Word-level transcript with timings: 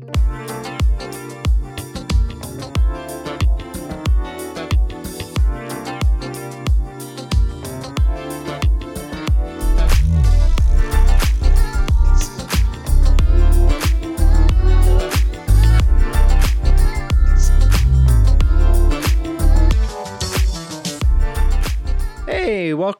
Hey, 0.00 0.69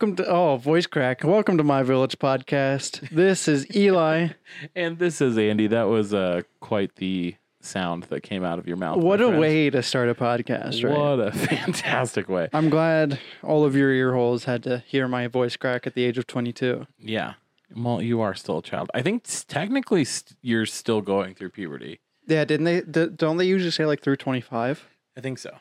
welcome 0.00 0.16
to 0.16 0.26
oh 0.30 0.56
voice 0.56 0.86
crack. 0.86 1.22
Welcome 1.22 1.58
to 1.58 1.62
my 1.62 1.82
village 1.82 2.18
podcast. 2.18 3.06
This 3.10 3.46
is 3.46 3.66
Eli. 3.76 4.28
And 4.74 4.98
this 4.98 5.20
is 5.20 5.36
Andy. 5.36 5.66
That 5.66 5.88
was 5.88 6.14
uh, 6.14 6.40
quite 6.60 6.96
the 6.96 7.34
sound 7.60 8.04
that 8.04 8.22
came 8.22 8.42
out 8.42 8.58
of 8.58 8.66
your 8.66 8.78
mouth. 8.78 8.96
What 8.96 9.20
a 9.20 9.26
friend. 9.26 9.38
way 9.38 9.68
to 9.68 9.82
start 9.82 10.08
a 10.08 10.14
podcast, 10.14 10.82
right? 10.82 10.96
What 10.96 11.20
a 11.20 11.32
fantastic 11.46 12.30
way. 12.30 12.48
I'm 12.54 12.70
glad 12.70 13.20
all 13.42 13.62
of 13.66 13.76
your 13.76 13.92
ear 13.92 14.14
holes 14.14 14.44
had 14.44 14.62
to 14.62 14.82
hear 14.86 15.06
my 15.06 15.26
voice 15.26 15.54
crack 15.58 15.86
at 15.86 15.92
the 15.92 16.04
age 16.04 16.16
of 16.16 16.26
22. 16.26 16.86
Yeah. 16.98 17.34
Well, 17.76 18.00
you 18.00 18.22
are 18.22 18.34
still 18.34 18.58
a 18.58 18.62
child. 18.62 18.90
I 18.94 19.02
think 19.02 19.24
technically 19.48 20.06
st- 20.06 20.38
you're 20.40 20.64
still 20.64 21.02
going 21.02 21.34
through 21.34 21.50
puberty. 21.50 22.00
Yeah, 22.26 22.46
didn't 22.46 22.64
they? 22.64 22.80
D- 22.80 23.14
don't 23.14 23.36
they 23.36 23.44
usually 23.46 23.70
say 23.70 23.84
like 23.84 24.00
through 24.00 24.16
25? 24.16 24.88
I 25.18 25.20
think 25.20 25.38
so. 25.38 25.58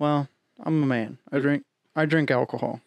Well, 0.00 0.28
I'm 0.64 0.82
a 0.82 0.86
man. 0.86 1.18
I 1.30 1.38
drink. 1.38 1.62
I 1.94 2.06
drink 2.06 2.32
alcohol. 2.32 2.80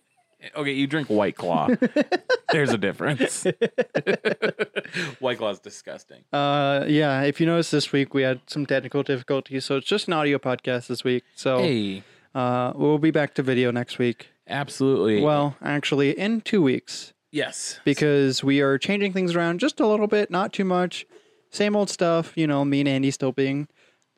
Okay, 0.56 0.72
you 0.74 0.88
drink 0.88 1.08
White 1.10 1.36
Claw. 1.36 1.68
There's 2.52 2.72
a 2.72 2.78
difference. 2.78 3.46
White 5.20 5.38
Claw 5.38 5.52
is 5.52 5.60
disgusting. 5.60 6.24
Uh, 6.34 6.86
yeah. 6.88 7.22
If 7.24 7.40
you 7.40 7.46
notice, 7.46 7.72
this 7.72 7.92
week 7.92 8.14
we 8.14 8.24
had 8.24 8.42
some 8.48 8.66
technical 8.66 9.04
difficulties, 9.04 9.66
so 9.66 9.78
it's 9.78 9.88
just 9.88 10.08
an 10.08 10.14
audio 10.14 10.38
podcast 10.38 10.88
this 10.88 11.04
week. 11.04 11.24
So, 11.36 11.60
Hey, 11.60 12.04
uh, 12.34 12.74
we'll 12.76 12.98
be 12.98 13.12
back 13.12 13.34
to 13.36 13.44
video 13.44 13.72
next 13.72 14.00
week. 14.00 14.30
absolutely. 14.48 15.22
Well, 15.22 15.56
actually, 15.62 16.12
in 16.18 16.42
two 16.42 16.62
weeks. 16.62 17.14
yes. 17.32 17.80
because 17.86 18.44
we 18.44 18.62
are 18.62 18.78
changing 18.78 19.14
things 19.14 19.36
around 19.36 19.60
just 19.60 19.80
a 19.80 19.88
little 19.88 20.08
bit, 20.08 20.30
not 20.32 20.52
too 20.54 20.66
much. 20.66 21.06
Same 21.50 21.76
old 21.76 21.90
stuff, 21.90 22.34
you 22.36 22.48
know, 22.48 22.64
me 22.66 22.80
and 22.82 22.90
Andy 22.90 23.12
still 23.12 23.32
being 23.32 23.68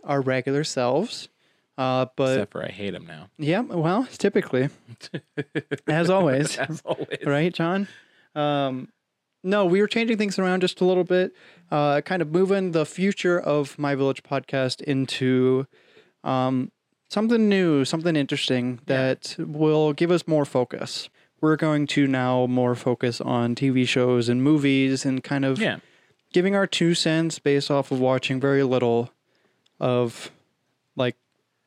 our 0.04 0.22
regular 0.22 0.64
selves. 0.64 1.30
Uh, 1.78 2.06
but 2.16 2.34
Except 2.34 2.52
for 2.52 2.64
I 2.64 2.70
hate 2.70 2.94
him 2.94 3.06
now. 3.08 3.30
yeah, 3.38 3.62
well, 3.62 4.08
typically, 4.18 4.70
as 5.88 6.10
always, 6.10 6.58
As 6.60 6.82
always. 6.86 7.18
right, 7.26 7.54
John? 7.54 7.88
Um, 8.36 8.90
no, 9.44 9.66
we 9.66 9.82
were 9.82 9.88
changing 9.88 10.18
things 10.18 10.38
around 10.40 10.62
just 10.62 10.82
a 10.82 10.86
little 10.86 11.04
bit, 11.04 11.34
uh, 11.72 12.02
kind 12.02 12.22
of 12.22 12.32
moving 12.32 12.72
the 12.72 12.86
future 12.86 13.40
of 13.40 13.78
My 13.80 13.96
Village 13.96 14.24
podcast 14.24 14.82
into 14.82 15.66
um, 16.24 16.72
something 17.10 17.50
new, 17.50 17.84
something 17.86 18.16
interesting 18.16 18.80
that 18.86 19.36
will 19.40 19.94
give 19.94 20.12
us 20.12 20.28
more 20.28 20.46
focus. 20.46 21.10
We're 21.42 21.58
going 21.58 21.88
to 21.88 22.08
now 22.08 22.46
more 22.46 22.74
focus 22.76 23.20
on 23.20 23.54
TV 23.56 23.86
shows 23.88 24.30
and 24.30 24.42
movies 24.42 25.06
and 25.06 25.22
kind 25.24 25.44
of 25.44 25.60
Yeah. 25.60 25.80
giving 26.32 26.56
our 26.56 26.66
two 26.68 26.94
cents 26.94 27.38
based 27.40 27.70
off 27.70 27.92
of 27.92 28.00
watching 28.00 28.40
very 28.40 28.64
little 28.64 29.12
of 29.80 30.32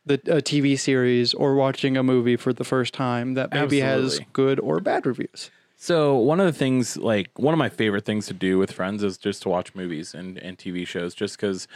the 0.06 0.14
a 0.26 0.40
TV 0.40 0.78
series 0.78 1.34
or 1.34 1.54
watching 1.56 1.96
a 1.96 2.02
movie 2.02 2.36
for 2.36 2.52
the 2.52 2.64
first 2.64 2.94
time 2.94 3.34
that 3.34 3.52
maybe 3.52 3.80
has 3.80 4.20
good 4.32 4.58
or 4.60 4.80
bad 4.80 5.04
reviews. 5.04 5.50
So 5.76 6.16
one 6.16 6.40
of 6.40 6.46
the 6.46 6.52
things, 6.52 6.96
like 6.96 7.38
one 7.38 7.52
of 7.52 7.58
my 7.58 7.68
favorite 7.68 8.04
things 8.06 8.26
to 8.28 8.34
do 8.34 8.56
with 8.56 8.72
friends, 8.72 9.02
is 9.02 9.18
just 9.18 9.42
to 9.42 9.50
watch 9.50 9.74
movies 9.74 10.14
and, 10.14 10.38
and 10.38 10.56
TV 10.56 10.86
shows, 10.86 11.14
just 11.14 11.36
because 11.36 11.68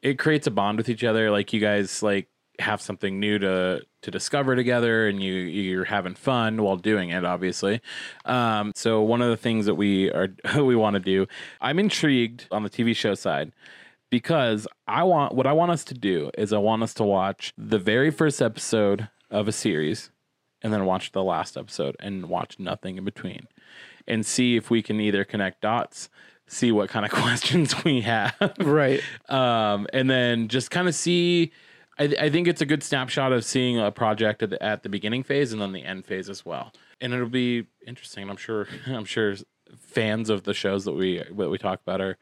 it 0.00 0.18
creates 0.18 0.46
a 0.46 0.50
bond 0.50 0.78
with 0.78 0.88
each 0.88 1.04
other. 1.04 1.30
Like 1.30 1.52
you 1.52 1.60
guys 1.60 2.02
like 2.02 2.28
have 2.58 2.80
something 2.80 3.20
new 3.20 3.38
to 3.40 3.82
to 4.02 4.10
discover 4.10 4.56
together, 4.56 5.08
and 5.08 5.22
you 5.22 5.34
you're 5.34 5.84
having 5.84 6.14
fun 6.14 6.62
while 6.62 6.76
doing 6.76 7.10
it. 7.10 7.24
Obviously, 7.24 7.82
um, 8.24 8.72
so 8.74 9.02
one 9.02 9.20
of 9.20 9.28
the 9.28 9.36
things 9.36 9.66
that 9.66 9.74
we 9.74 10.10
are 10.10 10.28
we 10.56 10.74
want 10.74 10.94
to 10.94 11.00
do, 11.00 11.26
I'm 11.60 11.78
intrigued 11.78 12.46
on 12.50 12.62
the 12.62 12.70
TV 12.70 12.96
show 12.96 13.14
side 13.14 13.52
because 14.12 14.68
I 14.86 15.02
want 15.04 15.34
what 15.34 15.46
I 15.46 15.52
want 15.52 15.72
us 15.72 15.82
to 15.84 15.94
do 15.94 16.30
is 16.36 16.52
I 16.52 16.58
want 16.58 16.82
us 16.82 16.92
to 16.94 17.02
watch 17.02 17.54
the 17.56 17.78
very 17.78 18.10
first 18.10 18.42
episode 18.42 19.08
of 19.30 19.48
a 19.48 19.52
series 19.52 20.10
and 20.60 20.70
then 20.72 20.84
watch 20.84 21.12
the 21.12 21.22
last 21.24 21.56
episode 21.56 21.96
and 21.98 22.26
watch 22.26 22.58
nothing 22.58 22.98
in 22.98 23.04
between 23.04 23.48
and 24.06 24.24
see 24.26 24.54
if 24.56 24.68
we 24.68 24.82
can 24.82 25.00
either 25.00 25.24
connect 25.24 25.62
dots, 25.62 26.10
see 26.46 26.70
what 26.70 26.90
kind 26.90 27.06
of 27.06 27.10
questions 27.22 27.74
we 27.84 28.02
have, 28.02 28.34
Right. 28.58 29.00
um, 29.30 29.86
and 29.94 30.10
then 30.10 30.48
just 30.48 30.70
kind 30.70 30.86
of 30.88 30.94
see. 30.94 31.50
I, 31.98 32.04
I 32.20 32.30
think 32.30 32.48
it's 32.48 32.60
a 32.60 32.66
good 32.66 32.82
snapshot 32.82 33.32
of 33.32 33.44
seeing 33.46 33.78
a 33.78 33.90
project 33.90 34.42
at 34.42 34.50
the, 34.50 34.62
at 34.62 34.82
the 34.82 34.88
beginning 34.90 35.22
phase 35.22 35.52
and 35.52 35.60
then 35.62 35.72
the 35.72 35.84
end 35.84 36.04
phase 36.04 36.28
as 36.28 36.44
well, 36.44 36.72
and 37.00 37.14
it'll 37.14 37.28
be 37.28 37.66
interesting. 37.86 38.28
I'm 38.28 38.36
sure. 38.36 38.68
I'm 38.86 39.04
sure 39.06 39.34
fans 39.78 40.28
of 40.28 40.42
the 40.44 40.52
shows 40.52 40.84
that 40.84 40.92
we 40.92 41.22
that 41.34 41.48
we 41.50 41.56
talk 41.56 41.80
about 41.80 42.02
are 42.02 42.18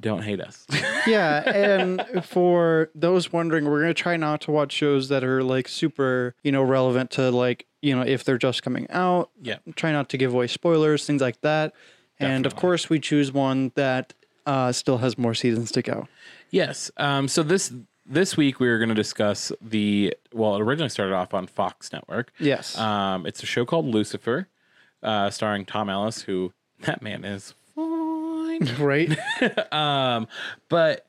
don't 0.00 0.22
hate 0.22 0.40
us. 0.40 0.66
yeah, 1.06 1.48
and 1.48 2.24
for 2.24 2.90
those 2.94 3.32
wondering, 3.32 3.64
we're 3.66 3.80
gonna 3.80 3.94
try 3.94 4.16
not 4.16 4.40
to 4.42 4.50
watch 4.50 4.72
shows 4.72 5.08
that 5.08 5.24
are 5.24 5.42
like 5.42 5.68
super, 5.68 6.34
you 6.42 6.52
know, 6.52 6.62
relevant 6.62 7.10
to 7.12 7.30
like, 7.30 7.66
you 7.82 7.94
know, 7.94 8.02
if 8.02 8.24
they're 8.24 8.38
just 8.38 8.62
coming 8.62 8.86
out. 8.90 9.30
yeah. 9.42 9.58
Try 9.76 9.92
not 9.92 10.08
to 10.10 10.16
give 10.16 10.32
away 10.32 10.46
spoilers, 10.46 11.06
things 11.06 11.20
like 11.20 11.40
that. 11.42 11.72
And 12.20 12.46
of 12.46 12.56
course, 12.56 12.88
we 12.88 13.00
choose 13.00 13.32
one 13.32 13.72
that 13.74 14.14
uh, 14.46 14.72
still 14.72 14.98
has 14.98 15.18
more 15.18 15.34
seasons 15.34 15.70
to 15.72 15.82
go. 15.82 16.08
Yes. 16.50 16.90
Um, 16.96 17.28
so 17.28 17.42
this 17.42 17.72
this 18.06 18.36
week 18.36 18.60
we 18.60 18.68
are 18.68 18.78
going 18.78 18.90
to 18.90 18.94
discuss 18.94 19.50
the 19.60 20.14
well, 20.32 20.56
it 20.56 20.60
originally 20.60 20.90
started 20.90 21.14
off 21.14 21.34
on 21.34 21.46
Fox 21.46 21.92
Network. 21.92 22.32
Yes. 22.38 22.78
Um, 22.78 23.26
it's 23.26 23.42
a 23.42 23.46
show 23.46 23.64
called 23.64 23.86
Lucifer, 23.86 24.48
uh, 25.02 25.30
starring 25.30 25.64
Tom 25.64 25.90
Ellis, 25.90 26.22
who 26.22 26.52
that 26.80 27.02
man 27.02 27.24
is 27.24 27.54
fine. 28.58 28.76
right. 28.78 29.18
um, 29.72 30.28
but 30.68 31.06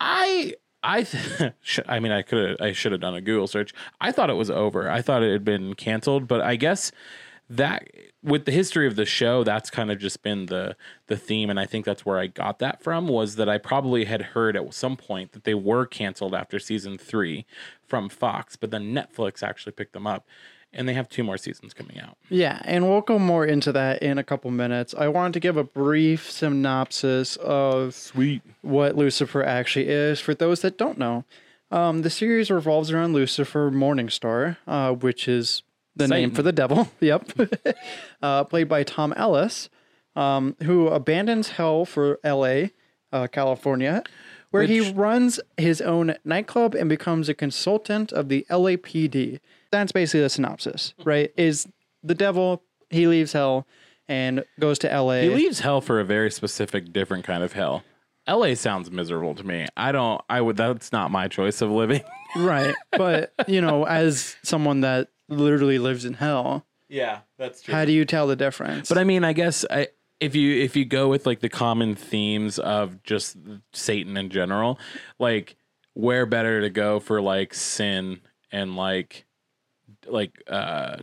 I 0.00 0.54
I 0.82 1.02
th- 1.02 1.52
I 1.88 2.00
mean 2.00 2.12
I 2.12 2.22
could 2.22 2.60
I 2.60 2.72
should 2.72 2.92
have 2.92 3.00
done 3.00 3.14
a 3.14 3.20
Google 3.20 3.46
search. 3.46 3.74
I 4.00 4.12
thought 4.12 4.30
it 4.30 4.34
was 4.34 4.50
over. 4.50 4.90
I 4.90 5.02
thought 5.02 5.22
it 5.22 5.32
had 5.32 5.44
been 5.44 5.74
canceled, 5.74 6.28
but 6.28 6.40
I 6.40 6.56
guess 6.56 6.92
that 7.48 7.88
with 8.22 8.44
the 8.44 8.50
history 8.50 8.88
of 8.88 8.96
the 8.96 9.04
show, 9.04 9.44
that's 9.44 9.70
kind 9.70 9.90
of 9.90 9.98
just 9.98 10.22
been 10.22 10.46
the 10.46 10.76
the 11.06 11.16
theme, 11.16 11.48
and 11.48 11.60
I 11.60 11.66
think 11.66 11.84
that's 11.84 12.04
where 12.04 12.18
I 12.18 12.26
got 12.26 12.58
that 12.58 12.82
from. 12.82 13.08
Was 13.08 13.36
that 13.36 13.48
I 13.48 13.58
probably 13.58 14.04
had 14.04 14.22
heard 14.22 14.56
at 14.56 14.74
some 14.74 14.96
point 14.96 15.32
that 15.32 15.44
they 15.44 15.54
were 15.54 15.86
canceled 15.86 16.34
after 16.34 16.58
season 16.58 16.98
three 16.98 17.46
from 17.86 18.08
Fox, 18.08 18.56
but 18.56 18.70
then 18.70 18.92
Netflix 18.92 19.42
actually 19.42 19.72
picked 19.72 19.92
them 19.92 20.06
up, 20.06 20.26
and 20.76 20.88
they 20.88 20.94
have 20.94 21.08
two 21.08 21.24
more 21.24 21.38
seasons 21.38 21.74
coming 21.74 21.98
out. 21.98 22.16
Yeah, 22.28 22.60
and 22.64 22.88
we'll 22.88 23.00
go 23.00 23.18
more 23.18 23.44
into 23.44 23.72
that 23.72 24.02
in 24.02 24.18
a 24.18 24.22
couple 24.22 24.50
minutes. 24.50 24.94
I 24.96 25.08
wanted 25.08 25.32
to 25.32 25.40
give 25.40 25.56
a 25.56 25.64
brief 25.64 26.30
synopsis 26.30 27.36
of 27.36 27.94
Sweet. 27.94 28.42
what 28.62 28.94
Lucifer 28.94 29.42
actually 29.42 29.88
is 29.88 30.20
for 30.20 30.34
those 30.34 30.60
that 30.60 30.78
don't 30.78 30.98
know. 30.98 31.24
Um, 31.70 32.02
the 32.02 32.10
series 32.10 32.50
revolves 32.50 32.92
around 32.92 33.14
Lucifer 33.14 33.70
Morningstar, 33.70 34.58
uh, 34.68 34.92
which 34.92 35.26
is 35.26 35.62
the 35.96 36.06
name 36.06 36.30
for 36.30 36.42
the 36.42 36.52
devil. 36.52 36.88
Yep. 37.00 37.30
uh, 38.22 38.44
played 38.44 38.68
by 38.68 38.84
Tom 38.84 39.12
Ellis, 39.16 39.68
um, 40.14 40.56
who 40.62 40.88
abandons 40.88 41.50
hell 41.50 41.84
for 41.84 42.20
L.A., 42.22 42.72
uh, 43.12 43.26
California, 43.28 44.02
where 44.50 44.64
he 44.64 44.92
runs 44.92 45.40
his 45.56 45.80
own 45.80 46.16
nightclub 46.24 46.74
and 46.74 46.88
becomes 46.88 47.28
a 47.28 47.34
consultant 47.34 48.12
of 48.12 48.28
the 48.28 48.46
LAPD. 48.50 49.40
That's 49.80 49.92
basically 49.92 50.20
the 50.20 50.28
synopsis, 50.30 50.94
right? 51.04 51.30
Is 51.36 51.66
the 52.02 52.14
devil, 52.14 52.62
he 52.90 53.06
leaves 53.06 53.32
hell 53.32 53.66
and 54.08 54.44
goes 54.60 54.78
to 54.80 54.88
LA. 54.88 55.20
He 55.22 55.28
leaves 55.30 55.60
hell 55.60 55.80
for 55.80 56.00
a 56.00 56.04
very 56.04 56.30
specific, 56.30 56.92
different 56.92 57.24
kind 57.24 57.42
of 57.42 57.52
hell. 57.52 57.82
LA 58.28 58.54
sounds 58.54 58.90
miserable 58.90 59.34
to 59.36 59.44
me. 59.44 59.66
I 59.76 59.92
don't. 59.92 60.20
I 60.28 60.40
would. 60.40 60.56
That's 60.56 60.90
not 60.92 61.10
my 61.10 61.28
choice 61.28 61.60
of 61.62 61.70
living. 61.70 62.02
Right. 62.36 62.74
But, 62.90 63.32
you 63.46 63.62
know, 63.62 63.84
as 63.86 64.36
someone 64.42 64.82
that 64.82 65.08
literally 65.28 65.78
lives 65.78 66.04
in 66.04 66.12
hell, 66.12 66.66
Yeah, 66.88 67.20
that's 67.38 67.62
true. 67.62 67.72
how 67.72 67.86
do 67.86 67.92
you 67.92 68.04
tell 68.04 68.26
the 68.26 68.36
difference? 68.36 68.90
But 68.90 68.98
I 68.98 69.04
mean, 69.04 69.24
I 69.24 69.32
guess 69.32 69.64
I, 69.70 69.88
if 70.20 70.34
you 70.34 70.60
if 70.62 70.76
you 70.76 70.84
go 70.84 71.08
with 71.08 71.24
like 71.24 71.40
the 71.40 71.48
common 71.48 71.94
themes 71.94 72.58
of 72.58 73.02
just 73.04 73.38
Satan 73.72 74.18
in 74.18 74.28
general, 74.28 74.78
like 75.18 75.56
where 75.94 76.26
better 76.26 76.60
to 76.60 76.68
go 76.68 77.00
for 77.00 77.22
like 77.22 77.54
sin 77.54 78.20
and 78.52 78.76
like 78.76 79.24
like 80.06 80.42
uh 80.48 80.96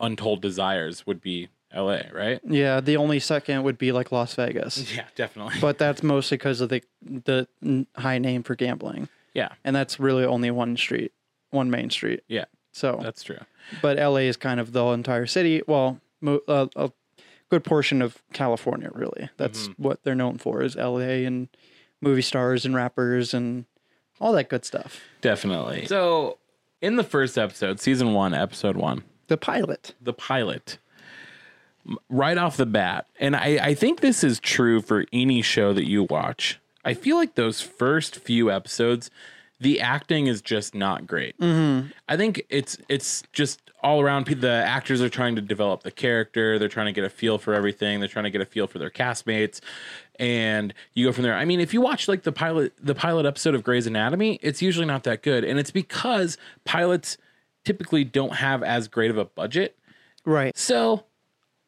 untold 0.00 0.42
desires 0.42 1.06
would 1.06 1.20
be 1.20 1.48
LA, 1.74 2.02
right? 2.12 2.40
yeah, 2.44 2.80
the 2.80 2.96
only 2.96 3.18
second 3.20 3.62
would 3.64 3.78
be 3.78 3.90
like 3.92 4.12
Las 4.12 4.34
Vegas. 4.34 4.92
Yeah, 4.96 5.04
definitely. 5.16 5.54
But 5.60 5.78
that's 5.78 6.02
mostly 6.02 6.36
because 6.36 6.60
of 6.60 6.68
the 6.68 6.82
the 7.02 7.48
high 7.96 8.18
name 8.18 8.42
for 8.42 8.54
gambling. 8.54 9.08
yeah, 9.34 9.50
And 9.64 9.74
that's 9.74 9.98
really 9.98 10.24
only 10.24 10.50
one 10.50 10.76
street, 10.76 11.12
one 11.50 11.70
main 11.70 11.90
street. 11.90 12.22
yeah, 12.28 12.44
So, 12.72 13.00
that's 13.02 13.22
true. 13.24 13.40
but 13.82 13.96
LA 13.98 14.28
is 14.30 14.36
kind 14.36 14.60
of 14.60 14.72
the 14.72 14.84
entire 14.86 15.26
city. 15.26 15.62
Well, 15.66 16.00
mo- 16.20 16.42
uh, 16.46 16.66
a 16.76 16.90
good 17.50 17.64
portion 17.64 18.02
of 18.02 18.22
California, 18.32 18.90
really. 18.94 19.30
That's 19.36 19.68
Mm-hmm. 19.68 19.82
what 19.82 20.02
they're 20.04 20.14
known 20.14 20.38
for 20.38 20.62
is 20.62 20.76
LA 20.76 21.24
and 21.26 21.48
movie 22.00 22.22
stars 22.22 22.64
and 22.64 22.74
rappers 22.74 23.34
and 23.34 23.64
all 24.20 24.32
that 24.34 24.48
good 24.48 24.64
stuff. 24.64 25.00
Definitely. 25.20 25.86
So, 25.86 26.38
in 26.84 26.96
the 26.96 27.04
first 27.04 27.38
episode, 27.38 27.80
season 27.80 28.12
one, 28.12 28.34
episode 28.34 28.76
one, 28.76 29.02
The 29.28 29.36
pilot. 29.36 29.94
the 30.00 30.12
pilot, 30.12 30.78
right 32.08 32.38
off 32.38 32.56
the 32.56 32.66
bat, 32.66 33.06
and 33.18 33.34
I, 33.36 33.58
I 33.60 33.74
think 33.74 34.00
this 34.00 34.22
is 34.24 34.38
true 34.40 34.80
for 34.80 35.04
any 35.12 35.42
show 35.42 35.72
that 35.72 35.88
you 35.88 36.04
watch. 36.04 36.58
I 36.84 36.94
feel 36.94 37.16
like 37.16 37.34
those 37.34 37.60
first 37.60 38.16
few 38.16 38.50
episodes, 38.50 39.10
the 39.60 39.80
acting 39.80 40.26
is 40.26 40.42
just 40.42 40.74
not 40.74 41.06
great. 41.06 41.38
Mm-hmm. 41.38 41.88
I 42.08 42.16
think 42.16 42.44
it's 42.48 42.76
it's 42.88 43.22
just 43.32 43.60
all 43.82 44.00
around. 44.00 44.26
The 44.26 44.48
actors 44.48 45.00
are 45.00 45.08
trying 45.08 45.36
to 45.36 45.42
develop 45.42 45.82
the 45.82 45.90
character. 45.90 46.58
They're 46.58 46.68
trying 46.68 46.86
to 46.86 46.92
get 46.92 47.04
a 47.04 47.10
feel 47.10 47.38
for 47.38 47.54
everything. 47.54 48.00
They're 48.00 48.08
trying 48.08 48.24
to 48.24 48.30
get 48.30 48.40
a 48.40 48.46
feel 48.46 48.66
for 48.66 48.78
their 48.78 48.90
castmates, 48.90 49.60
and 50.18 50.74
you 50.94 51.06
go 51.06 51.12
from 51.12 51.22
there. 51.24 51.34
I 51.34 51.44
mean, 51.44 51.60
if 51.60 51.72
you 51.72 51.80
watch 51.80 52.08
like 52.08 52.22
the 52.22 52.32
pilot 52.32 52.72
the 52.82 52.94
pilot 52.94 53.26
episode 53.26 53.54
of 53.54 53.62
Grey's 53.62 53.86
Anatomy, 53.86 54.38
it's 54.42 54.60
usually 54.60 54.86
not 54.86 55.04
that 55.04 55.22
good, 55.22 55.44
and 55.44 55.58
it's 55.58 55.70
because 55.70 56.36
pilots 56.64 57.16
typically 57.64 58.04
don't 58.04 58.34
have 58.34 58.62
as 58.62 58.88
great 58.88 59.10
of 59.10 59.18
a 59.18 59.24
budget. 59.24 59.76
Right. 60.24 60.56
So 60.56 61.04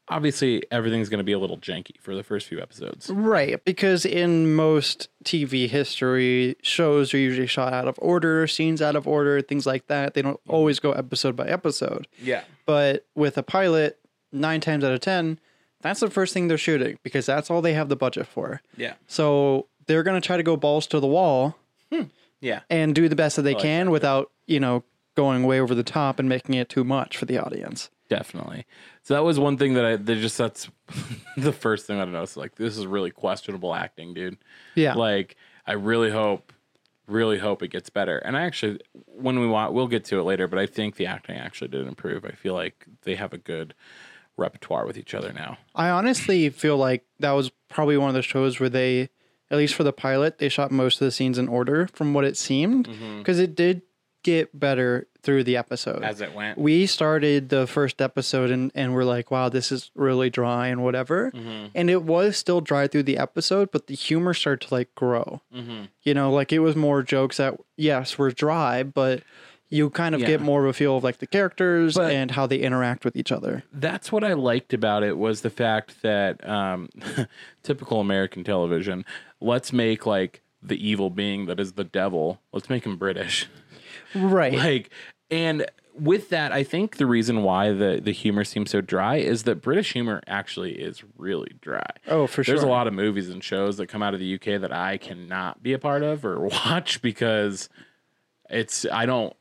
obviously 0.09 0.63
everything's 0.71 1.09
going 1.09 1.19
to 1.19 1.25
be 1.25 1.33
a 1.33 1.39
little 1.39 1.59
janky 1.59 1.99
for 2.01 2.15
the 2.15 2.23
first 2.23 2.47
few 2.47 2.61
episodes. 2.61 3.11
Right, 3.11 3.63
because 3.65 4.05
in 4.05 4.55
most 4.55 5.09
TV 5.25 5.69
history, 5.69 6.57
shows 6.63 7.13
are 7.15 7.19
usually 7.19 7.47
shot 7.47 7.73
out 7.73 7.89
of 7.89 7.99
order, 8.01 8.47
scenes 8.47 8.81
out 8.81 8.97
of 8.97 9.07
order, 9.07 9.41
things 9.43 9.67
like 9.67 9.87
that. 9.89 10.15
They 10.15 10.23
don't 10.23 10.41
mm-hmm. 10.41 10.55
always 10.55 10.79
go 10.79 10.93
episode 10.93 11.37
by 11.37 11.47
episode. 11.47 12.07
Yeah. 12.23 12.45
But 12.65 13.07
with 13.15 13.39
a 13.39 13.43
pilot, 13.43 13.99
nine 14.33 14.61
times 14.61 14.85
out 14.85 14.93
of 14.93 15.01
10, 15.01 15.39
that's 15.81 16.01
the 16.01 16.11
first 16.11 16.35
thing 16.35 16.49
they're 16.49 16.59
shooting 16.59 16.99
because 17.03 17.27
that's 17.27 17.51
all 17.51 17.63
they 17.63 17.75
have 17.75 17.89
the 17.89 17.97
budget 17.97 18.27
for. 18.27 18.61
Yeah. 18.77 18.95
So 19.07 19.67
they're 19.87 20.03
going 20.03 20.21
to 20.21 20.27
try 20.27 20.37
to 20.37 20.43
go 20.43 20.57
balls 20.57 20.87
to 20.89 21.01
the 21.01 21.07
wall 21.07 21.57
hmm. 21.93 22.05
Yeah. 22.41 22.61
and 22.71 22.95
do 22.95 23.09
the 23.09 23.17
best 23.17 23.37
that 23.37 23.43
they 23.43 23.55
like 23.55 23.63
can 23.63 23.91
without, 23.91 24.31
you 24.47 24.61
know, 24.61 24.85
going 25.15 25.45
way 25.45 25.61
over 25.61 25.75
the 25.75 25.83
top 25.83 26.19
and 26.19 26.29
making 26.29 26.55
it 26.55 26.69
too 26.69 26.85
much 26.85 27.17
for 27.17 27.25
the 27.25 27.39
audience. 27.39 27.91
Definitely. 28.09 28.67
So 29.03 29.15
that 29.15 29.25
was 29.25 29.39
one 29.39 29.57
thing 29.57 29.75
that 29.75 29.85
I 29.85 29.97
they 29.97 30.15
just 30.21 30.39
that's 30.39 30.69
the 31.37 31.53
first 31.53 31.87
thing 31.87 32.01
I 32.01 32.05
noticed. 32.05 32.37
Like 32.37 32.55
this 32.55 32.77
is 32.77 32.87
really 32.87 33.11
questionable 33.11 33.75
acting, 33.75 34.15
dude. 34.15 34.39
Yeah. 34.75 34.95
Like 34.95 35.37
I 35.67 35.73
really 35.73 36.11
hope, 36.11 36.53
really 37.07 37.39
hope 37.39 37.63
it 37.63 37.69
gets 37.69 37.91
better. 37.91 38.19
And 38.19 38.37
I 38.37 38.43
actually, 38.43 38.81
when 39.07 39.41
we 39.41 39.49
want, 39.49 39.73
we'll 39.73 39.89
get 39.89 40.05
to 40.07 40.21
it 40.21 40.23
later. 40.23 40.47
But 40.47 40.59
I 40.59 40.67
think 40.67 40.97
the 40.97 41.07
acting 41.07 41.37
actually 41.37 41.69
did 41.69 41.87
improve. 41.87 42.25
I 42.25 42.33
feel 42.33 42.55
like 42.55 42.87
they 43.03 43.17
have 43.17 43.33
a 43.33 43.39
good 43.39 43.75
repertoire 44.37 44.87
with 44.87 44.99
each 44.99 45.15
other 45.15 45.33
now. 45.33 45.59
I 45.75 45.89
honestly 45.89 46.51
feel 46.51 46.77
like 46.77 47.05
that 47.21 47.33
was 47.33 47.51
probably 47.69 47.97
one 47.97 48.09
of 48.09 48.15
the 48.15 48.23
shows 48.23 48.61
where 48.61 48.69
they, 48.69 49.09
at 49.51 49.57
least 49.57 49.75
for 49.75 49.83
the 49.83 49.93
pilot, 49.93 50.39
they 50.39 50.49
shot 50.49 50.71
most 50.71 51.01
of 51.01 51.07
the 51.07 51.11
scenes 51.11 51.39
in 51.39 51.49
order 51.49 51.89
from 51.93 52.15
what 52.15 52.25
it 52.25 52.37
seemed 52.37 52.89
mm-hmm. 52.89 53.19
because 53.19 53.39
it 53.39 53.55
did 53.55 53.83
get 54.27 54.59
better 54.59 55.07
through 55.23 55.45
the 55.45 55.57
episode. 55.57 56.03
As 56.05 56.21
it 56.21 56.35
went. 56.35 56.59
we 56.59 56.87
started 56.87 57.49
the 57.49 57.67
first 57.67 58.01
episode 58.03 58.51
and, 58.51 58.71
and 58.75 58.93
we're 58.95 59.05
like, 59.05 59.31
wow, 59.31 59.49
this 59.49 59.73
is 59.73 59.91
really 59.95 60.31
dry 60.31 60.67
and 60.69 60.83
whatever. 60.85 61.33
And 61.75 61.89
it 61.91 62.03
was 62.03 62.37
still 62.37 62.61
dry 62.61 62.87
through 62.89 63.05
the 63.05 63.19
episode, 63.19 63.71
but 63.73 63.87
the 63.87 63.95
humor 63.95 64.35
started 64.35 64.69
to 64.69 64.75
like 64.75 64.95
grow. 64.95 65.41
You 66.03 66.15
know, 66.15 66.31
like 66.33 66.53
it 66.53 66.59
was 66.61 66.77
more 66.77 67.03
jokes 67.03 67.39
that, 67.39 67.55
yes, 67.77 68.19
were 68.19 68.31
dry, 68.31 68.83
but 68.83 69.23
you 69.69 69.91
kind 69.91 70.15
of 70.15 70.21
Yeah. 70.21 70.29
get 70.29 70.41
more 70.43 70.63
of 70.63 70.69
a 70.71 70.73
feel 70.73 70.97
of 70.97 71.03
like 71.03 71.19
the 71.19 71.27
characters 71.27 71.95
But- 71.97 72.13
and 72.13 72.31
how 72.33 72.47
they 72.47 72.59
interact 72.59 73.05
with 73.05 73.17
each 73.17 73.33
other. 73.33 73.65
that's 73.73 74.13
what 74.13 74.23
I 74.23 74.33
liked 74.35 74.73
about 74.73 75.03
it 75.03 75.19
was 75.19 75.41
the 75.41 75.51
fact 75.51 76.03
that 76.03 76.47
um, 76.49 76.89
typical 77.65 78.01
American 78.01 78.45
television. 78.45 79.05
Let's 79.41 79.73
make 79.73 80.07
like 80.07 80.43
the 80.63 80.77
evil 80.89 81.11
being 81.11 81.47
that 81.47 81.59
is 81.61 81.73
the 81.73 81.85
devil. 81.85 82.41
Let's 82.53 82.71
make 82.71 82.85
him 82.87 82.97
British. 82.97 83.49
Right. 84.15 84.53
Like, 84.55 84.91
and 85.31 85.67
with 85.99 86.29
that, 86.29 86.53
I 86.53 86.63
think 86.63 86.97
the 86.99 87.07
reason 87.07 87.43
why 87.43 87.73
the 87.73 88.01
the 88.03 88.13
humor 88.13 88.45
seems 88.45 88.71
so 88.71 88.81
dry 88.81 89.17
is 89.17 89.45
that 89.45 89.63
British 89.63 89.93
humor 89.93 90.23
actually 90.27 90.73
is 90.73 91.03
really 91.17 91.53
dry. 91.61 91.87
Oh, 92.07 92.27
for 92.27 92.37
There's 92.37 92.47
sure. 92.47 92.55
There's 92.57 92.63
a 92.65 92.69
lot 92.69 92.87
of 92.87 92.93
movies 92.93 93.31
and 93.31 93.43
shows 93.43 93.77
that 93.79 93.87
come 93.89 94.03
out 94.03 94.13
of 94.15 94.21
the 94.21 94.35
UK 94.35 94.61
that 94.61 94.73
I 94.73 94.99
cannot 94.99 95.63
be 95.63 95.73
a 95.73 95.79
part 95.79 96.03
of 96.03 96.25
or 96.25 96.41
watch 96.49 97.01
because 97.03 97.69
it's 98.51 98.85
I 98.93 99.07
don't 99.07 99.35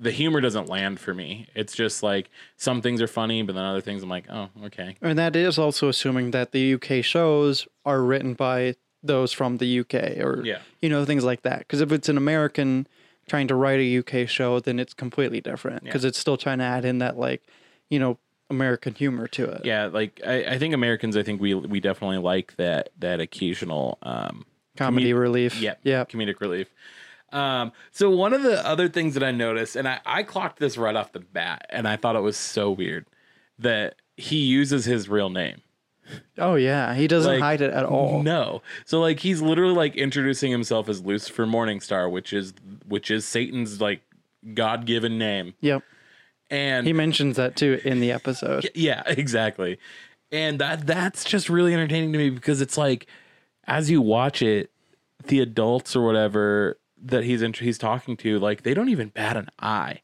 the 0.00 0.10
humor 0.10 0.40
doesn't 0.40 0.68
land 0.68 0.98
for 0.98 1.14
me. 1.14 1.46
It's 1.54 1.74
just 1.76 2.02
like 2.02 2.28
some 2.56 2.82
things 2.82 3.00
are 3.00 3.06
funny, 3.06 3.42
but 3.42 3.54
then 3.54 3.64
other 3.64 3.80
things 3.80 4.02
I'm 4.02 4.08
like, 4.08 4.26
oh, 4.28 4.48
okay. 4.64 4.96
And 5.00 5.16
that 5.16 5.36
is 5.36 5.58
also 5.58 5.88
assuming 5.88 6.32
that 6.32 6.50
the 6.50 6.74
UK 6.74 7.04
shows 7.04 7.68
are 7.84 8.02
written 8.02 8.34
by 8.34 8.74
those 9.04 9.32
from 9.32 9.58
the 9.58 9.78
UK 9.80 10.18
or, 10.18 10.42
Yeah. 10.44 10.58
you 10.80 10.88
know, 10.88 11.04
things 11.04 11.22
like 11.22 11.42
that. 11.42 11.60
Because 11.60 11.80
if 11.80 11.92
it's 11.92 12.08
an 12.08 12.16
American 12.16 12.88
trying 13.28 13.48
to 13.48 13.54
write 13.54 13.80
a 13.80 13.98
UK 13.98 14.28
show, 14.28 14.60
then 14.60 14.78
it's 14.78 14.94
completely 14.94 15.40
different 15.40 15.84
because 15.84 16.04
it's 16.04 16.18
still 16.18 16.36
trying 16.36 16.58
to 16.58 16.64
add 16.64 16.84
in 16.84 16.98
that, 16.98 17.16
like, 17.18 17.42
you 17.88 17.98
know, 17.98 18.18
American 18.50 18.94
humor 18.94 19.26
to 19.28 19.44
it. 19.50 19.64
Yeah, 19.64 19.86
like 19.86 20.20
I, 20.26 20.44
I 20.44 20.58
think 20.58 20.74
Americans, 20.74 21.16
I 21.16 21.22
think 21.22 21.40
we 21.40 21.54
we 21.54 21.80
definitely 21.80 22.18
like 22.18 22.56
that 22.56 22.90
that 22.98 23.20
occasional 23.20 23.98
um, 24.02 24.44
Comedy 24.76 25.10
comed- 25.10 25.20
relief. 25.20 25.60
Yeah, 25.60 25.74
Yeah. 25.82 26.04
comedic 26.04 26.40
relief. 26.40 26.68
Um, 27.32 27.72
so 27.92 28.10
one 28.10 28.34
of 28.34 28.42
the 28.42 28.66
other 28.66 28.88
things 28.90 29.14
that 29.14 29.22
I 29.22 29.30
noticed, 29.30 29.74
and 29.74 29.88
I, 29.88 30.00
I 30.04 30.22
clocked 30.22 30.58
this 30.58 30.76
right 30.76 30.94
off 30.94 31.12
the 31.12 31.20
bat, 31.20 31.64
and 31.70 31.88
I 31.88 31.96
thought 31.96 32.14
it 32.14 32.20
was 32.20 32.36
so 32.36 32.70
weird 32.70 33.06
that 33.58 33.94
he 34.18 34.36
uses 34.36 34.84
his 34.84 35.08
real 35.08 35.30
name. 35.30 35.62
Oh, 36.36 36.56
yeah. 36.56 36.94
He 36.94 37.06
doesn't 37.08 37.32
Like, 37.32 37.40
hide 37.40 37.60
it 37.62 37.72
at 37.72 37.86
all. 37.86 38.22
No, 38.22 38.60
so 38.84 39.00
like 39.00 39.20
he's 39.20 39.40
literally 39.40 39.72
like 39.74 39.96
introducing 39.96 40.50
himself 40.50 40.90
as 40.90 41.00
Lucifer 41.00 41.46
Morningstar, 41.46 42.10
which 42.10 42.34
is 42.34 42.52
which 42.86 43.10
is 43.10 43.24
Satan's 43.26 43.80
like 43.80 44.02
God 44.54 44.86
given 44.86 45.18
name, 45.18 45.54
Yep. 45.60 45.82
and 46.50 46.86
He 46.86 46.92
mentions 46.92 47.36
that 47.36 47.56
too 47.56 47.80
in 47.84 48.00
the 48.00 48.12
episode. 48.12 48.68
yeah, 48.74 49.02
exactly. 49.06 49.78
And 50.30 50.58
that 50.60 50.86
that's 50.86 51.24
just 51.24 51.48
really 51.48 51.74
entertaining 51.74 52.12
to 52.12 52.18
me 52.18 52.30
because 52.30 52.60
it's 52.60 52.76
like 52.78 53.06
as 53.66 53.90
you 53.90 54.00
watch 54.00 54.42
it, 54.42 54.70
the 55.26 55.40
adults 55.40 55.94
or 55.94 56.04
whatever 56.04 56.78
that 57.04 57.24
he's 57.24 57.42
int- 57.42 57.58
he's 57.58 57.78
talking 57.78 58.16
to, 58.18 58.38
like 58.38 58.62
they 58.62 58.74
don't 58.74 58.88
even 58.88 59.08
bat 59.08 59.36
an 59.36 59.48
eye 59.60 60.00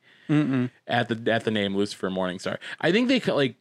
at 0.86 1.08
the 1.08 1.32
at 1.32 1.44
the 1.44 1.50
name 1.50 1.74
Lucifer 1.74 2.10
Morningstar. 2.10 2.58
I 2.80 2.92
think 2.92 3.08
they 3.08 3.18
like 3.32 3.54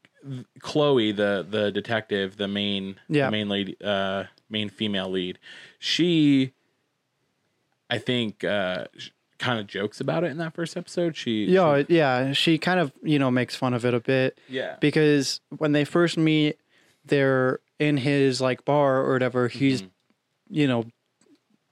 Chloe, 0.59 1.11
the 1.13 1.45
the 1.49 1.71
detective, 1.71 2.35
the 2.37 2.47
main 2.49 2.97
Yeah. 3.07 3.25
the 3.27 3.31
main 3.31 3.47
lady, 3.49 3.77
uh, 3.83 4.25
main 4.49 4.67
female 4.69 5.09
lead. 5.09 5.39
She, 5.79 6.53
I 7.89 7.97
think, 7.99 8.43
uh, 8.43 8.85
kind 9.39 9.59
of 9.59 9.67
jokes 9.67 10.01
about 10.01 10.23
it 10.23 10.31
in 10.31 10.37
that 10.37 10.53
first 10.55 10.75
episode. 10.75 11.15
She, 11.15 11.45
Yeah, 11.45 11.83
yeah. 11.87 12.33
She 12.33 12.57
kind 12.57 12.79
of, 12.79 12.91
you 13.03 13.19
know, 13.19 13.29
makes 13.29 13.55
fun 13.55 13.73
of 13.73 13.85
it 13.85 13.93
a 13.93 13.99
bit. 13.99 14.39
Yeah. 14.49 14.77
Because 14.79 15.41
when 15.57 15.73
they 15.73 15.85
first 15.85 16.17
meet, 16.17 16.57
they're 17.05 17.59
in 17.79 17.97
his 17.97 18.41
like 18.41 18.65
bar 18.65 18.97
or 19.05 19.13
whatever. 19.13 19.47
He's, 19.47 19.81
Mm-hmm. 19.83 19.89
you 20.55 20.67
know, 20.67 20.85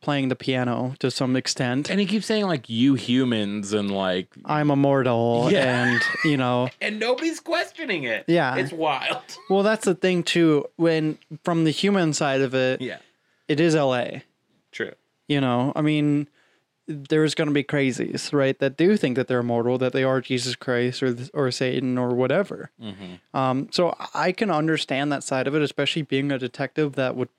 playing 0.02 0.28
the 0.30 0.36
piano 0.36 0.94
to 1.00 1.10
some 1.10 1.36
extent. 1.36 1.90
and 1.90 2.00
he 2.00 2.06
keeps 2.06 2.28
saying 2.28 2.46
like 2.46 2.70
you 2.70 2.94
humans 2.94 3.74
and 3.74 3.90
like 3.90 4.28
I'm 4.46 4.70
immortal, 4.70 5.48
Yeah. 5.52 5.86
and 5.86 6.02
you 6.24 6.38
know, 6.38 6.70
and 6.82 7.00
nobody's 7.00 7.40
questioning 7.40 8.04
it. 8.04 8.26
Yeah. 8.28 8.56
It's 8.58 8.72
wild. 8.72 9.24
well, 9.50 9.64
that's 9.64 9.86
the 9.86 9.96
thing 9.96 10.22
too. 10.22 10.66
When 10.76 11.18
from 11.44 11.64
the 11.64 11.72
human 11.72 12.14
side 12.14 12.42
of 12.42 12.54
it, 12.54 12.82
Yeah. 12.82 13.00
it 13.48 13.60
is 13.60 13.74
L.A. 13.76 14.22
You 15.28 15.42
know, 15.42 15.72
I 15.76 15.82
mean, 15.82 16.28
there's 16.88 17.34
going 17.34 17.48
to 17.48 17.54
be 17.54 17.64
crazies, 17.64 18.32
right? 18.32 18.58
That 18.60 18.78
do 18.78 18.96
think 18.98 19.16
that 19.16 19.28
they're 19.28 19.40
immortal, 19.40 19.78
that 19.80 19.94
they 19.94 20.04
are 20.04 20.22
Jesus 20.22 20.56
Christ 20.56 21.02
or 21.02 21.16
or 21.34 21.50
Satan 21.52 21.98
or 21.98 22.10
whatever. 22.10 22.72
Mm-hmm. 22.82 23.38
Um, 23.38 23.70
so 23.72 23.96
I 24.14 24.32
can 24.32 24.52
understand 24.52 25.12
that 25.12 25.24
side 25.24 25.48
of 25.48 25.56
it, 25.56 25.62
especially 25.62 26.04
being 26.04 26.32
a 26.32 26.38
detective 26.38 26.94
that 26.94 27.16
would, 27.16 27.30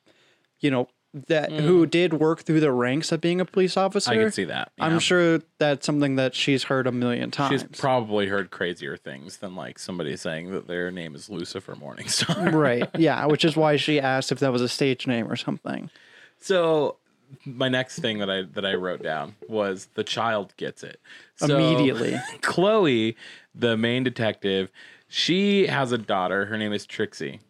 you 0.60 0.70
know, 0.70 0.88
that 1.28 1.50
who 1.50 1.86
did 1.86 2.14
work 2.14 2.42
through 2.42 2.60
the 2.60 2.72
ranks 2.72 3.10
of 3.10 3.20
being 3.20 3.40
a 3.40 3.44
police 3.44 3.76
officer. 3.76 4.10
Mm. 4.10 4.14
I 4.14 4.22
can 4.22 4.32
see 4.32 4.44
that. 4.44 4.72
I'm 4.78 4.98
sure 4.98 5.40
that's 5.58 5.86
something 5.86 6.16
that 6.16 6.34
she's 6.34 6.64
heard 6.64 6.86
a 6.86 6.92
million 6.92 7.30
times. 7.30 7.62
She's 7.62 7.80
probably 7.80 8.26
heard 8.26 8.50
crazier 8.50 8.96
things 8.96 9.38
than 9.38 9.54
like 9.54 9.78
somebody 9.78 10.16
saying 10.16 10.50
that 10.52 10.66
their 10.66 10.90
name 10.90 11.14
is 11.14 11.30
Lucifer 11.30 11.74
Morningstar. 11.74 12.52
right. 12.52 12.88
Yeah. 12.98 13.26
Which 13.26 13.44
is 13.44 13.56
why 13.56 13.76
she 13.76 14.00
asked 14.00 14.32
if 14.32 14.40
that 14.40 14.52
was 14.52 14.60
a 14.62 14.68
stage 14.68 15.06
name 15.06 15.30
or 15.30 15.36
something. 15.36 15.90
So 16.38 16.96
my 17.44 17.68
next 17.68 17.98
thing 17.98 18.18
that 18.18 18.30
I 18.30 18.42
that 18.54 18.64
I 18.64 18.74
wrote 18.74 19.02
down 19.02 19.34
was 19.48 19.88
the 19.94 20.04
child 20.04 20.54
gets 20.56 20.82
it 20.82 21.00
So, 21.36 21.56
Immediately. 21.56 22.18
Chloe, 22.42 23.16
the 23.54 23.76
main 23.76 24.04
detective, 24.04 24.70
she 25.08 25.66
has 25.66 25.92
a 25.92 25.98
daughter. 25.98 26.46
Her 26.46 26.58
name 26.58 26.72
is 26.72 26.86
Trixie, 26.86 27.40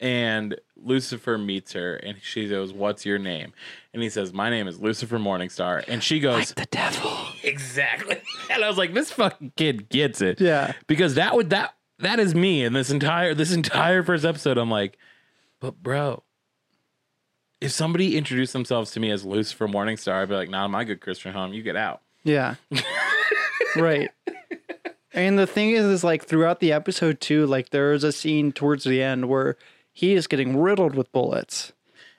and 0.00 0.56
Lucifer 0.76 1.38
meets 1.38 1.72
her, 1.72 1.96
and 1.96 2.18
she 2.20 2.48
goes, 2.48 2.72
"What's 2.72 3.06
your 3.06 3.18
name?" 3.18 3.52
And 3.92 4.02
he 4.02 4.10
says, 4.10 4.32
"My 4.32 4.50
name 4.50 4.66
is 4.68 4.80
Lucifer 4.80 5.18
Morningstar," 5.18 5.84
and 5.88 6.02
she 6.02 6.20
goes, 6.20 6.52
The 6.52 6.66
devil. 6.66 7.12
"Exactly." 7.44 8.20
And 8.50 8.62
I 8.62 8.68
was 8.68 8.76
like, 8.76 8.92
"This 8.92 9.10
fucking 9.12 9.52
kid 9.56 9.88
gets 9.88 10.20
it." 10.20 10.40
Yeah. 10.40 10.72
because 10.86 11.14
that 11.14 11.34
would 11.34 11.50
that 11.50 11.74
that 12.00 12.18
is 12.18 12.34
me 12.34 12.62
in 12.64 12.72
this 12.72 12.90
entire 12.90 13.34
this 13.34 13.52
entire 13.52 14.02
first 14.02 14.24
episode. 14.24 14.58
I'm 14.58 14.70
like, 14.70 14.98
but 15.60 15.82
bro, 15.82 16.23
if 17.64 17.72
somebody 17.72 18.16
introduced 18.16 18.52
themselves 18.52 18.90
to 18.92 19.00
me 19.00 19.10
as 19.10 19.24
Lucifer 19.24 19.66
Morningstar, 19.68 20.22
I'd 20.22 20.28
be 20.28 20.34
like, 20.34 20.50
"Nah, 20.50 20.68
my 20.68 20.84
good 20.84 21.00
Christian 21.00 21.32
home, 21.32 21.52
you 21.52 21.62
get 21.62 21.76
out." 21.76 22.00
Yeah. 22.24 22.54
right. 23.76 24.10
And 25.12 25.38
the 25.38 25.46
thing 25.46 25.70
is, 25.70 25.84
is 25.84 26.02
like 26.04 26.24
throughout 26.24 26.60
the 26.60 26.72
episode 26.72 27.20
too, 27.20 27.46
like 27.46 27.70
there 27.70 27.92
is 27.92 28.02
a 28.04 28.12
scene 28.12 28.50
towards 28.52 28.84
the 28.84 29.00
end 29.02 29.28
where 29.28 29.56
he 29.92 30.14
is 30.14 30.26
getting 30.26 30.60
riddled 30.60 30.94
with 30.96 31.12
bullets 31.12 31.72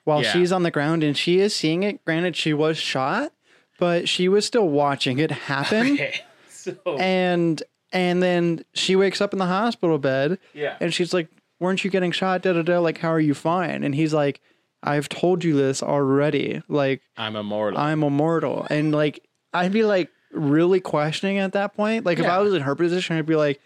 while 0.04 0.22
Yeah. 0.22 0.32
she's 0.32 0.50
on 0.52 0.62
the 0.62 0.70
ground 0.70 1.02
and 1.02 1.16
she 1.16 1.40
is 1.40 1.54
seeing 1.54 1.82
it. 1.82 2.02
Granted, 2.04 2.36
she 2.36 2.54
was 2.54 2.78
shot, 2.78 3.32
but 3.78 4.08
she 4.08 4.28
was 4.28 4.46
still 4.46 4.68
watching 4.68 5.18
it 5.18 5.30
happen. 5.30 5.86
Okay, 5.94 6.20
so 6.48 6.96
and 6.98 7.62
and 7.92 8.22
then 8.22 8.64
she 8.74 8.96
wakes 8.96 9.20
up 9.20 9.32
in 9.32 9.38
the 9.38 9.46
hospital 9.46 9.98
bed 9.98 10.38
yeah, 10.54 10.76
and 10.80 10.92
she's 10.94 11.12
like, 11.12 11.28
Weren't 11.60 11.84
you 11.84 11.90
getting 11.90 12.12
shot? 12.12 12.42
Da 12.42 12.54
da 12.54 12.62
da. 12.62 12.78
Like, 12.80 12.98
how 12.98 13.10
are 13.10 13.20
you 13.20 13.34
fine? 13.34 13.84
And 13.84 13.94
he's 13.94 14.14
like, 14.14 14.40
I've 14.82 15.08
told 15.08 15.42
you 15.44 15.54
this 15.56 15.82
already. 15.82 16.62
Like, 16.68 17.02
I'm 17.16 17.34
immortal. 17.36 17.78
I'm 17.78 18.02
immortal. 18.02 18.66
And 18.70 18.92
like, 18.92 19.24
I'd 19.52 19.72
be 19.72 19.82
like 19.84 20.10
really 20.32 20.80
questioning 20.80 21.38
at 21.38 21.52
that 21.52 21.74
point. 21.74 22.04
Like, 22.04 22.18
if 22.18 22.24
Yeah. 22.24 22.36
I 22.36 22.40
was 22.40 22.54
in 22.54 22.62
her 22.62 22.74
position, 22.74 23.16
I'd 23.16 23.26
be 23.26 23.36
like, 23.36 23.60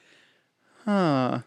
huh. 0.85 1.41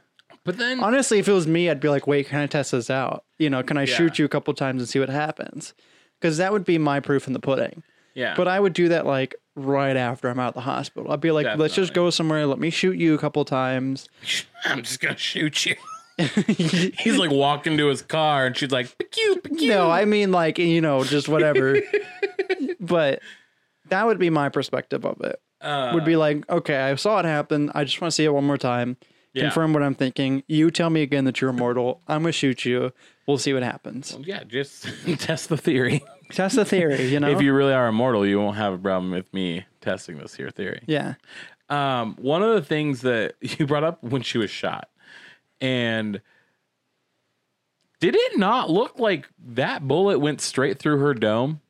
but 0.43 0.57
then, 0.57 0.79
Honestly, 0.83 1.19
if 1.19 1.27
it 1.27 1.31
was 1.33 1.47
me, 1.47 1.69
I'd 1.69 1.79
be 1.79 1.89
like, 1.89 2.07
wait, 2.07 2.27
can 2.27 2.39
I 2.39 2.47
test 2.47 2.71
this 2.71 2.89
out? 2.89 3.23
You 3.37 3.49
know, 3.49 3.63
can 3.63 3.77
I 3.77 3.81
Yeah. 3.83 3.95
shoot 3.95 4.19
you 4.19 4.25
a 4.25 4.29
couple 4.29 4.53
times 4.53 4.81
and 4.81 4.89
see 4.89 4.99
what 4.99 5.09
happens? 5.09 5.73
Because 6.19 6.37
that 6.37 6.51
would 6.51 6.65
be 6.65 6.77
my 6.77 6.99
proof 6.99 7.27
in 7.27 7.33
the 7.33 7.39
pudding. 7.39 7.83
yeah, 8.13 8.33
But 8.37 8.47
I 8.47 8.59
would 8.59 8.73
do 8.73 8.89
that 8.89 9.05
like 9.05 9.33
right 9.55 9.95
after 9.97 10.29
I'm 10.29 10.39
out 10.39 10.49
of 10.49 10.53
the 10.55 10.61
hospital. 10.61 11.11
I'd 11.11 11.19
be 11.21 11.31
like, 11.31 11.45
let's 11.57 11.73
just 11.75 11.89
Definitely. 11.93 12.07
go 12.07 12.09
somewhere. 12.11 12.45
Let 12.47 12.59
me 12.59 12.69
shoot 12.69 12.97
you 12.97 13.13
a 13.15 13.17
couple 13.17 13.43
times. 13.45 14.07
I'm 14.65 14.83
just 14.83 14.99
gonna 14.99 15.17
shoot 15.17 15.65
you. 15.65 15.75
He's 16.17 17.17
like 17.17 17.31
walking 17.31 17.77
to 17.77 17.87
his 17.87 18.01
car, 18.01 18.45
and 18.45 18.55
she's 18.55 18.71
like, 18.71 18.95
"Pew, 19.11 19.41
pew." 19.43 19.69
No, 19.69 19.89
I 19.89 20.05
mean 20.05 20.31
like 20.31 20.57
you 20.59 20.81
know 20.81 21.03
just 21.03 21.27
whatever. 21.27 21.77
but 22.79 23.21
that 23.89 24.05
would 24.05 24.19
be 24.19 24.29
my 24.29 24.49
perspective 24.49 25.05
of 25.05 25.19
it. 25.21 25.41
Uh, 25.61 25.91
would 25.93 26.03
be 26.05 26.15
like, 26.17 26.47
okay, 26.49 26.75
I 26.77 26.95
saw 26.95 27.19
it 27.19 27.25
happen. 27.25 27.71
I 27.73 27.83
just 27.85 28.01
want 28.01 28.11
to 28.11 28.15
see 28.15 28.25
it 28.25 28.33
one 28.33 28.43
more 28.43 28.57
time. 28.57 28.97
Yeah. 29.33 29.43
Confirm 29.43 29.73
what 29.73 29.81
I'm 29.81 29.95
thinking. 29.95 30.43
You 30.47 30.69
tell 30.69 30.89
me 30.89 31.01
again 31.01 31.25
that 31.25 31.39
you're 31.41 31.49
immortal. 31.49 32.01
I'm 32.07 32.21
gonna 32.23 32.31
shoot 32.33 32.65
you. 32.65 32.91
We'll 33.25 33.37
see 33.37 33.53
what 33.53 33.63
happens. 33.63 34.15
yeah, 34.21 34.43
just 34.43 34.83
test 35.19 35.49
the 35.49 35.57
theory. 35.57 36.03
Test 36.31 36.55
the 36.57 36.65
theory, 36.65 37.05
you 37.07 37.19
know. 37.21 37.29
If 37.29 37.41
you 37.41 37.53
really 37.53 37.73
are 37.73 37.87
immortal, 37.87 38.27
you 38.27 38.39
won't 38.39 38.57
have 38.57 38.73
a 38.73 38.77
problem 38.77 39.11
with 39.11 39.33
me 39.33 39.65
testing 39.81 40.17
this 40.17 40.35
here 40.35 40.49
theory. 40.51 40.81
yeah, 40.85 41.15
Um, 41.69 42.15
one 42.19 42.43
of 42.43 42.53
the 42.53 42.61
things 42.61 43.01
that 43.01 43.35
you 43.41 43.65
brought 43.65 43.83
up 43.83 44.03
when 44.03 44.21
she 44.21 44.37
was 44.37 44.51
shot, 44.51 44.89
and 45.61 46.21
did 47.99 48.15
it 48.15 48.37
not 48.37 48.69
look 48.69 48.99
like 48.99 49.27
that 49.39 49.87
bullet 49.87 50.19
went 50.19 50.41
straight 50.41 50.79
through 50.79 50.99
her 50.99 51.13
dome? 51.13 51.61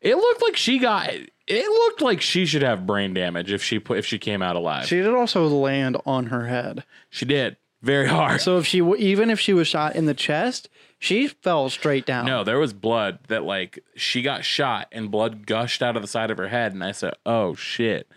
It 0.00 0.16
looked 0.16 0.42
like 0.42 0.56
she 0.56 0.78
got. 0.78 1.10
It 1.48 1.68
looked 1.68 2.00
like 2.00 2.20
she 2.20 2.44
should 2.46 2.62
have 2.62 2.86
brain 2.86 3.14
damage 3.14 3.52
if 3.52 3.62
she 3.62 3.78
put 3.78 3.98
if 3.98 4.06
she 4.06 4.18
came 4.18 4.42
out 4.42 4.56
alive. 4.56 4.86
she 4.86 4.96
did 4.96 5.08
also 5.14 5.46
land 5.46 5.96
on 6.06 6.26
her 6.26 6.46
head. 6.46 6.84
She 7.10 7.24
did 7.24 7.56
very 7.82 8.06
hard. 8.08 8.40
So 8.40 8.58
if 8.58 8.66
she 8.66 8.80
w- 8.80 9.00
even 9.00 9.30
if 9.30 9.38
she 9.38 9.52
was 9.52 9.68
shot 9.68 9.94
in 9.96 10.06
the 10.06 10.14
chest, 10.14 10.68
she 10.98 11.28
fell 11.28 11.68
straight 11.70 12.04
down. 12.06 12.26
no, 12.26 12.42
there 12.42 12.58
was 12.58 12.72
blood 12.72 13.20
that 13.28 13.44
like 13.44 13.78
she 13.94 14.22
got 14.22 14.44
shot 14.44 14.88
and 14.92 15.10
blood 15.10 15.46
gushed 15.46 15.82
out 15.82 15.94
of 15.96 16.02
the 16.02 16.08
side 16.08 16.30
of 16.30 16.38
her 16.38 16.48
head, 16.48 16.72
and 16.72 16.82
I 16.82 16.92
said, 16.92 17.14
"Oh 17.24 17.54
shit, 17.54 18.08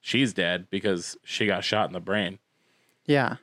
she's 0.00 0.32
dead 0.34 0.66
because 0.70 1.16
she 1.24 1.46
got 1.46 1.64
shot 1.64 1.88
in 1.88 1.92
the 1.94 2.00
brain." 2.00 2.38
Yeah. 3.06 3.36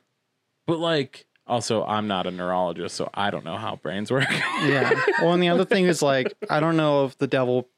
But 0.72 0.80
like, 0.80 1.26
also, 1.46 1.84
I'm 1.84 2.08
not 2.08 2.26
a 2.26 2.30
neurologist, 2.30 2.94
so 2.96 3.10
I 3.12 3.30
don't 3.30 3.44
know 3.44 3.56
how 3.58 3.76
brains 3.76 4.10
work. 4.10 4.24
Yeah. 4.64 4.90
well, 5.20 5.32
and 5.34 5.42
the 5.42 5.48
other 5.50 5.64
thing 5.66 5.84
is 5.86 6.00
like, 6.00 6.32
I 6.48 6.60
don't 6.60 6.76
know 6.78 7.04
if 7.04 7.18
the 7.18 7.26
devil 7.26 7.68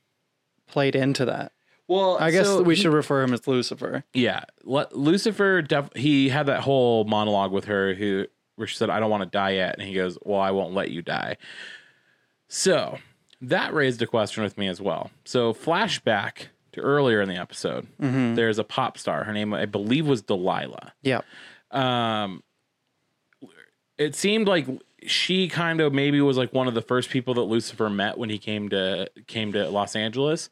played 0.69 0.95
into 0.95 1.25
that. 1.25 1.51
well, 1.89 2.17
I 2.21 2.31
guess 2.31 2.49
we 2.61 2.75
should 2.77 2.93
refer 2.93 3.23
him 3.23 3.33
as 3.35 3.47
Lucifer. 3.49 4.05
Yeah, 4.15 4.45
Lu- 4.63 4.85
Lucifer. 4.93 5.61
Def- 5.63 5.95
he 5.97 6.29
had 6.29 6.47
that 6.47 6.61
whole 6.61 7.05
monologue 7.05 7.51
with 7.53 7.65
her, 7.65 7.95
who 7.95 8.27
where 8.57 8.67
she 8.69 8.77
said, 8.77 8.91
"I 8.91 9.01
don't 9.01 9.11
want 9.11 9.23
to 9.25 9.29
die 9.31 9.51
yet," 9.55 9.77
and 9.79 9.89
he 9.89 9.95
goes, 9.95 10.17
"Well, 10.23 10.41
I 10.41 10.51
won't 10.53 10.73
let 10.75 10.91
you 10.93 11.03
die." 11.03 11.37
So 12.49 12.99
that 13.41 13.75
raised 13.75 14.01
a 14.03 14.07
question 14.07 14.43
with 14.43 14.57
me 14.57 14.69
as 14.69 14.81
well. 14.81 15.11
So 15.25 15.53
flashback 15.53 16.47
to 16.73 16.81
earlier 16.81 17.21
in 17.21 17.29
the 17.29 17.37
episode, 17.37 17.87
there's 17.99 18.59
a 18.59 18.65
pop 18.65 18.97
star. 18.99 19.25
Her 19.25 19.33
name, 19.33 19.53
I 19.55 19.67
believe, 19.67 20.07
was 20.07 20.23
Delilah. 20.23 20.93
Yeah. 21.03 21.23
um 21.71 22.43
it 23.99 24.15
seemed 24.15 24.49
like 24.49 24.67
she 25.07 25.49
kind 25.49 25.81
of 25.81 25.93
maybe 25.93 26.21
was 26.21 26.37
like 26.37 26.53
one 26.53 26.67
of 26.67 26.75
the 26.75 26.81
first 26.83 27.11
people 27.11 27.35
that 27.35 27.43
Lucifer 27.43 27.91
met 27.91 28.17
when 28.19 28.31
he 28.31 28.39
came 28.39 28.69
to 28.71 29.09
came 29.27 29.53
to 29.53 29.69
Los 29.69 29.95
Angeles 29.95 30.49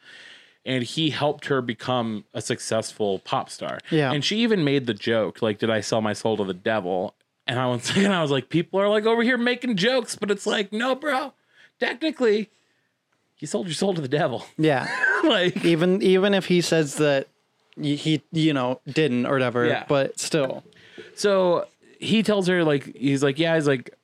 and 0.64 0.82
he 0.84 1.10
helped 1.10 1.46
her 1.46 1.60
become 1.62 2.24
a 2.34 2.40
successful 2.42 3.18
pop 3.20 3.48
star. 3.50 3.78
Yeah. 3.90 4.12
And 4.12 4.24
she 4.24 4.38
even 4.38 4.62
made 4.62 4.86
the 4.86 4.94
joke 4.94 5.40
like 5.42 5.58
did 5.58 5.70
I 5.70 5.80
sell 5.80 6.00
my 6.00 6.12
soul 6.12 6.36
to 6.36 6.44
the 6.44 6.54
devil? 6.54 7.14
And 7.46 7.58
I 7.58 7.66
was 7.66 7.90
and 7.96 8.12
I 8.12 8.20
was 8.22 8.30
like 8.30 8.48
people 8.50 8.78
are 8.80 8.88
like 8.88 9.06
over 9.06 9.22
here 9.22 9.38
making 9.38 9.76
jokes 9.76 10.16
but 10.16 10.30
it's 10.30 10.46
like 10.46 10.72
no 10.72 10.94
bro. 10.94 11.32
Technically 11.80 12.50
you 13.38 13.46
sold 13.48 13.66
your 13.66 13.74
soul 13.74 13.94
to 13.94 14.00
the 14.02 14.06
devil. 14.08 14.44
Yeah. 14.58 14.86
like 15.24 15.64
even 15.64 16.02
even 16.02 16.34
if 16.34 16.46
he 16.46 16.60
says 16.60 16.96
that 16.96 17.26
he 17.80 18.22
you 18.32 18.52
know 18.52 18.80
didn't 18.86 19.24
or 19.26 19.32
whatever, 19.32 19.64
Yeah. 19.66 19.84
but 19.88 20.20
still. 20.20 20.62
So 21.14 21.66
he 22.02 22.22
tells 22.22 22.46
her 22.48 22.64
like 22.64 22.96
he's 22.96 23.22
like, 23.22 23.38
yeah, 23.38 23.54
he's 23.54 23.66
like, 23.66 23.94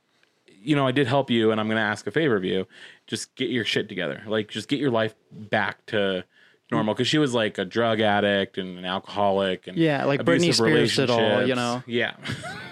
you 0.61 0.76
know, 0.76 0.87
I 0.87 0.93
did 0.93 1.07
help 1.07 1.31
you, 1.31 1.50
and 1.50 1.61
I'm 1.61 1.69
gonna 1.69 1.81
ask 1.81 2.07
a 2.07 2.11
favor 2.11 2.37
of 2.37 2.45
you. 2.45 2.67
Just 3.07 3.35
get 3.37 3.50
your 3.50 3.64
shit 3.64 3.88
together. 3.88 4.23
Like, 4.26 4.49
just 4.49 4.69
get 4.69 4.78
your 4.78 4.90
life 4.90 5.14
back 5.33 5.85
to 5.87 6.25
normal. 6.71 6.95
Because 6.95 7.09
she 7.09 7.19
was 7.19 7.33
like 7.35 7.59
a 7.59 7.64
drug 7.64 8.00
addict 8.00 8.59
and 8.59 8.78
an 8.78 8.85
alcoholic, 8.85 9.67
and 9.67 9.76
Yeah, 9.76 10.05
like 10.05 10.23
Britney 10.23 10.55
Spears 10.55 10.95
did 10.95 11.11
all, 11.11 11.47
you 11.47 11.55
know. 11.55 11.83
Yeah. 11.87 12.14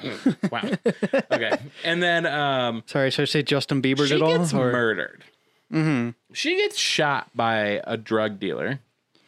wow. 0.50 0.62
Okay. 1.30 1.58
And 1.84 2.02
then 2.02 2.26
um, 2.26 2.82
Sorry, 2.86 3.10
should 3.10 3.22
I 3.22 3.26
say 3.26 3.42
Justin 3.42 3.80
Bieber 3.82 4.06
she 4.06 4.14
did 4.14 4.22
all? 4.22 4.36
gets 4.38 4.52
or- 4.52 4.70
murdered. 4.72 5.24
Mm-hmm. 5.72 6.10
She 6.32 6.56
gets 6.56 6.76
shot 6.78 7.30
by 7.34 7.80
a 7.84 7.96
drug 7.96 8.38
dealer. 8.38 8.80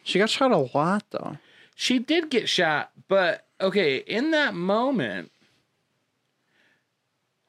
She 0.03 0.19
got 0.19 0.29
shot 0.29 0.51
a 0.51 0.69
lot 0.77 1.03
though. 1.11 1.37
She 1.75 1.99
did 1.99 2.29
get 2.29 2.47
shot, 2.49 2.91
but 3.07 3.45
okay, 3.59 3.97
in 3.97 4.31
that 4.31 4.53
moment, 4.53 5.31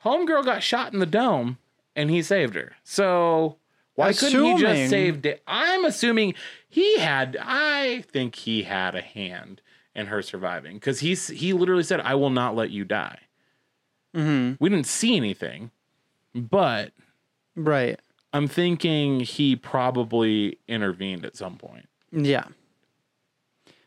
Homegirl 0.05 0.45
got 0.45 0.63
shot 0.63 0.93
in 0.93 0.99
the 0.99 1.07
dome 1.07 1.59
and 1.95 2.11
he 2.11 2.23
saved 2.23 2.55
her. 2.55 2.73
So 2.85 3.57
why 3.95 4.13
couldn't 4.13 4.45
he 4.45 4.61
just 4.61 4.91
save 4.91 5.25
it? 5.27 5.43
I'm 5.47 5.85
assuming 5.85 6.35
he 6.69 6.99
had 6.99 7.37
I 7.41 8.03
think 8.03 8.35
he 8.35 8.63
had 8.63 8.95
a 8.95 9.03
hand 9.03 9.61
in 9.95 10.07
her 10.07 10.23
surviving 10.23 10.77
because 10.77 11.01
he's 11.01 11.29
he 11.29 11.53
literally 11.53 11.83
said, 11.83 12.01
I 12.01 12.15
will 12.15 12.31
not 12.31 12.55
let 12.57 12.71
you 12.71 12.85
die. 12.85 13.19
Mm-hmm. 14.15 14.63
We 14.63 14.69
didn't 14.71 14.87
see 14.87 15.17
anything, 15.17 15.71
but 16.35 16.93
Right. 17.57 17.99
I'm 18.33 18.47
thinking 18.49 19.21
he 19.21 19.57
probably 19.57 20.59
intervened 20.69 21.25
at 21.25 21.37
some 21.37 21.57
point. 21.57 21.89
Yeah. 22.13 22.45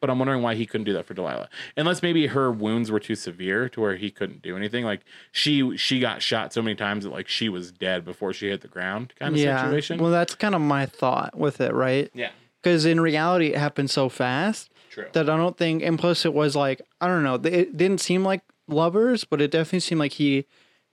But 0.03 0.09
I'm 0.09 0.19
wondering 0.19 0.41
why 0.41 0.55
he 0.55 0.65
couldn't 0.65 0.83
do 0.83 0.91
that 0.91 1.05
for 1.05 1.13
Delilah. 1.13 1.47
Unless 1.77 2.03
maybe 2.03 2.27
her 2.27 2.51
wounds 2.51 2.91
were 2.91 2.99
too 2.99 3.15
severe 3.15 3.69
to 3.69 3.79
where 3.79 3.95
he 3.95 4.11
couldn't 4.11 4.41
do 4.41 4.57
anything. 4.57 4.83
Like 4.83 4.99
she 5.31 5.77
she 5.77 6.01
got 6.01 6.21
shot 6.21 6.51
so 6.51 6.61
many 6.61 6.75
times 6.75 7.05
that 7.05 7.11
like 7.11 7.29
she 7.29 7.47
was 7.47 7.71
dead 7.71 8.03
before 8.03 8.33
she 8.33 8.49
hit 8.49 8.59
the 8.59 8.67
ground 8.67 9.13
kind 9.17 9.33
of 9.33 9.39
yeah. 9.39 9.63
situation. 9.63 10.01
Well, 10.01 10.11
that's 10.11 10.35
kind 10.35 10.55
of 10.55 10.59
my 10.59 10.85
thought 10.87 11.37
with 11.37 11.61
it, 11.61 11.73
right? 11.73 12.11
yeah. 12.13 12.31
Because 12.61 12.83
in 12.83 12.99
reality, 12.99 13.53
it 13.53 13.57
happened 13.57 13.89
so 13.91 14.09
fast 14.09 14.71
True. 14.89 15.07
that 15.13 15.29
I 15.29 15.37
don't 15.37 15.57
think, 15.57 15.81
and 15.81 15.97
plus 15.97 16.25
it 16.25 16.33
was 16.33 16.53
like 16.53 16.81
I 16.99 17.07
don't 17.07 17.23
know, 17.23 17.35
it 17.35 17.77
didn't 17.77 18.01
seem 18.01 18.25
like 18.25 18.41
lovers, 18.67 19.23
but 19.23 19.39
it 19.39 19.51
definitely 19.51 19.79
seemed 19.79 19.99
like 19.99 20.11
he 20.13 20.43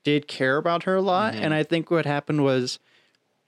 did 0.05 0.29
care 0.29 0.57
about 0.57 0.85
her 0.85 0.95
a 0.95 1.03
lot. 1.03 1.35
Mm-hmm. 1.35 1.43
And 1.43 1.53
I 1.55 1.65
think 1.65 1.91
what 1.91 2.07
happened 2.07 2.45
was 2.45 2.79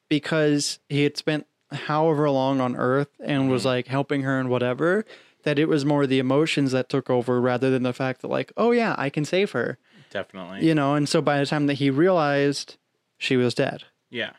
because 0.09 0.81
he 0.89 1.05
had 1.05 1.17
spent 1.17 1.47
however 1.71 2.29
long 2.31 2.61
on 2.61 2.75
Earth 2.77 3.09
and 3.21 3.43
Mm-hmm. 3.43 3.51
was 3.53 3.65
like 3.65 3.87
helping 3.87 4.23
her 4.23 4.41
and 4.41 4.49
whatever, 4.51 5.05
that 5.45 5.59
it 5.59 5.67
was 5.69 5.85
more 5.85 6.07
the 6.07 6.19
emotions 6.19 6.73
that 6.73 6.89
took 6.89 7.11
over 7.11 7.41
rather 7.41 7.71
than 7.71 7.83
the 7.83 7.93
fact 7.93 8.21
that 8.23 8.29
like, 8.29 8.53
oh 8.57 8.71
yeah, 8.71 8.95
I 8.99 9.11
can 9.11 9.25
save 9.25 9.53
her, 9.53 9.79
Definitely. 10.11 10.67
you 10.67 10.75
know. 10.75 10.95
And 10.95 11.09
so 11.09 11.21
by 11.21 11.39
the 11.39 11.47
time 11.47 11.67
that 11.67 11.75
he 11.75 11.91
realized 11.91 12.77
she 13.19 13.37
was 13.37 13.55
dead, 13.55 13.85
Yeah. 14.11 14.33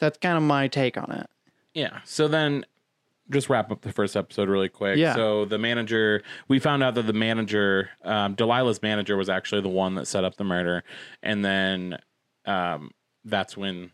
that's 0.00 0.18
kind 0.18 0.36
of 0.36 0.42
my 0.42 0.68
take 0.68 0.96
on 0.96 1.10
it. 1.12 1.26
Yeah. 1.74 2.00
So 2.04 2.28
then 2.28 2.64
just 3.30 3.50
wrap 3.50 3.70
up 3.70 3.82
the 3.82 3.92
first 3.92 4.16
episode 4.16 4.48
really 4.48 4.68
quick. 4.70 4.96
Yeah. 4.96 5.14
So 5.14 5.44
the 5.44 5.58
manager, 5.58 6.22
we 6.48 6.58
found 6.58 6.82
out 6.82 6.94
that 6.94 7.06
the 7.06 7.12
manager, 7.12 7.90
um, 8.02 8.34
Delilah's 8.34 8.82
manager, 8.82 9.16
was 9.16 9.28
actually 9.28 9.60
the 9.60 9.68
one 9.68 9.94
that 9.96 10.06
set 10.06 10.24
up 10.24 10.36
the 10.36 10.44
murder, 10.44 10.82
and 11.22 11.44
then 11.44 11.98
um, 12.46 12.90
that's 13.24 13.54
when 13.56 13.90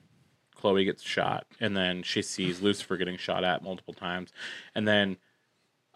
Chloe 0.54 0.84
gets 0.84 1.02
shot, 1.02 1.46
and 1.60 1.76
then 1.76 2.04
she 2.04 2.22
sees 2.22 2.62
Lucifer 2.62 2.96
getting 2.96 3.16
shot 3.16 3.42
at 3.42 3.62
multiple 3.64 3.92
times, 3.92 4.30
and 4.76 4.86
then 4.86 5.16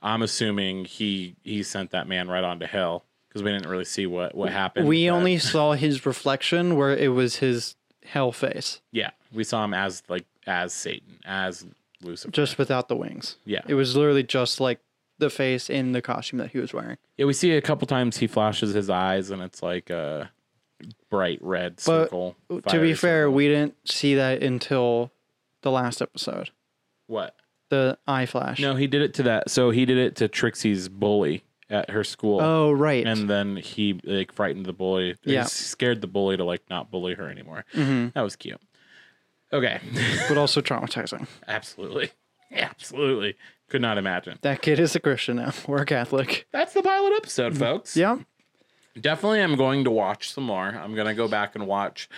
I'm 0.02 0.22
assuming 0.22 0.84
he 0.84 1.36
he 1.42 1.62
sent 1.62 1.90
that 1.90 2.06
man 2.08 2.28
right 2.28 2.44
on 2.44 2.60
to 2.60 2.66
hell 2.66 3.04
because 3.28 3.42
we 3.42 3.50
didn't 3.50 3.68
really 3.68 3.84
see 3.84 4.06
what 4.06 4.34
what 4.34 4.50
happened. 4.52 4.86
we 4.88 5.08
but- 5.08 5.14
only 5.14 5.38
saw 5.38 5.72
his 5.72 6.06
reflection 6.06 6.76
where 6.76 6.96
it 6.96 7.08
was 7.08 7.36
his 7.36 7.74
hell 8.04 8.32
face. 8.32 8.80
Yeah, 8.92 9.10
we 9.32 9.44
saw 9.44 9.64
him 9.64 9.74
as 9.74 10.02
like 10.08 10.24
as 10.46 10.72
Satan, 10.72 11.18
as 11.26 11.66
Lucifer. 12.02 12.30
just 12.32 12.56
without 12.58 12.88
the 12.88 12.96
wings. 12.96 13.36
yeah, 13.44 13.60
It 13.66 13.74
was 13.74 13.94
literally 13.96 14.22
just 14.22 14.60
like 14.60 14.80
the 15.18 15.28
face 15.30 15.68
in 15.68 15.92
the 15.92 16.00
costume 16.00 16.38
that 16.38 16.52
he 16.52 16.58
was 16.58 16.72
wearing. 16.72 16.96
yeah. 17.16 17.26
We 17.26 17.32
see 17.32 17.50
a 17.52 17.60
couple 17.60 17.86
times 17.88 18.18
he 18.18 18.26
flashes 18.28 18.72
his 18.72 18.88
eyes, 18.88 19.30
and 19.30 19.42
it's 19.42 19.62
like 19.64 19.90
a 19.90 20.30
bright 21.10 21.40
red 21.42 21.74
But 21.74 21.82
circle. 22.04 22.36
to 22.48 22.80
be 22.80 22.94
fair, 22.94 23.24
circle. 23.24 23.34
we 23.34 23.48
didn't 23.48 23.74
see 23.84 24.14
that 24.14 24.42
until 24.44 25.10
the 25.62 25.72
last 25.72 26.00
episode. 26.00 26.50
what? 27.08 27.34
The 27.70 27.98
eye 28.06 28.26
flash. 28.26 28.60
No, 28.60 28.74
he 28.76 28.86
did 28.86 29.02
it 29.02 29.14
to 29.14 29.22
that. 29.24 29.50
So 29.50 29.70
he 29.70 29.84
did 29.84 29.98
it 29.98 30.16
to 30.16 30.28
Trixie's 30.28 30.88
bully 30.88 31.44
at 31.70 31.90
her 31.90 32.02
school. 32.04 32.40
Oh 32.40 32.72
right. 32.72 33.06
And 33.06 33.28
then 33.28 33.56
he 33.56 34.00
like 34.04 34.32
frightened 34.32 34.64
the 34.66 34.72
bully. 34.72 35.16
He 35.22 35.34
Yeah. 35.34 35.44
scared 35.44 36.00
the 36.00 36.06
bully 36.06 36.36
to 36.38 36.44
like 36.44 36.62
not 36.70 36.90
bully 36.90 37.14
her 37.14 37.28
anymore. 37.28 37.64
hmm 37.72 38.08
That 38.14 38.22
was 38.22 38.36
cute. 38.36 38.60
Okay. 39.52 39.80
But 40.28 40.38
also 40.38 40.60
traumatizing. 40.62 41.26
Absolutely. 41.48 42.10
Absolutely. 42.52 43.36
Could 43.68 43.82
not 43.82 43.98
imagine. 43.98 44.38
That 44.40 44.62
kid 44.62 44.78
is 44.80 44.94
a 44.96 45.00
Christian 45.00 45.36
now. 45.36 45.52
We're 45.68 45.82
a 45.82 45.86
Catholic. 45.86 46.46
That's 46.52 46.72
the 46.72 46.82
pilot 46.82 47.12
episode, 47.16 47.56
folks. 47.58 47.96
Yeah. 47.96 48.18
Definitely 48.98 49.42
I'm 49.42 49.56
going 49.56 49.84
to 49.84 49.90
watch 49.90 50.32
some 50.32 50.44
more. 50.44 50.66
I'm 50.68 50.94
going 50.94 51.06
to 51.06 51.14
go 51.14 51.28
back 51.28 51.54
and 51.54 51.66
watch 51.66 52.08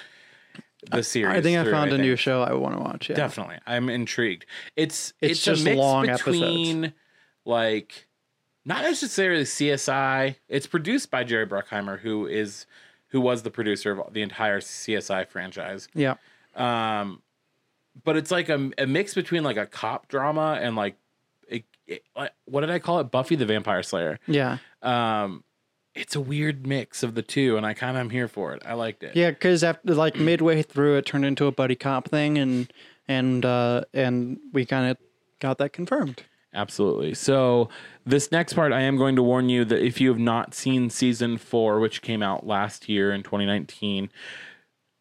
the 0.91 1.03
series. 1.03 1.37
I 1.37 1.41
think 1.41 1.59
I 1.59 1.63
through, 1.63 1.73
found 1.73 1.93
a 1.93 1.99
new 1.99 2.17
show 2.17 2.43
I 2.43 2.53
want 2.55 2.77
to 2.77 2.81
watch. 2.81 3.11
Yeah. 3.11 3.17
Definitely. 3.17 3.59
I'm 3.67 3.89
intrigued. 3.89 4.47
It's 4.77 5.13
It's 5.21 5.33
it's, 5.33 5.45
just 5.45 5.63
a 5.63 5.65
mix 5.65 5.79
long 5.79 6.07
between 6.07 6.93
like 7.45 8.09
not 8.65 8.83
necessarily 8.83 9.45
CSI. 9.45 10.37
It's 10.49 10.67
produced 10.67 11.11
by 11.11 11.25
Jerry 11.25 11.47
Bruckheimer, 11.47 12.01
who 12.01 12.27
is 12.27 12.67
who 13.09 13.21
was 13.21 13.43
the 13.43 13.51
producer 13.51 14.01
of 14.01 14.13
the 14.13 14.23
entire 14.23 14.61
CSI 14.61 15.29
franchise. 15.29 15.89
Yeah. 15.95 16.15
Um, 16.55 17.23
but 18.05 18.17
it's 18.17 18.31
like 18.31 18.49
a, 18.49 18.71
a 18.79 18.87
mix 18.87 19.15
between 19.15 19.43
like 19.43 19.57
a 19.57 19.67
cop 19.67 20.09
drama 20.09 20.59
and 20.61 20.77
like, 20.77 20.97
it, 21.49 21.65
it, 21.87 22.05
like 22.17 22.33
what 22.45 22.61
did 22.61 22.71
I 22.71 22.79
call 22.79 23.01
it? 23.01 23.05
Buffy 23.11 23.35
the 23.35 23.47
Vampire 23.47 23.83
Slayer. 23.83 24.19
Yeah. 24.27 24.59
Um, 24.83 25.43
it's 25.95 26.15
a 26.15 26.21
weird 26.21 26.67
mix 26.67 27.03
of 27.03 27.15
the 27.15 27.23
two, 27.23 27.57
and 27.57 27.67
I 27.67 27.75
kind 27.75 27.97
of 27.97 28.01
am 28.01 28.11
here 28.11 28.29
for 28.29 28.53
it. 28.55 28.63
I 28.65 28.75
liked 28.75 29.03
it. 29.03 29.17
Yeah, 29.17 29.31
because 29.31 29.65
after 29.65 29.95
like 29.95 30.17
midway 30.17 30.63
through, 30.63 30.97
it 30.97 31.07
turned 31.07 31.25
into 31.25 31.47
a 31.47 31.53
buddy 31.53 31.75
cop 31.77 32.09
thing, 32.09 32.39
and 32.39 32.73
and 33.09 33.45
uh, 33.45 33.83
and 33.93 34.39
we 34.53 34.65
kind 34.67 34.91
of 34.91 34.97
got 35.41 35.59
that 35.59 35.73
confirmed. 35.73 36.23
Absolutely. 36.53 37.15
So, 37.15 37.69
this 38.05 38.33
next 38.33 38.55
part, 38.55 38.73
I 38.73 38.81
am 38.81 38.97
going 38.97 39.15
to 39.17 39.23
warn 39.23 39.49
you 39.49 39.65
that 39.67 39.85
if 39.85 40.01
you 40.01 40.09
have 40.09 40.19
not 40.19 40.53
seen 40.53 40.91
season 40.91 41.39
four, 41.39 41.79
which 41.79 42.03
came 42.03 42.25
out 42.25 42.45
last 42.45 42.89
year 42.89 43.13
in 43.13 43.23
2019, 43.23 44.11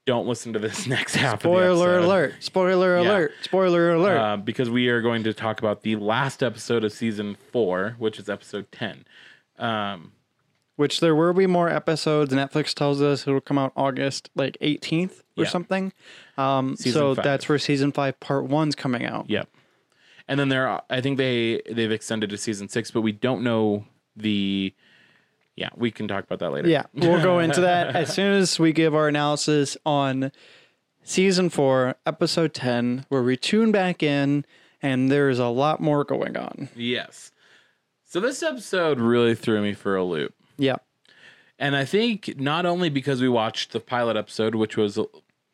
don't 0.05 0.27
listen 0.27 0.53
to 0.53 0.60
this 0.60 0.86
next 0.88 1.15
half 1.15 1.41
Spoiler 1.41 1.69
of 1.72 1.77
the 1.77 1.84
episode. 1.86 2.05
alert! 2.05 2.34
Spoiler 2.39 3.01
Yeah. 3.01 3.10
alert! 3.10 3.31
Spoiler 3.41 3.93
alert! 3.93 4.17
Uh, 4.17 4.38
because 4.38 4.69
we 4.69 4.89
are 4.89 5.01
going 5.01 5.24
to 5.24 5.34
talk 5.34 5.58
about 5.60 5.81
the 5.81 5.96
last 5.96 6.43
episode 6.43 6.84
of 6.84 6.91
season 6.91 7.36
four, 7.51 7.96
which 7.98 8.19
is 8.19 8.29
episode 8.29 8.72
10. 8.72 9.05
Um, 9.58 10.12
Which 10.79 11.01
there 11.01 11.13
will 11.13 11.33
be 11.33 11.45
more 11.45 11.67
episodes. 11.67 12.33
Netflix 12.33 12.74
tells 12.74 13.01
us 13.01 13.27
it'll 13.27 13.41
come 13.41 13.57
out 13.57 13.74
August 13.75 14.29
like 14.33 14.57
18th 14.62 15.24
or 15.36 15.43
Yeah. 15.43 15.50
something. 15.50 15.91
Um, 16.38 16.77
Season 16.77 16.93
so 16.93 17.15
five. 17.15 17.25
that's 17.25 17.50
where 17.50 17.59
season 17.59 17.91
five, 17.91 18.17
part 18.21 18.45
one's 18.45 18.75
coming 18.75 19.03
out. 19.05 19.29
Yep. 19.29 19.50
And 20.29 20.39
then 20.39 20.48
there, 20.48 20.65
are, 20.69 20.81
I 20.89 21.01
think 21.01 21.17
they 21.17 21.62
they've 21.69 21.91
extended 21.91 22.29
to 22.29 22.38
season 22.38 22.69
six, 22.69 22.91
but 22.91 23.01
we 23.01 23.12
don't 23.12 23.43
know 23.43 23.83
the. 24.15 24.74
Yeah, 25.57 25.67
we 25.75 25.91
can 25.91 26.07
talk 26.07 26.24
about 26.24 26.39
that 26.39 26.51
later. 26.51 26.69
Yeah, 26.69 26.83
we'll 26.93 27.21
go 27.21 27.39
into 27.39 27.59
that 27.59 27.93
as 27.93 28.13
soon 28.15 28.31
as 28.31 28.57
we 28.57 28.71
give 28.71 28.95
our 28.95 29.09
analysis 29.09 29.75
on 29.86 30.31
season 31.03 31.50
four, 31.50 31.95
episode 32.05 32.53
10, 32.53 33.05
where 33.09 33.21
we 33.21 33.36
tune 33.36 33.74
back 33.74 34.01
in 34.01 34.45
and 34.81 35.12
there's 35.12 35.39
a 35.39 35.48
lot 35.48 35.81
more 35.81 36.05
going 36.05 36.38
on. 36.38 36.69
Yes. 36.74 37.31
So 38.05 38.21
this 38.21 38.41
episode 38.41 39.00
really 39.01 39.36
threw 39.36 39.62
me 39.62 39.74
for 39.74 39.98
a 39.98 40.03
loop, 40.05 40.33
Yeah. 40.59 40.75
and 41.57 41.75
I 41.75 41.85
think 41.85 42.39
not 42.39 42.65
only 42.67 42.89
because 42.89 43.22
we 43.22 43.29
watched 43.29 43.72
the 43.72 43.79
pilot 43.79 44.15
episode, 44.17 44.53
which 44.55 44.77
was 44.77 44.98
a, 44.98 45.05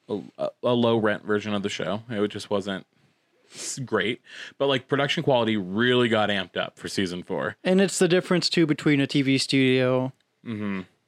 a, 0.09 0.49
a 0.63 0.73
low 0.73 0.97
rent 0.97 1.23
version 1.23 1.53
of 1.53 1.63
the 1.63 1.69
show, 1.69 2.01
it 2.09 2.27
just 2.27 2.49
wasn't 2.49 2.85
great, 3.85 4.21
but 4.57 4.67
like 4.67 4.87
production 4.89 5.23
quality 5.23 5.55
really 5.55 6.09
got 6.09 6.29
amped 6.29 6.57
up 6.57 6.77
for 6.77 6.89
season 6.89 7.23
four. 7.23 7.55
And 7.63 7.79
it's 7.79 7.99
the 7.99 8.07
difference 8.09 8.49
too 8.49 8.65
between 8.65 8.99
a 8.99 9.07
TV 9.07 9.39
studio 9.39 10.11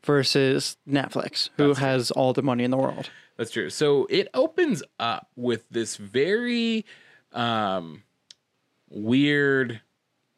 versus 0.03 0.77
Netflix, 0.89 1.49
who 1.57 1.67
That's 1.67 1.79
true. 1.79 1.87
has 1.87 2.11
all 2.11 2.33
the 2.33 2.41
money 2.43 2.63
in 2.63 2.71
the 2.71 2.77
world. 2.77 3.09
That's 3.35 3.51
true. 3.51 3.69
So 3.69 4.07
it 4.09 4.29
opens 4.33 4.81
up 4.99 5.29
with 5.35 5.67
this 5.69 5.97
very 5.97 6.85
um 7.33 8.03
weird 8.89 9.81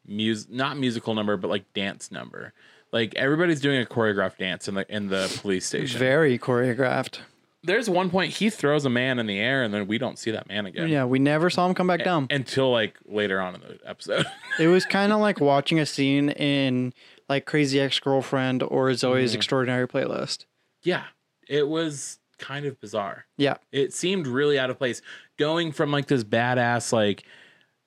music 0.04 0.50
not 0.50 0.76
musical 0.76 1.14
number 1.14 1.36
but 1.36 1.48
like 1.48 1.72
dance 1.72 2.10
number. 2.10 2.52
Like 2.92 3.14
everybody's 3.14 3.60
doing 3.60 3.80
a 3.80 3.86
choreographed 3.86 4.38
dance 4.38 4.68
in 4.68 4.74
the 4.74 4.94
in 4.94 5.08
the 5.08 5.34
police 5.40 5.66
station. 5.66 5.98
Very 5.98 6.38
choreographed. 6.38 7.20
There's 7.62 7.90
one 7.90 8.08
point 8.08 8.32
he 8.32 8.48
throws 8.48 8.86
a 8.86 8.90
man 8.90 9.18
in 9.18 9.26
the 9.26 9.38
air 9.38 9.62
and 9.62 9.72
then 9.72 9.86
we 9.86 9.98
don't 9.98 10.18
see 10.18 10.30
that 10.30 10.48
man 10.48 10.64
again. 10.64 10.88
Yeah, 10.88 11.04
we 11.04 11.18
never 11.18 11.50
saw 11.50 11.66
him 11.66 11.74
come 11.74 11.86
back 11.86 12.02
down. 12.02 12.26
Until 12.30 12.72
like 12.72 12.96
later 13.04 13.38
on 13.38 13.54
in 13.54 13.60
the 13.60 13.78
episode. 13.84 14.26
It 14.58 14.66
was 14.66 14.84
kind 14.84 15.12
of 15.12 15.20
like 15.20 15.40
watching 15.40 15.78
a 15.78 15.86
scene 15.86 16.30
in 16.30 16.92
like 17.28 17.46
Crazy 17.46 17.80
Ex 17.80 17.98
Girlfriend 18.00 18.62
or 18.62 18.92
Zoe's 18.94 19.30
mm-hmm. 19.30 19.36
Extraordinary 19.36 19.86
Playlist. 19.88 20.46
yeah. 20.82 21.04
It 21.48 21.66
was 21.66 22.20
kind 22.38 22.64
of 22.64 22.80
bizarre. 22.80 23.26
Yeah. 23.36 23.56
It 23.72 23.92
seemed 23.92 24.26
really 24.28 24.58
out 24.58 24.70
of 24.70 24.78
place. 24.78 25.02
Going 25.36 25.72
from 25.72 25.90
like 25.90 26.06
this 26.06 26.22
badass 26.22 26.92
like 26.92 27.24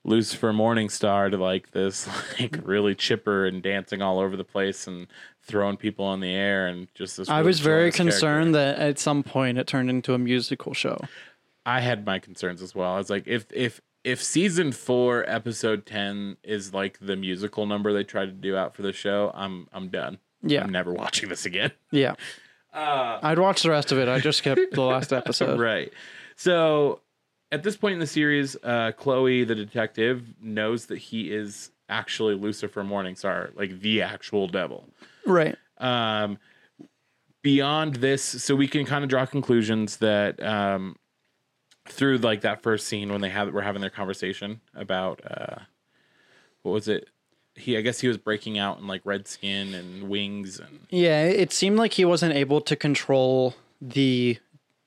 Lucifer 0.05 0.51
Morningstar 0.51 1.31
to 1.31 1.37
like 1.37 1.71
this 1.71 2.07
like 2.39 2.59
really 2.63 2.95
chipper 2.95 3.45
and 3.45 3.61
dancing 3.63 4.01
all 4.01 4.19
over 4.19 4.35
the 4.35 4.43
place 4.43 4.87
and 4.87 5.07
throwing 5.41 5.77
people 5.77 6.13
in 6.13 6.19
the 6.19 6.33
air 6.33 6.67
and 6.67 6.87
just 6.93 7.17
this. 7.17 7.29
I 7.29 7.37
really 7.37 7.47
was 7.47 7.59
very 7.61 7.91
concerned 7.91 8.53
character. 8.53 8.79
that 8.79 8.87
at 8.89 8.99
some 8.99 9.23
point 9.23 9.57
it 9.57 9.67
turned 9.67 9.89
into 9.89 10.13
a 10.13 10.17
musical 10.17 10.73
show. 10.73 10.97
I 11.65 11.79
had 11.79 12.05
my 12.05 12.19
concerns 12.19 12.61
as 12.61 12.75
well. 12.75 12.93
I 12.93 12.97
was 12.97 13.09
like, 13.09 13.23
if 13.27 13.45
if 13.51 13.79
if 14.03 14.21
season 14.21 14.73
four, 14.73 15.23
episode 15.29 15.85
ten 15.85 16.35
is 16.43 16.73
like 16.73 16.99
the 16.99 17.15
musical 17.15 17.65
number 17.65 17.93
they 17.93 18.03
tried 18.03 18.25
to 18.25 18.31
do 18.33 18.57
out 18.57 18.75
for 18.75 18.81
the 18.81 18.91
show, 18.91 19.31
I'm 19.33 19.67
I'm 19.71 19.87
done. 19.87 20.17
Yeah. 20.41 20.63
I'm 20.63 20.71
never 20.71 20.91
watching 20.91 21.29
this 21.29 21.45
again. 21.45 21.71
Yeah. 21.91 22.15
Uh, 22.73 23.19
I'd 23.21 23.37
watch 23.39 23.61
the 23.61 23.69
rest 23.69 23.91
of 23.91 23.99
it. 23.99 24.09
I 24.09 24.19
just 24.19 24.41
kept 24.41 24.59
the 24.73 24.81
last 24.81 25.13
episode. 25.13 25.59
right. 25.59 25.93
So 26.35 27.01
at 27.53 27.61
this 27.61 27.77
point 27.77 27.93
in 27.93 27.99
the 27.99 28.07
series, 28.07 28.57
uh, 28.63 28.91
Chloe, 28.97 29.43
the 29.43 29.53
detective, 29.53 30.23
knows 30.41 30.87
that 30.87 30.97
he 30.97 31.31
is 31.31 31.69
actually 31.87 32.33
Lucifer 32.33 32.83
Morningstar, 32.83 33.55
like 33.55 33.79
the 33.79 34.01
actual 34.01 34.47
devil. 34.47 34.89
Right. 35.25 35.55
Um, 35.77 36.39
beyond 37.43 37.97
this, 37.97 38.23
so 38.23 38.55
we 38.55 38.67
can 38.67 38.85
kind 38.85 39.03
of 39.03 39.09
draw 39.09 39.27
conclusions 39.27 39.97
that 39.97 40.41
um, 40.43 40.95
through 41.85 42.17
like 42.17 42.41
that 42.41 42.63
first 42.63 42.87
scene 42.87 43.11
when 43.11 43.21
they 43.21 43.29
have 43.29 43.53
were 43.53 43.61
having 43.61 43.81
their 43.81 43.91
conversation 43.91 44.61
about 44.73 45.21
uh, 45.29 45.57
what 46.63 46.71
was 46.71 46.87
it? 46.87 47.07
He, 47.55 47.77
I 47.77 47.81
guess 47.81 47.99
he 47.99 48.07
was 48.07 48.17
breaking 48.17 48.57
out 48.57 48.79
in 48.79 48.87
like 48.87 49.01
red 49.05 49.27
skin 49.27 49.75
and 49.75 50.09
wings 50.09 50.59
and 50.59 50.87
Yeah, 50.89 51.25
it 51.25 51.53
seemed 51.53 51.77
like 51.77 51.93
he 51.93 52.03
wasn't 52.05 52.33
able 52.33 52.61
to 52.61 52.75
control 52.75 53.53
the, 53.79 54.39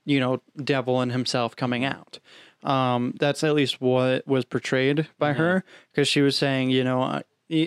you 0.05 0.19
know, 0.19 0.43
devil 0.57 1.01
in 1.01 1.11
himself 1.11 1.55
coming 1.55 1.85
out. 1.85 2.19
Um, 2.67 3.15
that's 3.19 3.45
at 3.45 3.55
least 3.55 3.81
what 3.81 4.27
was 4.27 4.45
portrayed 4.45 5.09
by 5.19 5.33
her. 5.35 5.65
Because 5.93 6.09
she 6.09 6.21
was 6.21 6.37
saying, 6.37 6.71
you 6.71 6.83
know, 6.85 7.03
uh, 7.03 7.23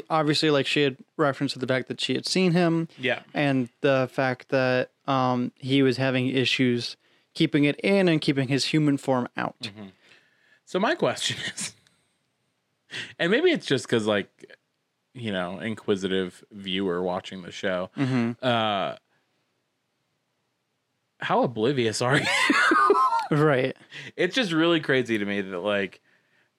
obviously, 0.10 0.50
like 0.52 0.66
she 0.66 0.84
had 0.84 0.98
reference 1.18 1.54
to 1.54 1.60
the 1.60 1.68
fact 1.68 1.88
that 1.88 2.02
she 2.02 2.14
had 2.16 2.26
seen 2.28 2.52
him 2.52 2.88
yeah, 2.98 3.22
and 3.34 3.70
the 3.82 4.10
fact 4.12 4.50
that 4.50 4.92
um, 5.08 5.52
he 5.56 5.82
was 5.82 5.98
having 5.98 6.28
issues 6.28 6.98
keeping 7.34 7.64
it 7.64 7.80
in 7.80 8.10
and 8.10 8.20
keeping 8.20 8.50
his 8.50 8.66
human 8.66 8.98
form 8.98 9.28
out. 9.38 9.72
So 10.66 10.80
my 10.80 10.96
question 10.96 11.38
is, 11.56 11.74
and 13.18 13.32
maybe 13.32 13.52
it's 13.52 13.66
just 13.66 13.86
because 13.86 14.06
like, 14.06 14.30
you 15.14 15.32
know, 15.32 15.60
inquisitive 15.60 16.44
viewer 16.52 17.02
watching 17.02 17.42
the 17.44 17.52
show, 17.52 17.90
uh, 18.42 18.96
how 21.22 21.44
oblivious 21.44 22.02
are 22.02 22.18
you? 22.18 22.26
Right. 23.32 23.76
it's 24.16 24.36
just 24.36 24.52
really 24.52 24.80
crazy 24.80 25.18
to 25.18 25.26
me 25.26 25.42
that 25.42 25.60
like 25.60 26.02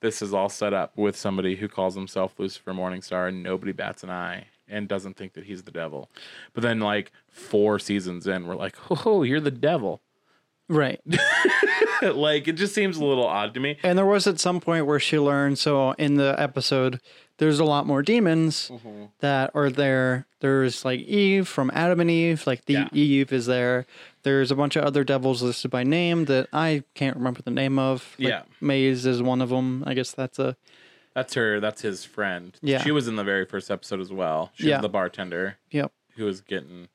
this 0.00 0.22
is 0.22 0.33
all 0.33 0.48
set 0.48 0.72
up 0.72 0.96
with 0.96 1.16
somebody 1.16 1.56
who 1.56 1.68
calls 1.68 1.94
himself 1.94 2.35
Lucifer 2.38 2.72
Morningstar 2.72 3.28
and 3.28 3.42
nobody 3.42 3.72
bats 3.72 4.02
an 4.02 4.11
eye 4.11 4.46
and 4.68 4.88
doesn't 4.88 5.16
think 5.16 5.35
that 5.35 5.44
he's 5.44 5.64
the 5.64 5.70
devil. 5.72 6.09
But 6.54 6.62
then 6.62 6.80
like 6.80 7.12
four 7.28 7.78
seasons 7.78 8.26
in, 8.26 8.46
we're 8.46 8.54
like, 8.54 8.76
oh, 9.06 9.22
you're 9.24 9.40
the 9.40 9.50
devil. 9.50 10.00
Right. 10.68 11.00
like 12.02 12.48
it 12.48 12.52
just 12.52 12.74
seems 12.74 12.96
a 12.96 13.04
little 13.04 13.26
odd 13.26 13.54
to 13.54 13.61
me. 13.61 13.76
And 13.83 13.98
there 13.98 14.06
was 14.06 14.26
at 14.26 14.40
some 14.40 14.61
point 14.61 14.87
where 14.87 15.00
she 15.00 15.18
learned. 15.18 15.59
So 15.59 15.92
in 15.92 16.14
the 16.14 16.35
episode, 16.38 17.00
there's 17.38 17.59
a 17.59 17.64
lot 17.64 17.87
more 17.87 18.02
demons 18.02 18.70
Mm-hmm. 18.72 19.04
that 19.20 19.50
are 19.54 19.70
there. 19.70 20.26
There's 20.40 20.85
like 20.85 21.00
Eve 21.00 21.48
from 21.48 21.70
Adam 21.74 22.00
and 22.00 22.11
Eve. 22.11 22.46
Like 22.46 22.64
the 22.66 22.72
Yeah. 22.74 22.88
Eve 22.92 23.33
is 23.33 23.46
there. 23.46 23.87
There's 24.22 24.50
a 24.50 24.54
bunch 24.56 24.76
of 24.76 24.85
other 24.85 25.02
devils 25.04 25.42
listed 25.42 25.70
by 25.70 25.83
name 25.83 26.26
that 26.26 26.48
I 26.52 26.83
can't 26.94 27.16
remember 27.16 27.40
the 27.42 27.50
name 27.50 27.78
of. 27.78 28.14
Like, 28.18 28.28
Yeah. 28.28 28.42
Maze 28.61 29.06
is 29.06 29.22
one 29.22 29.40
of 29.40 29.48
them. 29.48 29.83
I 29.87 29.94
guess 29.94 30.12
that's 30.12 30.38
a 30.38 30.56
That's 31.14 31.35
her. 31.35 31.59
That's 31.61 31.83
his 31.83 32.04
friend. 32.04 32.56
Yeah. 32.62 32.83
she 32.83 32.90
was 32.92 33.09
in 33.09 33.16
the 33.16 33.24
very 33.24 33.44
first 33.46 33.70
episode 33.70 34.00
as 34.00 34.12
well. 34.12 34.52
She 34.54 34.68
Yeah. 34.68 34.76
was 34.76 34.83
the 34.83 34.88
bartender 34.90 35.56
yep. 35.70 35.92
who 36.16 36.24
was 36.24 36.40
getting, 36.40 36.88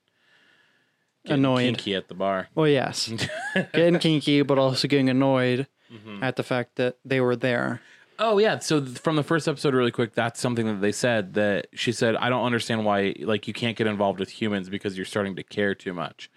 getting 1.26 1.40
Annoyed. 1.44 1.62
kinky 1.78 1.96
at 1.96 2.08
the 2.08 2.14
bar. 2.14 2.48
Well, 2.56 2.68
yes, 2.68 3.12
getting 3.74 4.00
kinky, 4.00 4.42
but 4.44 4.58
also 4.60 4.88
getting 4.88 5.10
annoyed 5.10 5.68
Mm-hmm. 5.94 6.24
at 6.24 6.36
the 6.36 6.42
fact 6.44 6.78
that 6.78 6.98
they 7.06 7.22
were 7.22 7.36
there. 7.36 7.80
Oh 8.18 8.38
yeah. 8.38 8.60
So 8.60 8.80
th- 8.80 8.98
from 9.00 9.16
the 9.18 9.24
first 9.24 9.48
episode, 9.48 9.74
really 9.74 9.92
quick, 9.92 10.14
that's 10.16 10.40
something 10.40 10.66
that 10.68 10.82
they 10.82 10.92
said 10.92 11.34
that 11.34 11.68
she 11.74 11.92
said, 11.92 12.16
I 12.16 12.30
don't 12.30 12.46
understand 12.46 12.86
why 12.86 13.14
like 13.20 13.48
you 13.48 13.54
can't 13.54 13.76
get 13.78 13.88
involved 13.88 14.20
with 14.20 14.30
humans 14.30 14.70
because 14.70 14.96
you're 14.98 15.06
starting 15.06 15.36
to 15.36 15.44
care 15.44 15.76
too 15.76 15.94
much. 15.94 16.30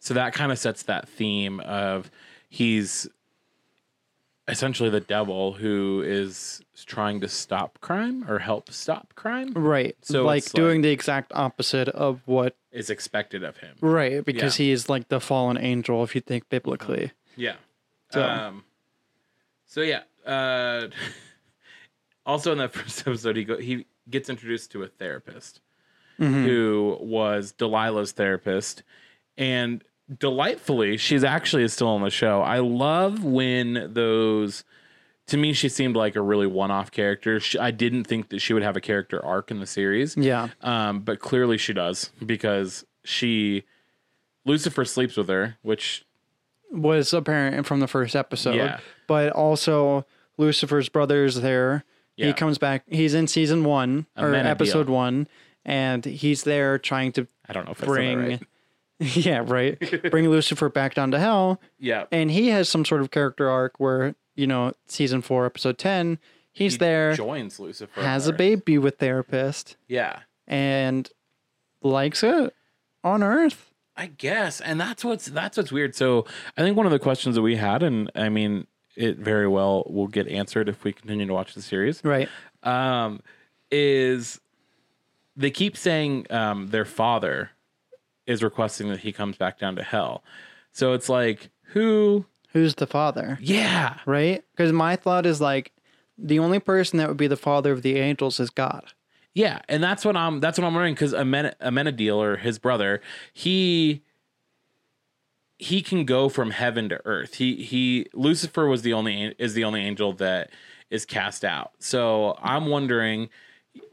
So 0.00 0.14
that 0.14 0.32
kind 0.32 0.50
of 0.52 0.58
sets 0.58 0.82
that 0.84 1.08
theme 1.08 1.60
of 1.60 2.10
he's 2.48 3.06
essentially 4.48 4.90
the 4.90 5.00
devil 5.00 5.52
who 5.52 6.02
is 6.04 6.60
trying 6.86 7.20
to 7.20 7.28
stop 7.28 7.78
crime 7.80 8.24
or 8.28 8.38
help 8.40 8.70
stop 8.72 9.14
crime 9.14 9.52
Right. 9.54 9.96
So 10.02 10.24
like 10.24 10.50
doing 10.52 10.80
the 10.82 10.90
exact 10.90 11.30
opposite 11.34 11.88
of 11.90 12.20
what. 12.26 12.56
is 12.72 12.90
expected 12.90 13.44
of 13.44 13.58
him. 13.58 13.76
Right, 13.80 14.24
because 14.24 14.58
Yeah. 14.58 14.64
he 14.66 14.70
is 14.72 14.88
like 14.88 15.08
the 15.08 15.20
fallen 15.20 15.56
angel, 15.58 16.02
if 16.02 16.14
you 16.14 16.20
think 16.20 16.48
biblically. 16.48 17.12
Yeah. 17.36 17.56
So- 18.10 18.22
Um, 18.24 18.64
so 19.66 19.82
yeah. 19.82 20.02
Uh, 20.26 20.88
also 22.26 22.52
in 22.52 22.58
that 22.58 22.72
first 22.72 23.00
episode, 23.06 23.36
he 23.36 23.44
go, 23.44 23.58
he 23.58 23.86
gets 24.08 24.28
introduced 24.28 24.72
to 24.72 24.82
a 24.82 24.86
therapist 24.88 25.60
Mm-hmm. 26.20 26.44
who 26.44 26.98
was 27.00 27.54
Delilah's 27.54 28.12
therapist, 28.12 28.82
and 29.38 29.82
delightfully, 30.18 30.98
she's 30.98 31.24
actually 31.24 31.66
still 31.68 31.88
on 31.88 32.02
the 32.02 32.10
show. 32.10 32.42
I 32.42 32.58
love 32.58 33.24
when 33.24 33.88
those. 33.94 34.64
To 35.28 35.38
me, 35.38 35.54
she 35.54 35.70
seemed 35.70 35.96
like 35.96 36.16
a 36.16 36.20
really 36.20 36.46
one-off 36.46 36.90
character. 36.90 37.40
She, 37.40 37.58
I 37.58 37.70
didn't 37.70 38.04
think 38.04 38.28
that 38.28 38.40
she 38.40 38.52
would 38.52 38.62
have 38.64 38.76
a 38.76 38.82
character 38.82 39.24
arc 39.24 39.50
in 39.50 39.60
the 39.60 39.66
series. 39.66 40.14
Yeah. 40.14 40.48
Um, 40.60 41.00
but 41.00 41.20
clearly 41.20 41.56
she 41.56 41.72
does 41.72 42.10
because 42.26 42.84
she 43.02 43.62
Lucifer 44.44 44.84
sleeps 44.84 45.16
with 45.16 45.28
her, 45.28 45.56
which 45.62 46.04
was 46.70 47.14
apparent 47.14 47.64
from 47.66 47.80
the 47.80 47.88
first 47.88 48.14
episode. 48.14 48.56
Yeah. 48.56 48.80
But 49.10 49.32
also 49.32 50.06
Lucifer's 50.38 50.88
brother's 50.88 51.40
there. 51.40 51.84
Yeah. 52.16 52.28
He 52.28 52.32
comes 52.32 52.58
back. 52.58 52.84
He's 52.86 53.12
in 53.12 53.26
season 53.26 53.64
one 53.64 54.06
or 54.16 54.28
Amenadiel. 54.30 54.44
episode 54.46 54.88
one, 54.88 55.26
and 55.64 56.04
he's 56.04 56.44
there 56.44 56.78
trying 56.78 57.10
to 57.12 57.26
I 57.48 57.52
don't 57.52 57.64
know 57.66 57.72
if 57.72 57.78
bring, 57.78 58.18
right. 58.20 58.42
yeah, 59.00 59.42
right, 59.44 59.76
bring 60.12 60.28
Lucifer 60.30 60.68
back 60.68 60.94
down 60.94 61.10
to 61.10 61.18
hell. 61.18 61.60
Yeah. 61.80 62.04
And 62.12 62.30
he 62.30 62.48
has 62.50 62.68
some 62.68 62.84
sort 62.84 63.00
of 63.00 63.10
character 63.10 63.50
arc 63.50 63.80
where 63.80 64.14
you 64.36 64.46
know 64.46 64.74
season 64.86 65.22
four, 65.22 65.44
episode 65.44 65.76
ten, 65.76 66.18
he's 66.52 66.74
He 66.74 66.78
there, 66.78 67.14
Joins 67.14 67.58
Lucifer. 67.58 68.00
has 68.00 68.28
a 68.28 68.32
baby 68.32 68.78
with 68.78 68.98
therapist, 68.98 69.76
Yeah. 69.88 70.20
and 70.46 71.10
likes 71.82 72.22
it 72.22 72.54
on 73.02 73.22
Earth. 73.24 73.66
I 73.96 74.06
guess, 74.06 74.60
and 74.60 74.80
that's 74.80 75.04
what's 75.04 75.26
that's 75.26 75.56
what's 75.56 75.72
weird. 75.72 75.94
So 75.94 76.24
I 76.56 76.62
think 76.62 76.76
one 76.76 76.86
of 76.86 76.92
the 76.92 76.98
questions 76.98 77.34
that 77.34 77.42
we 77.42 77.56
had, 77.56 77.82
and 77.82 78.10
I 78.14 78.28
mean, 78.30 78.66
it 79.00 79.18
very 79.18 79.48
well 79.48 79.84
will 79.88 80.06
get 80.06 80.28
answered 80.28 80.68
if 80.68 80.84
we 80.84 80.92
continue 80.92 81.26
to 81.26 81.32
watch 81.32 81.54
the 81.54 81.62
series. 81.62 82.02
Right. 82.04 82.28
Um, 82.62 83.20
is 83.70 84.40
they 85.36 85.50
keep 85.50 85.76
saying 85.76 86.26
um, 86.28 86.68
their 86.68 86.84
father 86.84 87.50
is 88.26 88.42
requesting 88.42 88.90
that 88.90 89.00
he 89.00 89.10
comes 89.10 89.36
back 89.36 89.58
down 89.58 89.76
to 89.76 89.82
hell. 89.82 90.22
So 90.72 90.92
it's 90.92 91.08
like 91.08 91.48
who? 91.62 92.26
Who's 92.52 92.74
the 92.74 92.86
father? 92.86 93.38
Yeah, 93.40 93.96
right? 94.04 94.44
Because 94.52 94.72
my 94.72 94.96
thought 94.96 95.24
is 95.24 95.40
like 95.40 95.72
the 96.18 96.38
only 96.38 96.58
person 96.58 96.98
that 96.98 97.08
would 97.08 97.16
be 97.16 97.26
the 97.26 97.36
father 97.36 97.72
of 97.72 97.80
the 97.80 97.96
angels 97.96 98.38
is 98.38 98.50
God. 98.50 98.92
Yeah, 99.32 99.60
and 99.68 99.82
that's 99.82 100.04
what 100.04 100.16
I'm. 100.16 100.40
That's 100.40 100.58
what 100.58 100.66
I'm 100.66 100.74
wondering 100.74 100.94
because 100.94 101.14
Amen- 101.14 101.54
Amenadiel 101.62 102.16
or 102.16 102.36
his 102.36 102.58
brother, 102.58 103.00
he 103.32 104.02
he 105.62 105.82
can 105.82 106.06
go 106.06 106.30
from 106.30 106.52
heaven 106.52 106.88
to 106.88 107.00
earth. 107.04 107.34
He 107.34 107.56
he 107.62 108.06
Lucifer 108.14 108.66
was 108.66 108.80
the 108.82 108.94
only 108.94 109.34
is 109.38 109.52
the 109.54 109.62
only 109.64 109.82
angel 109.82 110.14
that 110.14 110.50
is 110.88 111.04
cast 111.04 111.44
out. 111.44 111.72
So 111.78 112.36
I'm 112.42 112.66
wondering, 112.66 113.28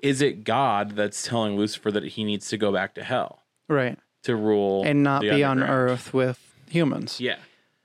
is 0.01 0.21
it 0.21 0.43
God 0.45 0.91
that's 0.95 1.23
telling 1.27 1.57
Lucifer 1.57 1.91
that 1.91 2.03
he 2.03 2.23
needs 2.23 2.47
to 2.49 2.57
go 2.57 2.71
back 2.71 2.95
to 2.95 3.03
hell 3.03 3.43
Right. 3.67 3.99
to 4.23 4.35
rule 4.35 4.83
And 4.85 5.03
not 5.03 5.21
be 5.21 5.43
on 5.43 5.61
earth 5.61 6.13
with 6.13 6.39
humans. 6.69 7.19
Yeah, 7.19 7.35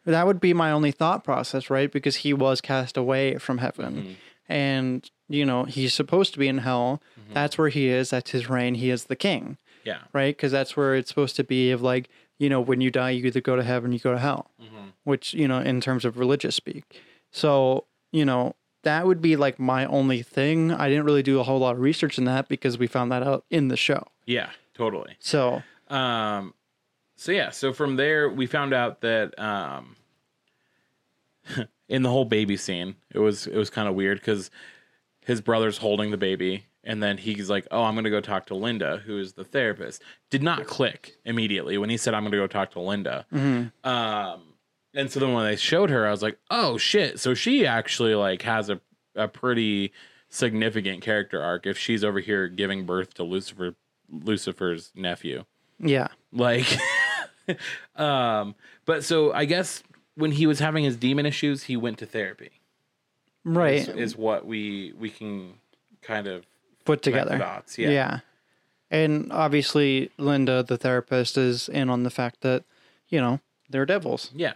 That 0.07 0.27
would 0.27 0.41
be 0.41 0.55
my 0.55 0.71
only 0.71 0.93
thought 0.93 1.25
process, 1.25 1.69
right? 1.69 1.91
Because 1.91 2.17
he 2.17 2.33
was 2.33 2.61
cast 2.61 2.97
away 2.97 3.37
from 3.39 3.59
heaven. 3.59 3.95
Mm-hmm. 3.97 4.13
And, 4.49 5.11
you 5.29 5.45
know, 5.45 5.65
he's 5.65 5.93
supposed 5.95 6.33
to 6.35 6.39
be 6.39 6.49
in 6.49 6.59
hell. 6.59 7.03
Mm-hmm. 7.21 7.35
That's 7.35 7.59
where 7.59 7.69
he 7.69 7.89
is. 7.89 8.11
That's 8.11 8.31
his 8.31 8.49
reign. 8.49 8.75
He 8.77 8.91
is 8.91 9.05
the 9.05 9.17
king, 9.17 9.57
yeah, 9.85 9.99
right? 10.13 10.35
Because 10.37 10.53
that's 10.53 10.77
where 10.77 10.95
it's 10.95 11.09
supposed 11.09 11.37
to 11.37 11.45
be 11.45 11.71
of 11.71 11.83
like, 11.83 12.09
you 12.43 12.49
know, 12.49 12.61
when 12.61 12.81
you 12.81 12.91
die, 12.91 13.11
you 13.11 13.25
either 13.27 13.41
go 13.41 13.55
to 13.57 13.63
heaven, 13.63 13.93
you 13.93 13.99
go 13.99 14.13
to 14.13 14.19
hell, 14.19 14.51
Mm-hmm. 14.61 14.89
which, 15.05 15.33
you 15.35 15.47
know, 15.47 15.59
in 15.61 15.81
terms 15.81 16.05
of 16.05 16.19
religious 16.19 16.57
speak. 16.57 17.01
So, 17.31 17.85
you 18.11 18.25
know, 18.25 18.55
that 18.83 19.07
would 19.07 19.21
be 19.23 19.37
like 19.37 19.59
my 19.61 19.87
only 19.87 20.23
thing. 20.23 20.73
I 20.73 20.89
didn't 20.89 21.05
really 21.05 21.23
do 21.23 21.39
a 21.39 21.45
whole 21.45 21.61
lot 21.61 21.75
of 21.77 21.81
research 21.81 22.19
in 22.19 22.25
that 22.25 22.49
because 22.49 22.79
we 22.79 22.87
found 22.89 23.13
that 23.13 23.23
out 23.23 23.45
in 23.51 23.69
the 23.69 23.77
show. 23.77 24.03
yeah, 24.27 24.51
totally. 24.75 25.17
So, 25.21 25.63
Um, 25.89 26.55
so 27.17 27.31
yeah, 27.33 27.51
so 27.51 27.73
from 27.73 27.95
there 27.97 28.29
we 28.29 28.47
found 28.47 28.73
out 28.75 29.01
that 29.03 29.39
um, 29.39 29.95
in 31.89 32.03
the 32.03 32.09
whole 32.11 32.25
baby 32.25 32.57
scene, 32.57 32.97
it 33.15 33.19
was 33.21 33.47
it 33.47 33.57
was 33.57 33.71
kind 33.71 33.89
of 33.89 33.95
weird 33.95 34.19
because 34.19 34.51
his 35.25 35.41
brother's 35.41 35.79
holding 35.79 36.11
the 36.11 36.17
baby, 36.17 36.67
and 36.85 37.03
then 37.03 37.19
he's 37.19 37.49
like, 37.51 37.67
"Oh, 37.71 37.83
I'm 37.85 37.95
gonna 37.95 38.11
go 38.11 38.21
talk 38.21 38.47
to 38.47 38.55
Linda, 38.55 38.99
who 39.05 39.19
is 39.19 39.33
the 39.35 39.45
therapist." 39.45 40.03
Did 40.31 40.43
not 40.43 40.67
click 40.67 41.17
immediately 41.25 41.79
when 41.79 41.91
he 41.91 41.97
said, 41.97 42.15
"I'm 42.15 42.25
gonna 42.25 42.37
go 42.37 42.47
talk 42.47 42.71
to 42.73 42.81
Linda." 42.81 43.27
Um, 43.85 44.43
and 44.95 45.11
so 45.11 45.21
then 45.21 45.33
when 45.33 45.45
they 45.45 45.57
showed 45.57 45.91
her, 45.91 46.07
I 46.07 46.11
was 46.11 46.23
like, 46.23 46.39
"Oh 46.51 46.79
shit!" 46.79 47.19
So 47.21 47.35
she 47.35 47.67
actually 47.67 48.15
like 48.15 48.43
has 48.43 48.69
a 48.71 48.81
a 49.15 49.29
pretty 49.29 49.93
significant 50.31 51.03
character 51.03 51.43
arc 51.43 51.67
if 51.67 51.77
she's 51.77 52.03
over 52.03 52.19
here 52.21 52.49
giving 52.49 52.87
birth 52.87 53.13
to 53.15 53.23
Lucifer 53.23 53.75
Lucifer's 54.11 54.91
nephew 54.95 55.45
yeah. 55.79 56.09
like 56.33 56.67
um 57.97 58.55
but 58.87 59.05
so 59.05 59.33
i 59.33 59.45
guess 59.45 59.83
when 60.15 60.33
he 60.33 60.47
was 60.47 60.59
having 60.59 60.85
his 60.85 60.97
demon 60.97 61.27
issues 61.27 61.65
he 61.65 61.77
went 61.77 61.99
to 61.99 62.07
therapy 62.07 62.51
Right. 63.45 63.75
is, 63.81 63.89
is 63.89 64.17
what 64.17 64.47
we 64.47 64.93
we 64.99 65.11
can 65.11 65.55
kind 66.01 66.27
of 66.27 66.47
Put 66.85 67.03
together. 67.03 67.39
dots. 67.39 67.79
yeah 67.79 67.91
Yeah. 67.91 68.21
And 68.91 69.33
obviously, 69.33 70.11
Linda, 70.19 70.63
the 70.63 70.77
therapist, 70.77 71.39
is 71.39 71.69
in 71.71 71.89
on 71.89 72.03
the 72.03 72.11
fact 72.11 72.43
that, 72.43 72.65
you 73.09 73.21
know, 73.21 73.41
they're 73.71 73.87
devils 73.87 74.31
yeah 74.35 74.53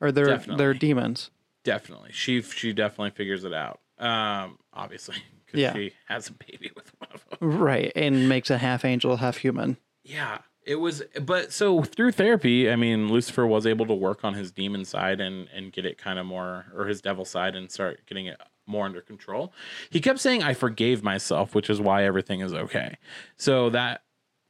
or 0.00 0.12
they're 0.12 0.26
Definitely. 0.26 0.56
they're 0.62 0.74
demons. 0.74 1.30
definitely 1.64 2.10
she 2.12 2.42
she 2.42 2.72
definitely 2.74 3.10
figures 3.10 3.44
it 3.44 3.52
out 3.54 3.80
um 3.98 4.58
obviously 4.74 5.16
because 5.46 5.60
Yeah. 5.60 5.72
she 5.72 5.92
has 6.06 6.28
a 6.28 6.32
baby 6.32 6.70
with 6.76 6.92
one 6.98 7.08
of 7.14 7.24
them 7.40 7.58
Right. 7.58 7.90
And 7.96 8.28
makes 8.28 8.50
a 8.50 8.58
half 8.58 8.84
angel, 8.84 9.16
half 9.16 9.38
human. 9.38 9.78
yeah 10.04 10.38
it 10.66 10.74
was 10.76 11.02
but 11.22 11.50
so 11.50 11.82
through 11.82 12.12
therapy 12.12 12.70
i 12.70 12.76
mean 12.76 13.08
lucifer 13.08 13.46
was 13.46 13.66
able 13.66 13.86
to 13.86 13.94
work 13.94 14.22
on 14.22 14.34
his 14.34 14.52
demon 14.52 14.84
side 14.84 15.18
and 15.18 15.48
and 15.54 15.72
get 15.72 15.86
it 15.86 15.96
kind 15.96 16.18
of 16.18 16.26
more 16.26 16.66
or 16.76 16.84
his 16.86 17.00
devil 17.00 17.24
side 17.24 17.56
and 17.56 17.70
start 17.72 18.00
getting 18.06 18.26
it 18.26 18.38
more 18.68 18.84
under 18.84 19.00
control 19.00 19.52
he 19.90 20.00
kept 20.00 20.18
saying 20.20 20.42
i 20.42 20.52
forgave 20.54 21.02
myself 21.02 21.54
which 21.54 21.68
is 21.70 21.80
why 21.80 22.04
everything 22.04 22.40
is 22.40 22.52
okay 22.52 22.96
so 23.36 23.70
that 23.70 24.02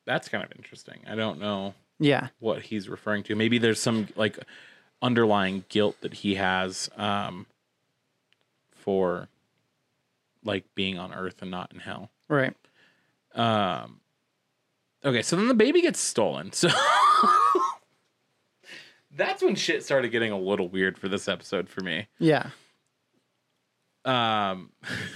that's 0.06 0.28
kind 0.28 0.42
of 0.44 0.50
interesting 0.56 0.98
i 1.08 1.14
don't 1.14 1.38
know 1.40 1.74
Yeah. 1.98 2.28
what 2.40 2.62
he's 2.62 2.88
referring 2.88 3.22
to 3.24 3.34
maybe 3.36 3.58
there's 3.58 3.80
some 3.80 4.08
like 4.16 4.38
underlying 5.00 5.64
guilt 5.68 5.96
that 6.00 6.12
he 6.14 6.34
has 6.34 6.90
um 6.96 7.46
for 8.74 9.28
like 10.44 10.64
being 10.74 10.98
on 10.98 11.12
earth 11.14 11.42
and 11.42 11.50
not 11.50 11.72
in 11.72 11.78
hell 11.80 12.10
Right. 12.28 12.54
um, 13.34 14.00
okay, 15.04 15.22
so 15.22 15.36
then 15.36 15.48
the 15.48 15.54
baby 15.54 15.80
gets 15.82 16.00
stolen. 16.00 16.50
So 16.60 16.68
that's 19.16 19.42
when 19.42 19.54
shit 19.54 19.82
started 19.84 20.10
getting 20.10 20.30
a 20.32 20.38
little 20.38 20.68
weird 20.68 20.98
for 20.98 21.08
this 21.08 21.28
episode 21.28 21.68
for 21.68 21.80
me. 21.82 22.06
Yeah. 22.18 22.50
Um, 24.08 24.70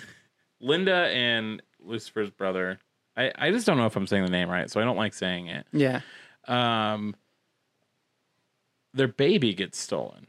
Linda 0.61 0.95
and 1.09 1.63
Lucifer's 1.81 2.31
brother. 2.31 2.79
I, 3.17 3.33
I 3.37 3.51
just 3.51 3.67
don't 3.67 3.77
know 3.77 3.87
if 3.87 3.97
I'm 3.97 4.07
saying 4.07 4.25
the 4.25 4.31
name 4.31 4.49
right, 4.49 4.71
so 4.71 4.81
I 4.81 4.85
don't 4.85 4.97
like 4.97 5.15
saying 5.15 5.49
it. 5.49 5.67
Yeah. 5.73 6.01
Um, 6.47 7.15
their 8.95 9.09
baby 9.09 9.55
gets 9.55 9.79
stolen 9.79 10.27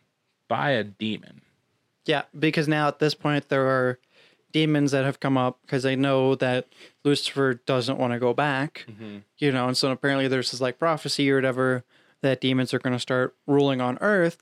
by 0.48 0.72
a 0.72 0.84
demon. 0.84 1.42
Yeah, 2.06 2.24
because 2.38 2.68
now 2.68 2.88
at 2.88 3.00
this 3.00 3.14
point 3.14 3.50
there 3.50 3.66
are 3.68 4.00
demons 4.52 4.92
that 4.92 5.06
have 5.06 5.20
come 5.20 5.38
up 5.38 5.60
because 5.62 5.84
they 5.84 5.96
know 5.96 6.36
that 6.36 6.68
Lucifer 7.04 7.56
doesn't 7.66 7.98
want 7.98 8.14
to 8.14 8.20
go 8.20 8.34
back. 8.34 8.86
You 9.38 9.52
know, 9.52 9.68
and 9.68 9.78
so 9.78 9.92
apparently 9.92 10.28
there's 10.28 10.52
this 10.52 10.62
like 10.62 10.78
prophecy 10.80 11.30
or 11.32 11.36
whatever 11.36 11.84
that 12.22 12.40
demons 12.42 12.74
are 12.74 12.80
going 12.80 12.94
to 12.94 13.00
start 13.00 13.36
ruling 13.48 13.82
on 13.82 13.98
Earth 14.02 14.38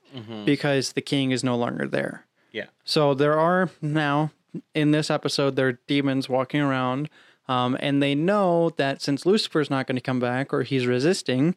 because 0.45 0.93
the 0.93 1.01
king 1.01 1.31
is 1.31 1.43
no 1.43 1.55
longer 1.55 1.87
there. 1.87 2.25
Yeah. 2.51 2.65
So 2.83 3.13
there 3.13 3.37
are 3.39 3.69
now 3.81 4.31
in 4.75 4.91
this 4.91 5.09
episode 5.09 5.55
there 5.55 5.67
are 5.69 5.79
demons 5.87 6.27
walking 6.27 6.61
around, 6.61 7.09
um, 7.47 7.77
and 7.79 8.01
they 8.03 8.15
know 8.15 8.71
that 8.77 9.01
since 9.01 9.25
Lucifer's 9.25 9.69
not 9.69 9.87
going 9.87 9.95
to 9.95 10.01
come 10.01 10.19
back 10.19 10.53
or 10.53 10.63
he's 10.63 10.85
resisting, 10.85 11.55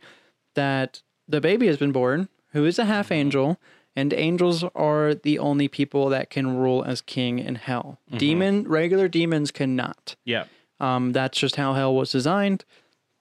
that 0.55 1.03
the 1.29 1.41
baby 1.41 1.67
has 1.67 1.77
been 1.77 1.93
born, 1.93 2.29
who 2.53 2.65
is 2.65 2.79
a 2.79 2.85
half 2.85 3.11
angel, 3.11 3.59
and 3.97 4.13
angels 4.13 4.65
are 4.75 5.15
the 5.15 5.39
only 5.39 5.69
people 5.69 6.09
that 6.09 6.31
can 6.31 6.57
rule 6.57 6.83
as 6.85 7.01
king 7.01 7.39
in 7.39 7.57
hell. 7.57 7.99
Demon 8.17 8.69
regular 8.69 9.09
demons 9.09 9.51
cannot. 9.51 10.17
Yeah. 10.25 10.45
Um, 10.81 11.13
that's 11.13 11.39
just 11.39 11.57
how 11.57 11.75
hell 11.75 11.95
was 11.95 12.11
designed. 12.13 12.65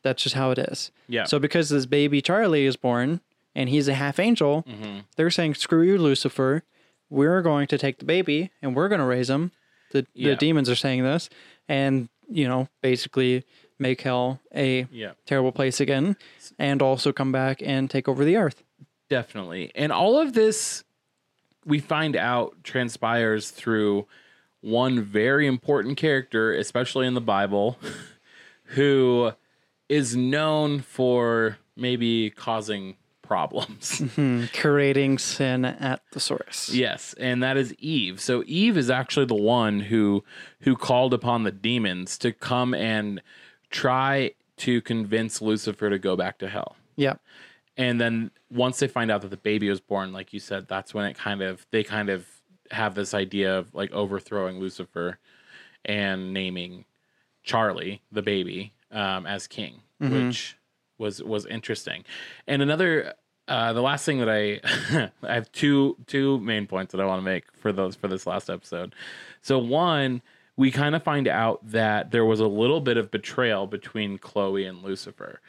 That's 0.03 0.21
just 0.23 0.35
how 0.35 0.51
it 0.51 0.57
is. 0.59 0.91
Yeah. 1.07 1.25
So 1.25 1.39
because 1.39 1.69
this 1.69 1.85
baby 1.85 2.21
Charlie 2.21 2.65
is 2.65 2.75
born 2.75 3.21
and 3.55 3.69
he's 3.69 3.87
a 3.87 3.93
half 3.93 4.19
angel, 4.19 4.65
they're 5.15 5.29
saying, 5.29 5.55
"Screw 5.55 5.83
you, 5.83 5.97
Lucifer. 5.97 6.63
We're 7.13 7.41
going 7.43 7.67
to 7.67 7.77
take 7.77 7.99
the 7.99 8.05
baby 8.05 8.49
and 8.61 8.75
we're 8.75 8.89
going 8.89 8.99
to 8.99 9.05
raise 9.05 9.29
him." 9.29 9.51
The 9.91 10.05
Yeah. 10.15 10.31
the 10.31 10.35
demons 10.35 10.69
are 10.69 10.75
saying 10.75 11.03
this, 11.03 11.29
and 11.67 12.09
you 12.29 12.47
know, 12.47 12.67
basically 12.81 13.43
make 13.77 14.01
hell 14.01 14.39
a 14.55 14.87
Yeah. 14.91 15.11
terrible 15.25 15.51
place 15.51 15.79
again, 15.79 16.15
and 16.57 16.81
also 16.81 17.11
come 17.11 17.31
back 17.31 17.61
and 17.61 17.89
take 17.89 18.07
over 18.07 18.25
the 18.25 18.37
earth. 18.37 18.63
Definitely. 19.09 19.71
And 19.75 19.91
all 19.91 20.17
of 20.19 20.33
this 20.33 20.83
we 21.65 21.79
find 21.79 22.15
out 22.15 22.61
transpires 22.63 23.49
through 23.51 24.05
one 24.61 25.01
very 25.01 25.45
important 25.47 25.95
character, 25.97 26.51
especially 26.53 27.05
in 27.07 27.13
the 27.13 27.21
Bible, 27.21 27.77
who 28.75 29.31
is 29.89 30.15
known 30.15 30.79
for 30.81 31.57
maybe 31.75 32.29
causing 32.31 32.95
problems. 33.23 34.01
Creating 34.53 35.17
sin 35.17 35.65
at 35.65 36.01
the 36.11 36.19
source. 36.19 36.69
yes, 36.69 37.15
and 37.19 37.41
that 37.41 37.57
is 37.57 37.73
Eve. 37.75 38.19
So 38.21 38.43
Eve 38.45 38.77
is 38.77 38.89
actually 38.91 39.25
the 39.25 39.33
one 39.35 39.79
who 39.79 40.23
who 40.59 40.75
called 40.75 41.13
upon 41.13 41.43
the 41.43 41.51
demons 41.51 42.17
to 42.19 42.31
come 42.31 42.73
and 42.75 43.21
try 43.71 44.33
to 44.57 44.81
convince 44.81 45.41
Lucifer 45.41 45.89
to 45.89 45.97
go 45.97 46.15
back 46.15 46.37
to 46.39 46.47
hell. 46.49 46.75
Yep. 46.95 47.19
and 47.75 47.99
then 47.99 48.29
once 48.51 48.77
they 48.79 48.87
find 48.87 49.09
out 49.09 49.21
that 49.23 49.29
the 49.31 49.37
baby 49.37 49.67
was 49.67 49.79
born 49.81 50.13
like 50.13 50.31
you 50.31 50.39
said 50.39 50.67
that's 50.67 50.93
when 50.93 51.05
it 51.07 51.17
kind 51.17 51.41
of 51.41 51.65
they 51.71 51.83
kind 51.83 52.09
of 52.09 52.27
have 52.69 52.93
this 52.93 53.15
idea 53.15 53.57
of 53.57 53.73
like 53.73 53.91
overthrowing 53.91 54.59
lucifer 54.59 55.17
and 55.85 56.31
naming 56.33 56.85
charlie 57.41 58.03
the 58.11 58.21
baby 58.21 58.73
um, 58.91 59.25
as 59.25 59.47
king 59.47 59.81
which 59.97 60.55
was 60.97 61.21
was 61.23 61.45
interesting 61.45 62.03
and 62.47 62.61
another 62.61 63.13
uh, 63.47 63.73
the 63.73 63.81
last 63.81 64.05
thing 64.05 64.19
that 64.19 64.29
i 64.29 65.09
i 65.27 65.33
have 65.33 65.51
two 65.51 65.97
two 66.07 66.39
main 66.39 66.65
points 66.67 66.91
that 66.91 67.01
i 67.01 67.05
want 67.05 67.19
to 67.19 67.23
make 67.25 67.45
for 67.55 67.71
those 67.71 67.95
for 67.95 68.07
this 68.07 68.25
last 68.27 68.49
episode 68.49 68.93
so 69.41 69.57
one 69.59 70.21
we 70.55 70.69
kind 70.71 70.93
of 70.95 71.01
find 71.03 71.27
out 71.27 71.59
that 71.71 72.11
there 72.11 72.25
was 72.25 72.39
a 72.39 72.47
little 72.47 72.79
bit 72.79 72.95
of 72.97 73.09
betrayal 73.11 73.65
between 73.67 74.17
chloe 74.17 74.65
and 74.65 74.83
lucifer 74.83 75.39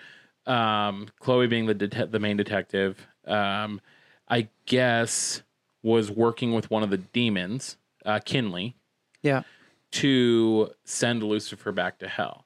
um, 0.47 1.07
Chloe 1.21 1.47
being 1.47 1.65
the 1.65 1.73
det- 1.73 2.13
the 2.13 2.19
main 2.19 2.37
detective, 2.37 3.07
um, 3.27 3.81
I 4.29 4.49
guess 4.67 5.41
was 5.83 6.11
working 6.11 6.53
with 6.53 6.71
one 6.71 6.83
of 6.83 6.91
the 6.91 6.99
demons, 6.99 7.79
uh, 8.05 8.21
Kinley, 8.23 8.77
Yeah. 9.23 9.45
to 9.93 10.69
send 10.85 11.23
Lucifer 11.23 11.73
back 11.73 11.99
to 12.01 12.09
hell, 12.09 12.45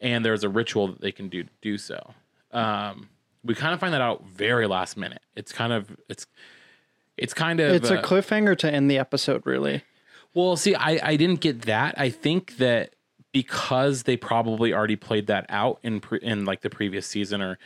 and 0.00 0.24
there's 0.24 0.44
a 0.44 0.48
ritual 0.48 0.86
that 0.86 1.00
they 1.00 1.10
can 1.10 1.28
do 1.28 1.42
to 1.42 1.50
do 1.60 1.78
so. 1.78 2.14
Um, 2.52 3.08
we 3.44 3.54
kind 3.54 3.74
of 3.74 3.80
find 3.80 3.92
that 3.94 4.00
out 4.00 4.24
very 4.26 4.66
last 4.66 4.96
minute. 4.96 5.22
It's 5.36 5.52
kind 5.52 5.72
of 5.72 5.96
it's 6.08 6.26
it's 7.16 7.34
kind 7.34 7.60
of 7.60 7.72
It's 7.72 7.90
a 7.90 7.98
uh, 7.98 8.02
cliffhanger 8.02 8.56
to 8.58 8.70
end 8.72 8.90
the 8.90 8.98
episode, 8.98 9.44
really. 9.44 9.82
well, 10.34 10.56
see, 10.56 10.74
I, 10.74 10.98
I 11.10 11.16
didn't 11.16 11.40
get 11.40 11.62
that. 11.62 11.94
I 11.98 12.08
think 12.10 12.56
that 12.58 12.94
because 13.32 14.04
they 14.04 14.16
probably 14.16 14.72
already 14.72 14.96
played 14.96 15.26
that 15.26 15.46
out 15.48 15.78
in 15.82 16.00
pre, 16.00 16.18
in 16.20 16.44
like 16.44 16.60
the 16.62 16.70
previous 16.70 17.06
season 17.06 17.40
or 17.42 17.58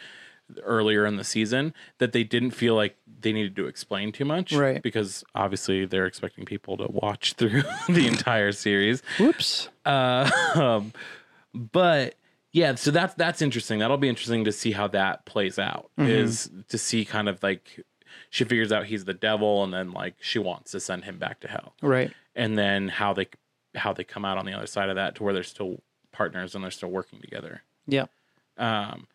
earlier 0.63 1.05
in 1.05 1.17
the 1.17 1.25
season, 1.25 1.75
that 1.99 2.13
they 2.13 2.23
didn't 2.23 2.53
feel 2.53 2.75
like 2.77 2.97
they 3.21 3.33
needed 3.33 3.57
to 3.57 3.67
explain 3.67 4.13
too 4.13 4.25
much, 4.25 4.53
Right. 4.53 4.81
Because 4.81 5.25
obviously 5.35 5.85
they're 5.87 6.07
expecting 6.07 6.45
people 6.45 6.77
to 6.77 6.87
watch 6.89 7.33
through 7.37 7.63
the 7.89 8.07
entire 8.07 8.53
series. 8.53 9.03
Whoops. 9.19 9.69
Uh, 9.85 10.31
um, 10.55 10.93
but 11.53 12.15
yeah, 12.57 12.75
so 12.75 12.91
that's 12.91 13.13
that's 13.15 13.43
interesting. 13.43 13.81
That'll 13.81 13.99
be 13.99 14.09
interesting 14.09 14.45
to 14.45 14.53
see 14.53 14.73
how 14.73 14.89
that 14.89 15.27
plays 15.27 15.59
out. 15.59 15.91
Is 15.99 16.51
to 16.71 16.79
see 16.79 17.05
kind 17.05 17.29
of 17.29 17.43
like 17.43 17.85
she 18.31 18.45
figures 18.45 18.73
out 18.73 18.87
he's 18.87 19.05
the 19.05 19.13
devil, 19.13 19.63
and 19.63 19.75
then 19.75 19.93
like 19.93 20.15
she 20.21 20.39
wants 20.39 20.71
to 20.73 20.81
send 20.81 21.05
him 21.05 21.19
back 21.19 21.41
to 21.41 21.49
hell 21.49 21.75
Right. 21.83 22.11
and 22.35 22.57
then 22.57 22.89
how 22.89 23.13
they 23.13 23.29
how 23.75 23.93
they 23.93 24.05
come 24.05 24.25
out 24.25 24.39
on 24.39 24.47
the 24.47 24.55
other 24.55 24.67
side 24.67 24.89
of 24.89 24.97
that 24.97 25.17
to 25.17 25.23
where 25.23 25.35
they're 25.35 25.43
still 25.43 25.83
partners 26.13 26.55
and 26.55 26.65
they're 26.65 26.71
still 26.71 26.89
working 26.91 27.21
together. 27.21 27.63
Yeah. 27.87 28.07
Um, 28.57 29.07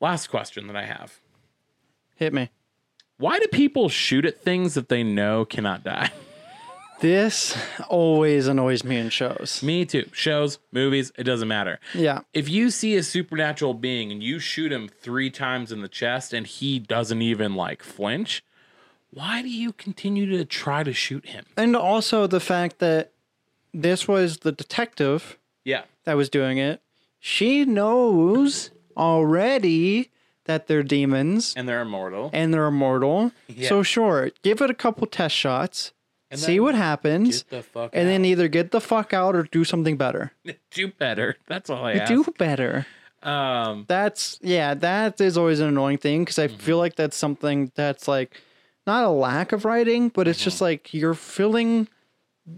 last 0.00 0.26
question 0.26 0.66
that 0.66 0.74
I 0.76 0.86
have: 0.86 1.20
Hit 2.16 2.32
me. 2.34 2.50
Why 3.18 3.38
do 3.38 3.46
people 3.46 3.88
shoot 3.88 4.24
at 4.24 4.40
things 4.40 4.74
that 4.74 4.88
they 4.88 5.04
know 5.04 5.44
cannot 5.44 5.84
die? 5.84 6.10
This 7.02 7.58
always 7.88 8.46
annoys 8.46 8.84
me 8.84 8.96
in 8.96 9.10
shows. 9.10 9.60
Me 9.60 9.84
too. 9.84 10.08
Shows, 10.12 10.60
movies, 10.70 11.10
it 11.18 11.24
doesn't 11.24 11.48
matter. 11.48 11.80
Yeah. 11.94 12.20
If 12.32 12.48
you 12.48 12.70
see 12.70 12.94
a 12.94 13.02
supernatural 13.02 13.74
being 13.74 14.12
and 14.12 14.22
you 14.22 14.38
shoot 14.38 14.70
him 14.70 14.88
three 14.88 15.28
times 15.28 15.72
in 15.72 15.82
the 15.82 15.88
chest 15.88 16.32
and 16.32 16.46
he 16.46 16.78
doesn't 16.78 17.20
even 17.20 17.56
like 17.56 17.82
flinch, 17.82 18.44
why 19.10 19.42
do 19.42 19.48
you 19.48 19.72
continue 19.72 20.26
to 20.38 20.44
try 20.44 20.84
to 20.84 20.92
shoot 20.92 21.26
him? 21.26 21.44
And 21.56 21.74
also 21.74 22.28
the 22.28 22.38
fact 22.38 22.78
that 22.78 23.10
this 23.74 24.06
was 24.06 24.38
the 24.38 24.52
detective 24.52 25.38
Yeah. 25.64 25.82
that 26.04 26.16
was 26.16 26.28
doing 26.30 26.58
it. 26.58 26.80
She 27.18 27.64
knows 27.64 28.70
already 28.96 30.10
that 30.44 30.68
they're 30.68 30.84
demons 30.84 31.52
And 31.56 31.68
they're 31.68 31.82
immortal. 31.82 32.30
and 32.32 32.54
they're 32.54 32.66
immortal. 32.68 33.32
Yeah. 33.48 33.68
So 33.68 33.82
sure, 33.82 34.30
give 34.44 34.60
it 34.62 34.70
a 34.70 34.74
couple 34.74 35.06
test 35.08 35.34
shots, 35.34 35.92
And 36.32 36.40
see 36.40 36.58
what 36.60 36.74
happens, 36.74 37.42
Get 37.44 37.50
the 37.50 37.62
fuck 37.62 37.90
and 37.92 38.08
then 38.08 38.24
either 38.24 38.48
get 38.48 38.70
the 38.72 38.80
fuck 38.80 39.12
out 39.12 39.36
or 39.36 39.44
do 39.44 39.62
something 39.64 39.96
better. 39.96 40.32
do 40.72 40.88
better. 40.88 41.36
That's 41.46 41.70
all 41.70 41.84
I 41.84 41.92
ask. 41.94 42.08
Do 42.12 42.24
better. 42.38 42.86
Um, 43.22 43.84
That's 43.86 44.38
yeah, 44.42 44.74
that 44.74 45.20
is 45.20 45.38
always 45.38 45.60
an 45.60 45.68
annoying 45.68 45.98
thing 45.98 46.22
because 46.24 46.38
I 46.40 46.48
Mm-hmm. 46.48 46.56
feel 46.56 46.78
like 46.78 46.96
that's 46.96 47.16
something 47.16 47.70
that's 47.76 48.08
like 48.08 48.40
not 48.86 49.04
a 49.04 49.10
lack 49.10 49.52
of 49.52 49.64
writing, 49.64 50.08
but 50.08 50.26
it's 50.26 50.40
Mm-hmm. 50.40 50.44
just 50.44 50.60
like 50.60 50.92
you're 50.92 51.14
filling 51.14 51.86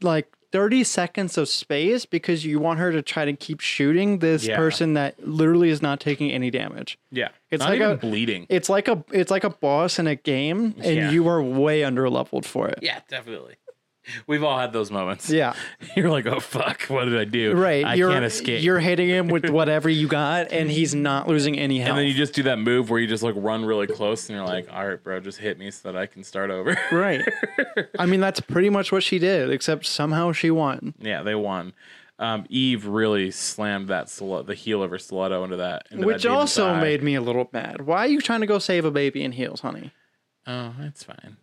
like 0.03 0.29
30 0.53 0.85
seconds 0.85 1.37
of 1.37 1.49
space 1.49 2.07
because 2.07 2.47
you 2.47 2.61
want 2.61 2.79
her 2.79 2.93
to 2.93 3.03
try 3.03 3.25
to 3.25 3.33
keep 3.35 3.61
shooting 3.61 4.21
this 4.21 4.47
Yeah. 4.47 4.57
person 4.57 4.95
that 4.95 5.19
literally 5.27 5.69
is 5.69 5.83
not 5.83 5.99
taking 6.01 6.31
any 6.31 6.49
damage. 6.51 6.97
yeah, 7.11 7.29
It's 7.51 7.61
not 7.61 7.71
like 7.71 7.81
a- 7.81 7.97
bleeding. 7.97 8.47
It's 8.49 8.69
like 8.71 8.89
a 8.89 9.05
it's 9.13 9.31
like 9.33 9.45
a 9.45 9.51
boss 9.51 9.99
in 9.99 10.07
a 10.07 10.15
game 10.15 10.75
and 10.79 10.97
Yeah. 10.97 11.11
you 11.11 11.27
are 11.29 11.43
way 11.43 11.83
under 11.85 12.09
leveled 12.09 12.47
for 12.47 12.69
it. 12.69 12.79
yeah, 12.83 13.01
definitely. 13.09 13.57
We've 14.27 14.43
all 14.43 14.59
had 14.59 14.73
those 14.73 14.91
moments. 14.91 15.31
Yeah. 15.31 15.55
You're 15.97 16.11
like, 16.11 16.27
oh 16.27 16.41
fuck, 16.41 16.83
what 16.85 17.05
did 17.07 17.19
I 17.19 17.25
do? 17.25 17.55
Right. 17.55 17.85
I 17.85 17.95
you're 17.95 18.11
can't 18.11 18.25
escape. 18.25 18.63
you're 18.63 18.81
hitting 18.81 19.09
him 19.09 19.29
with 19.29 19.49
whatever 19.51 19.89
you 19.89 20.09
got 20.09 20.53
and 20.53 20.71
he's 20.71 20.95
not 20.95 21.29
losing 21.29 21.59
any 21.59 21.79
health. 21.79 21.91
and 21.91 21.99
then 21.99 22.07
you 22.07 22.15
just 22.15 22.35
do 22.35 22.43
that 22.45 22.59
move 22.59 22.91
where 22.91 23.01
you 23.01 23.07
just 23.07 23.23
like 23.23 23.35
run 23.37 23.65
really 23.65 23.87
close 23.87 24.29
and 24.29 24.37
you're 24.37 24.47
like, 24.47 24.69
all 24.73 24.87
right, 24.87 25.03
bro, 25.03 25.21
just 25.21 25.39
hit 25.39 25.59
me 25.59 25.71
so 25.71 25.91
that 25.91 25.99
I 25.99 26.07
can 26.07 26.23
start 26.25 26.51
over. 26.51 26.77
right. 26.93 27.23
I 27.99 28.07
mean 28.07 28.21
that's 28.21 28.41
pretty 28.41 28.71
much 28.71 28.93
what 28.93 29.03
she 29.03 29.19
did 29.19 29.51
except 29.51 29.87
somehow 29.87 30.33
she 30.33 30.51
won. 30.51 30.95
yeah, 30.99 31.23
they 31.23 31.35
won. 31.35 31.73
Um, 32.19 32.47
Eve 32.49 32.87
really 32.87 33.31
slammed 33.33 33.89
that 33.89 34.09
stiletto, 34.09 34.45
the 34.45 34.55
heel 34.55 34.83
of 34.83 34.91
her 34.91 34.99
stiletto 34.99 35.43
into 35.43 35.57
that. 35.57 35.87
Into 35.91 36.07
Which 36.07 36.23
that 36.23 36.31
also 36.31 36.77
made 36.77 37.03
me 37.03 37.17
a 37.17 37.21
little 37.21 37.49
mad. 37.53 37.81
Why 37.81 38.05
are 38.05 38.09
you 38.09 38.21
trying 38.21 38.41
to 38.41 38.47
go 38.47 38.61
save 38.61 38.85
a 38.85 38.91
baby 38.93 39.25
in 39.25 39.33
heels, 39.33 39.61
honey? 39.61 39.91
Oh, 40.47 40.75
that's 40.79 41.03
fine. 41.03 41.37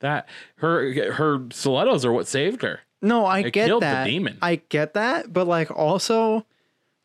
That 0.00 0.28
her 0.56 1.12
her 1.12 1.40
stilettos 1.50 2.04
are 2.04 2.12
what 2.12 2.26
saved 2.28 2.62
her. 2.62 2.80
No, 3.02 3.24
I 3.24 3.40
It 3.40 3.52
get 3.52 3.66
killed 3.66 3.82
the 3.82 3.86
that. 3.86 4.04
demon. 4.04 4.38
I 4.42 4.56
get 4.68 4.94
that, 4.94 5.32
but 5.32 5.46
like 5.46 5.70
also, 5.70 6.44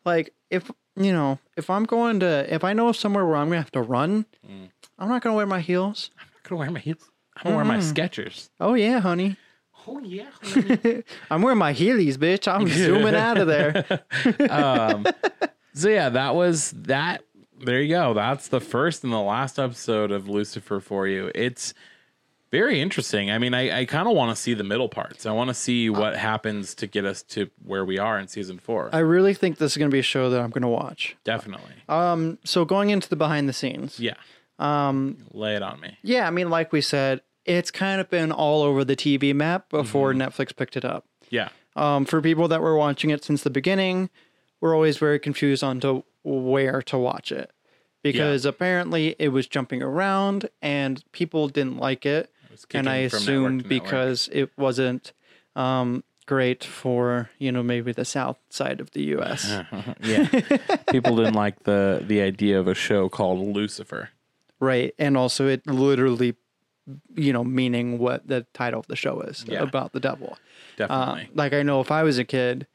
like 0.04 0.32
if 0.50 0.70
you 0.96 1.12
know, 1.12 1.38
if 1.56 1.70
I'm 1.70 1.84
going 1.84 2.20
to, 2.20 2.52
if 2.52 2.62
I 2.64 2.72
know 2.72 2.92
somewhere 2.92 3.26
where 3.26 3.36
I'm 3.36 3.48
gonna 3.48 3.58
have 3.60 3.72
to 3.72 3.82
run, 3.82 4.26
Mm. 4.48 4.70
I'm 4.98 5.08
not 5.08 5.22
gonna 5.22 5.34
wear 5.36 5.46
my 5.46 5.60
heels. 5.60 6.10
I'm 6.18 6.26
not 6.34 6.42
gonna 6.48 6.58
wear 6.60 6.70
my 6.70 6.80
heels. 6.80 7.10
I'm 7.36 7.42
gonna 7.44 7.56
wear 7.56 7.64
my. 7.64 7.78
Skechers. 7.78 8.48
Oh 8.60 8.74
yeah, 8.74 9.00
honey. 9.00 9.36
Oh 9.86 10.00
yeah. 10.04 10.28
I'm 11.30 11.42
wearing 11.42 11.58
my 11.58 11.72
heelys, 11.74 12.14
bitch. 12.16 12.46
I'm 12.46 12.68
zooming 12.68 13.14
out 13.14 13.38
of 13.38 13.46
there. 13.48 13.84
um, 14.50 15.04
so 15.74 15.88
yeah, 15.88 16.08
that 16.10 16.34
was 16.34 16.70
that 16.84 17.22
There 17.60 17.80
you 17.82 17.88
go. 17.88 18.14
That's 18.14 18.48
the 18.48 18.60
first 18.60 19.04
and 19.04 19.12
the 19.12 19.18
last 19.20 19.58
episode 19.58 20.10
of 20.10 20.28
Lucifer 20.28 20.80
for 20.80 21.06
you. 21.08 21.30
It's 21.34 21.74
very 22.54 22.80
interesting. 22.80 23.32
I 23.32 23.38
mean, 23.38 23.52
I, 23.52 23.80
I 23.80 23.84
kind 23.84 24.06
of 24.06 24.14
want 24.14 24.34
to 24.34 24.40
see 24.40 24.54
the 24.54 24.62
middle 24.62 24.88
parts. 24.88 25.26
I 25.26 25.32
want 25.32 25.48
to 25.48 25.54
see 25.54 25.90
what 25.90 26.16
happens 26.16 26.72
to 26.76 26.86
get 26.86 27.04
us 27.04 27.20
to 27.24 27.50
where 27.64 27.84
we 27.84 27.98
are 27.98 28.16
in 28.16 28.28
season 28.28 28.60
four. 28.60 28.90
I 28.92 29.00
really 29.00 29.34
think 29.34 29.58
this 29.58 29.72
is 29.72 29.76
going 29.76 29.90
to 29.90 29.92
be 29.92 29.98
a 29.98 30.02
show 30.04 30.30
that 30.30 30.40
I'm 30.40 30.50
going 30.50 30.62
to 30.62 30.68
watch. 30.68 31.16
Definitely. 31.24 31.72
Um, 31.88 32.38
so 32.44 32.64
going 32.64 32.90
into 32.90 33.08
the 33.08 33.16
behind 33.16 33.48
the 33.48 33.52
scenes, 33.52 33.98
yeah. 33.98 34.14
Um, 34.60 35.16
lay 35.32 35.56
it 35.56 35.62
on 35.64 35.80
me. 35.80 35.98
yeah, 36.02 36.28
I 36.28 36.30
mean, 36.30 36.48
like 36.48 36.70
we 36.72 36.80
said, 36.80 37.22
it's 37.44 37.72
kind 37.72 38.00
of 38.00 38.08
been 38.08 38.30
all 38.30 38.62
over 38.62 38.84
the 38.84 38.94
TV 38.94 39.34
map 39.34 39.68
before 39.68 40.14
Netflix 40.14 40.54
picked 40.54 40.76
it 40.76 40.84
up. 40.84 41.06
Yeah. 41.30 41.48
Um, 41.74 42.04
for 42.04 42.22
people 42.22 42.46
that 42.46 42.62
were 42.62 42.76
watching 42.76 43.10
it 43.10 43.24
since 43.24 43.42
the 43.42 43.50
beginning, 43.50 44.10
we're 44.60 44.76
always 44.76 44.96
very 44.96 45.18
confused 45.18 45.64
on 45.64 45.80
to 45.80 46.04
where 46.22 46.82
to 46.82 46.96
watch 46.96 47.32
it 47.32 47.50
because 48.04 48.44
apparently 48.44 49.16
it 49.18 49.30
was 49.30 49.48
jumping 49.48 49.82
around 49.82 50.48
and 50.62 51.02
people 51.10 51.48
didn't 51.48 51.78
like 51.78 52.04
it, 52.06 52.30
and 52.72 52.88
I 52.88 52.96
assume 52.96 53.58
because 53.58 54.28
it 54.32 54.50
wasn't 54.56 55.12
um, 55.56 56.04
great 56.26 56.64
for 56.64 57.30
you 57.38 57.52
know 57.52 57.62
maybe 57.62 57.92
the 57.92 58.04
south 58.04 58.38
side 58.50 58.80
of 58.80 58.90
the 58.92 59.02
U.S. 59.16 59.46
yeah. 60.02 60.26
People 60.90 61.16
didn't 61.16 61.34
like 61.34 61.64
the 61.64 62.02
the 62.06 62.20
idea 62.20 62.58
of 62.58 62.66
a 62.68 62.74
show 62.74 63.08
called 63.08 63.54
Lucifer. 63.54 64.10
right, 64.60 64.94
and 64.98 65.16
also 65.16 65.46
it 65.48 65.66
literally, 65.66 66.34
you 67.14 67.32
know, 67.32 67.44
meaning 67.44 67.98
what 67.98 68.26
the 68.26 68.46
title 68.54 68.80
of 68.80 68.86
the 68.86 68.96
show 68.96 69.20
is 69.20 69.44
Yeah. 69.48 69.62
about 69.62 69.92
the 69.92 70.00
devil. 70.00 70.32
Uh, 70.34 70.76
Definitely. 70.76 71.28
like 71.34 71.52
I 71.52 71.62
know 71.62 71.80
if 71.80 71.90
I 71.90 72.02
was 72.02 72.18
a 72.18 72.24
kid, 72.24 72.66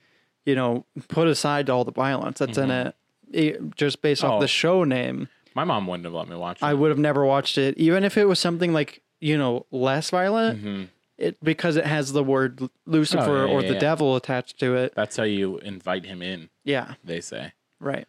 you 0.45 0.55
know, 0.55 0.85
put 1.09 1.27
aside 1.27 1.69
all 1.69 1.83
the 1.83 1.91
violence 1.91 2.39
that's 2.39 2.57
in 2.57 2.71
it, 2.71 2.95
it, 3.31 3.75
just 3.75 4.01
based 4.01 4.23
off 4.23 4.29
Mm-hmm. 4.29 4.37
Oh. 4.37 4.41
the 4.41 4.47
show 4.47 4.83
name, 4.85 5.27
My 5.53 5.63
mom 5.65 5.85
wouldn't 5.87 6.05
have 6.05 6.13
let 6.13 6.29
me 6.29 6.35
watch 6.35 6.57
it. 6.61 6.65
I 6.65 6.73
would 6.73 6.89
have 6.91 6.97
never 6.99 7.25
watched 7.25 7.57
it, 7.57 7.77
even 7.77 8.03
if 8.03 8.17
it 8.17 8.25
was 8.25 8.39
something 8.39 8.71
like 8.73 9.01
you 9.19 9.38
know 9.38 9.65
less 9.71 10.10
violent. 10.10 10.89
It 11.17 11.38
because 11.43 11.75
it 11.75 11.86
has 11.86 12.13
the 12.13 12.23
word 12.23 12.69
Lucifer 12.86 13.21
Mm-hmm. 13.23 13.32
Oh, 13.32 13.45
yeah, 13.47 13.53
or 13.53 13.62
yeah, 13.62 13.67
the 13.67 13.73
yeah. 13.73 13.79
devil 13.79 14.15
attached 14.15 14.58
to 14.62 14.75
it. 14.75 14.93
That's 14.95 15.17
how 15.17 15.23
you 15.23 15.58
invite 15.58 16.05
him 16.05 16.21
in, 16.21 16.49
Yeah, 16.63 16.93
they 17.03 17.19
say. 17.21 17.51
right. 17.79 18.08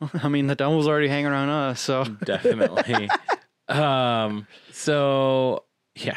I 0.22 0.28
mean, 0.28 0.46
the 0.46 0.54
devil's 0.54 0.86
already 0.86 1.08
hanging 1.08 1.26
around 1.26 1.48
us, 1.48 1.80
so 1.80 2.04
Definitely. 2.24 3.08
um, 3.68 4.46
so 4.72 5.64
yeah. 5.96 6.16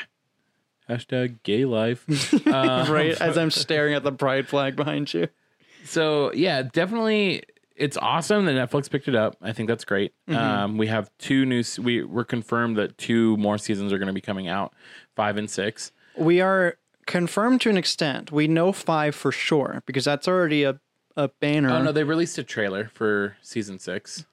Hashtag 0.89 1.41
gay 1.43 1.65
life. 1.65 2.05
Um, 2.47 2.91
right 2.91 3.19
as 3.19 3.38
I'm 3.38 3.51
staring 3.51 3.93
at 3.93 4.03
the 4.03 4.12
pride 4.12 4.47
flag 4.47 4.75
behind 4.75 5.13
you. 5.13 5.27
So 5.83 6.31
yeah, 6.33 6.62
definitely, 6.62 7.43
it's 7.77 7.97
awesome 7.97 8.45
that 8.45 8.53
Netflix 8.53 8.89
picked 8.89 9.07
it 9.07 9.15
up. 9.15 9.37
I 9.41 9.53
think 9.53 9.69
that's 9.69 9.85
great. 9.85 10.13
Mm-hmm. 10.27 10.39
Um, 10.39 10.77
we 10.77 10.87
have 10.87 11.09
two 11.17 11.45
new. 11.45 11.63
We 11.79 12.03
we're 12.03 12.25
confirmed 12.25 12.77
that 12.77 12.97
two 12.97 13.37
more 13.37 13.57
seasons 13.57 13.93
are 13.93 13.97
going 13.97 14.07
to 14.07 14.13
be 14.13 14.21
coming 14.21 14.47
out, 14.47 14.73
five 15.15 15.37
and 15.37 15.49
six. 15.49 15.91
We 16.17 16.41
are 16.41 16.77
confirmed 17.05 17.61
to 17.61 17.69
an 17.69 17.77
extent. 17.77 18.31
We 18.31 18.47
know 18.47 18.71
five 18.71 19.15
for 19.15 19.31
sure 19.31 19.83
because 19.85 20.05
that's 20.05 20.27
already 20.27 20.63
a 20.63 20.79
a 21.15 21.29
banner. 21.39 21.69
Oh 21.71 21.81
no, 21.81 21.91
they 21.91 22.03
released 22.03 22.37
a 22.37 22.43
trailer 22.43 22.89
for 22.93 23.37
season 23.41 23.79
six. 23.79 24.25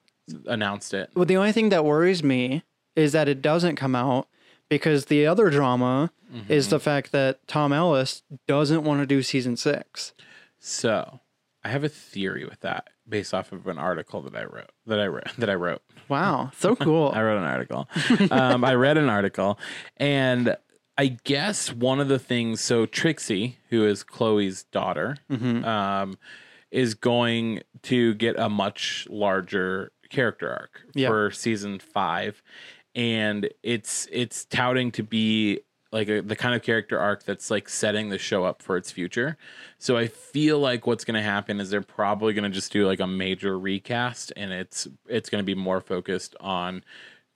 Announced 0.47 0.93
it. 0.93 1.11
Well, 1.15 1.25
the 1.25 1.37
only 1.37 1.51
thing 1.51 1.69
that 1.69 1.85
worries 1.85 2.23
me 2.23 2.63
is 2.95 3.11
that 3.11 3.27
it 3.27 3.41
doesn't 3.41 3.75
come 3.75 3.95
out 3.95 4.27
because 4.69 5.05
the 5.05 5.27
other 5.27 5.49
drama 5.49 6.11
is 6.49 6.69
the 6.69 6.79
fact 6.79 7.11
that 7.11 7.47
Tom 7.47 7.71
Ellis 7.71 8.23
doesn't 8.47 8.83
want 8.83 8.99
to 9.01 9.05
do 9.05 9.21
season 9.21 9.55
six. 9.55 10.13
So 10.59 11.19
I 11.63 11.69
have 11.69 11.83
a 11.83 11.89
theory 11.89 12.43
with 12.45 12.59
that, 12.61 12.89
based 13.07 13.33
off 13.33 13.51
of 13.51 13.67
an 13.67 13.77
article 13.77 14.21
that 14.23 14.35
I 14.35 14.43
wrote. 14.45 14.71
That 14.87 14.99
I 14.99 15.07
wrote. 15.07 15.31
That 15.37 15.49
I 15.49 15.55
wrote. 15.55 15.81
Wow, 16.09 16.51
so 16.57 16.75
cool. 16.87 17.11
I 17.13 17.21
wrote 17.21 17.37
an 17.37 17.43
article. 17.43 17.87
um, 18.31 18.63
I 18.63 18.75
read 18.75 18.97
an 18.97 19.09
article, 19.09 19.59
and 19.97 20.55
I 20.97 21.17
guess 21.23 21.71
one 21.73 21.99
of 21.99 22.07
the 22.07 22.19
things. 22.19 22.61
So 22.61 22.85
Trixie, 22.85 23.57
who 23.69 23.85
is 23.85 24.03
Chloe's 24.03 24.63
daughter, 24.65 25.17
um, 25.29 26.17
is 26.71 26.93
going 26.93 27.61
to 27.83 28.13
get 28.15 28.37
a 28.39 28.49
much 28.49 29.07
larger 29.09 29.91
character 30.09 30.49
arc 30.51 30.81
Yeah. 30.93 31.07
for 31.09 31.31
season 31.31 31.79
five, 31.79 32.41
and 32.93 33.49
it's 33.63 34.07
it's 34.11 34.45
touting 34.45 34.91
to 34.93 35.03
be 35.03 35.61
like 35.95 36.09
a, 36.09 36.21
the 36.21 36.35
kind 36.35 36.53
of 36.53 36.61
character 36.61 36.99
arc 36.99 37.23
that's 37.23 37.49
like 37.49 37.69
setting 37.69 38.09
the 38.09 38.17
show 38.17 38.43
up 38.43 38.61
for 38.61 38.75
its 38.75 38.91
future. 38.91 39.37
So 39.79 39.95
I 39.95 40.07
feel 40.07 40.59
like 40.59 40.85
what's 40.85 41.05
going 41.05 41.15
to 41.15 41.21
happen 41.23 41.61
is 41.61 41.69
they're 41.69 41.81
probably 41.81 42.33
going 42.33 42.43
to 42.43 42.49
just 42.49 42.71
do 42.71 42.85
like 42.85 42.99
a 42.99 43.07
major 43.07 43.57
recast, 43.57 44.33
and 44.35 44.51
it's 44.51 44.87
it's 45.07 45.29
going 45.29 45.41
to 45.41 45.45
be 45.45 45.55
more 45.55 45.79
focused 45.79 46.35
on 46.41 46.83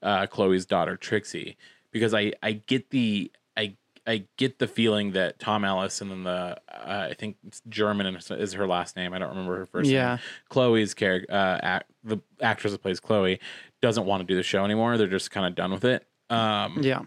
uh, 0.02 0.26
Chloe's 0.26 0.66
daughter 0.66 0.96
Trixie 0.96 1.56
because 1.90 2.12
I 2.12 2.32
I 2.42 2.52
get 2.52 2.90
the 2.90 3.32
I 3.56 3.76
I 4.06 4.24
get 4.36 4.58
the 4.58 4.66
feeling 4.66 5.12
that 5.12 5.38
Tom 5.38 5.64
Ellis 5.64 6.00
and 6.02 6.10
then 6.10 6.24
the 6.24 6.58
uh, 6.70 7.08
I 7.10 7.14
think 7.14 7.36
it's 7.46 7.62
German 7.68 8.14
is- 8.14 8.30
is 8.30 8.52
her 8.52 8.66
last 8.66 8.94
name. 8.94 9.14
I 9.14 9.18
don't 9.18 9.30
remember 9.30 9.56
her 9.56 9.66
first 9.66 9.88
Yeah. 9.90 10.08
name. 10.16 10.18
Chloe's 10.50 10.92
character, 10.94 11.32
uh, 11.32 11.58
act, 11.62 11.90
the 12.04 12.18
actress 12.42 12.72
that 12.74 12.82
plays 12.82 13.00
Chloe, 13.00 13.40
doesn't 13.80 14.04
want 14.04 14.20
to 14.20 14.26
do 14.26 14.36
the 14.36 14.42
show 14.42 14.64
anymore. 14.66 14.98
They're 14.98 15.06
just 15.06 15.30
kind 15.30 15.46
of 15.46 15.54
done 15.54 15.70
with 15.72 15.84
it. 15.84 16.06
Um, 16.30 16.78
yeah, 16.82 17.00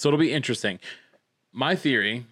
so 0.00 0.08
it'll 0.08 0.18
be 0.18 0.32
interesting. 0.32 0.78
My 1.52 1.74
theory 1.76 2.24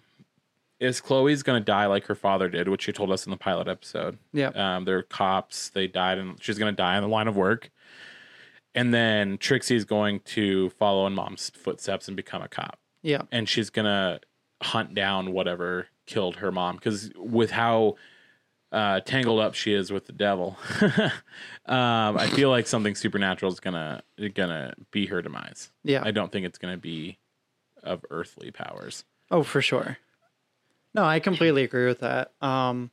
is 0.79 1.01
Chloe's 1.01 1.43
going 1.43 1.59
to 1.61 1.63
die 1.65 1.85
like 1.85 2.05
her 2.05 2.15
father 2.15 2.49
did, 2.49 2.67
which 2.67 2.83
she 2.83 2.91
told 2.91 3.11
us 3.11 3.25
in 3.25 3.31
the 3.31 3.37
pilot 3.37 3.67
episode. 3.67 4.17
yeah, 4.33 4.47
Um, 4.55 4.85
they're 4.85 5.03
cops. 5.03 5.69
They 5.69 5.87
died, 5.87 6.17
and 6.17 6.41
she's 6.41 6.57
going 6.57 6.73
to 6.73 6.75
die 6.75 6.95
in 6.97 7.03
the 7.03 7.09
line 7.09 7.27
of 7.27 7.35
work. 7.35 7.69
And 8.73 8.93
then 8.93 9.37
Trixie's 9.37 9.85
going 9.85 10.21
to 10.21 10.69
follow 10.71 11.05
in 11.05 11.13
mom's 11.13 11.49
footsteps 11.51 12.07
and 12.07 12.15
become 12.17 12.41
a 12.41 12.47
cop. 12.47 12.79
yeah, 13.03 13.23
And 13.31 13.47
she's 13.47 13.69
going 13.69 13.85
to 13.85 14.19
hunt 14.63 14.95
down 14.95 15.31
whatever 15.33 15.87
killed 16.07 16.37
her 16.37 16.51
mom. 16.51 16.75
Because 16.75 17.11
with 17.17 17.51
how 17.51 17.95
uh, 18.71 19.01
tangled 19.01 19.39
up 19.41 19.53
she 19.53 19.73
is 19.73 19.91
with 19.91 20.05
the 20.05 20.13
devil, 20.13 20.57
um, 21.65 22.17
I 22.17 22.27
feel 22.33 22.49
like 22.49 22.67
something 22.67 22.95
supernatural 22.95 23.51
is 23.51 23.59
gonna 23.59 24.01
gonna 24.33 24.73
be 24.91 25.07
her 25.07 25.21
demise. 25.21 25.71
yeah. 25.83 26.01
I 26.05 26.11
don't 26.11 26.31
think 26.31 26.45
it's 26.45 26.57
gonna 26.57 26.77
be 26.77 27.17
of 27.83 28.03
earthly 28.09 28.51
powers. 28.51 29.05
Oh, 29.31 29.43
for 29.43 29.61
sure. 29.61 29.97
No, 30.93 31.03
I 31.05 31.19
completely 31.19 31.63
agree 31.63 31.85
with 31.85 31.99
that. 31.99 32.31
Um, 32.41 32.91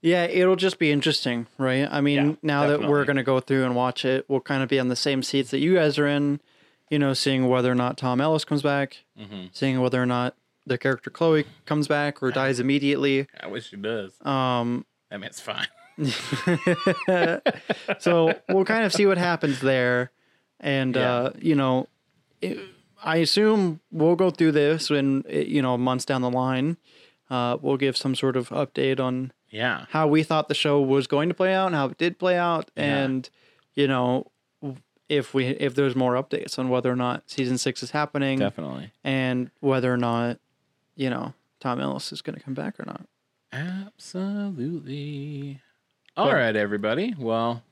yeah, 0.00 0.24
it'll 0.24 0.56
just 0.56 0.78
be 0.78 0.90
interesting, 0.90 1.46
right? 1.58 1.86
I 1.90 2.00
mean, 2.00 2.30
Yeah, 2.30 2.34
now 2.42 2.66
that 2.66 2.88
we're 2.88 3.04
going 3.04 3.16
to 3.16 3.22
go 3.22 3.38
through 3.40 3.64
and 3.64 3.76
watch 3.76 4.04
it, 4.04 4.24
we'll 4.28 4.40
kind 4.40 4.62
of 4.62 4.68
be 4.68 4.80
on 4.80 4.88
the 4.88 4.96
same 4.96 5.22
seats 5.22 5.50
that 5.52 5.58
you 5.60 5.74
guys 5.74 5.98
are 5.98 6.08
in, 6.08 6.40
you 6.90 6.98
know, 6.98 7.12
seeing 7.14 7.48
whether 7.48 7.70
or 7.70 7.74
not 7.76 7.96
Tom 7.98 8.20
Ellis 8.20 8.44
comes 8.44 8.62
back, 8.62 9.04
Mm-hmm. 9.18 9.46
seeing 9.52 9.80
whether 9.80 10.02
or 10.02 10.06
not 10.06 10.34
the 10.66 10.78
character 10.78 11.10
Chloe 11.10 11.44
comes 11.66 11.86
back 11.86 12.22
or 12.22 12.30
dies 12.32 12.58
immediately. 12.60 13.26
I 13.40 13.46
wish 13.48 13.68
she 13.68 13.76
does. 13.76 14.12
Um, 14.24 14.86
I 15.10 15.16
mean, 15.18 15.24
it's 15.24 15.40
fine. 15.40 15.66
so 17.98 18.34
we'll 18.48 18.64
kind 18.64 18.84
of 18.84 18.92
see 18.92 19.06
what 19.06 19.18
happens 19.18 19.60
there. 19.60 20.10
And, 20.60 20.96
Yeah. 20.96 21.14
uh, 21.14 21.30
you 21.38 21.54
know, 21.54 21.88
it, 22.40 22.58
I 23.04 23.16
assume 23.16 23.80
we'll 23.90 24.16
go 24.16 24.30
through 24.30 24.52
this 24.52 24.90
when, 24.90 25.24
you 25.28 25.62
know, 25.62 25.76
months 25.76 26.04
down 26.04 26.22
the 26.22 26.30
line. 26.30 26.76
Uh, 27.30 27.56
we'll 27.60 27.76
give 27.76 27.96
some 27.96 28.14
sort 28.14 28.36
of 28.36 28.48
update 28.50 29.00
on 29.00 29.32
Yeah. 29.50 29.86
how 29.90 30.06
we 30.06 30.22
thought 30.22 30.48
the 30.48 30.54
show 30.54 30.80
was 30.80 31.06
going 31.06 31.28
to 31.28 31.34
play 31.34 31.54
out 31.54 31.66
and 31.66 31.74
how 31.74 31.86
it 31.86 31.98
did 31.98 32.18
play 32.18 32.36
out. 32.36 32.70
Yeah. 32.76 33.04
And, 33.04 33.28
you 33.74 33.88
know, 33.88 34.30
if 35.08 35.34
we 35.34 35.46
if 35.46 35.74
there's 35.74 35.96
more 35.96 36.14
updates 36.14 36.58
on 36.58 36.68
whether 36.68 36.90
or 36.90 36.96
not 36.96 37.28
season 37.30 37.58
six 37.58 37.82
is 37.82 37.90
happening 37.90 38.38
Definitely. 38.38 38.92
and 39.04 39.50
whether 39.60 39.92
or 39.92 39.96
not, 39.98 40.38
you 40.94 41.10
know, 41.10 41.34
Tom 41.60 41.80
Ellis 41.80 42.12
is 42.12 42.22
going 42.22 42.36
to 42.38 42.42
come 42.42 42.54
back 42.54 42.78
or 42.80 42.84
not. 42.86 43.06
Absolutely. 43.52 45.60
All 46.16 46.32
right, 46.34 46.54
everybody. 46.54 47.14
Well, 47.18 47.62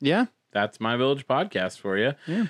Yeah. 0.00 0.26
that's 0.52 0.80
my 0.80 0.96
village 0.96 1.26
podcast 1.26 1.78
for 1.78 1.96
you. 1.96 2.14
Yeah. 2.26 2.46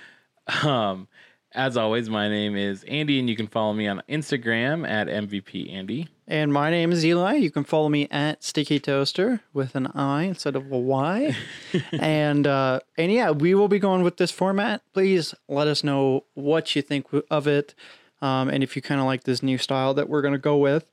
Um, 0.63 1.09
as 1.53 1.77
always, 1.77 2.11
my 2.11 2.29
name 2.29 2.57
is 2.57 2.85
Andy, 2.85 3.19
and 3.19 3.29
you 3.29 3.37
can 3.37 3.47
follow 3.47 3.73
me 3.73 3.87
on 3.89 4.03
Instagram 4.09 4.89
at 4.89 5.07
MVP 5.07 5.73
Andy. 5.73 6.09
And 6.27 6.53
my 6.53 6.71
name 6.71 6.93
is 6.93 7.05
Eli. 7.05 7.37
You 7.37 7.51
can 7.51 7.65
follow 7.65 7.89
me 7.89 8.07
at 8.11 8.45
Sticky 8.45 8.79
Toaster 8.79 9.41
with 9.55 9.75
an 9.75 9.87
I 9.89 10.25
instead 10.25 10.57
of 10.57 10.71
a 10.71 10.79
Y. 10.79 11.35
and 11.93 12.47
uh, 12.47 12.81
and 12.99 13.11
yeah, 13.11 13.31
we 13.31 13.55
will 13.55 13.69
be 13.69 13.79
going 13.79 14.03
with 14.03 14.19
this 14.19 14.31
format. 14.31 14.83
Please 14.93 15.35
let 15.49 15.69
us 15.69 15.83
know 15.83 16.25
what 16.35 16.77
you 16.77 16.83
think 16.83 17.07
of 17.31 17.47
it, 17.47 17.75
um, 18.21 18.49
and 18.49 18.63
if 18.63 18.77
you 18.77 18.83
kind 18.83 19.01
of 19.01 19.07
like 19.07 19.25
this 19.25 19.43
new 19.43 19.57
style 19.57 19.95
that 19.95 20.09
we're 20.09 20.23
going 20.23 20.33
to 20.33 20.39
go 20.39 20.59
with. 20.59 20.87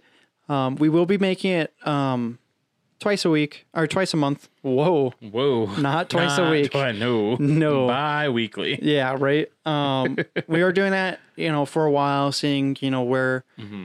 Um, 0.47 0.75
we 0.75 0.89
will 0.89 1.07
be 1.07 1.17
making 1.17 1.51
it 1.51 1.73
um, 1.87 2.37
twice 2.99 3.25
a 3.25 3.29
week 3.29 3.65
or 3.73 3.87
twice 3.87 4.13
a 4.13 4.17
month. 4.17 4.49
Whoa, 4.61 5.11
Whoa. 5.21 5.65
Not 5.77 6.09
twice 6.09 6.37
a 6.37 6.49
week. 6.49 6.71
twi- 6.71 6.93
no. 6.93 7.35
No. 7.35 7.87
Bi 7.87 8.29
weekly. 8.29 8.79
Yeah, 8.81 9.15
right. 9.19 9.47
Um, 9.65 10.17
we 10.47 10.61
are 10.61 10.71
doing 10.71 10.91
that, 10.91 11.19
you 11.35 11.51
know, 11.51 11.65
for 11.65 11.85
a 11.85 11.91
while, 11.91 12.31
seeing, 12.31 12.77
you 12.79 12.89
know, 12.91 13.03
where, 13.03 13.43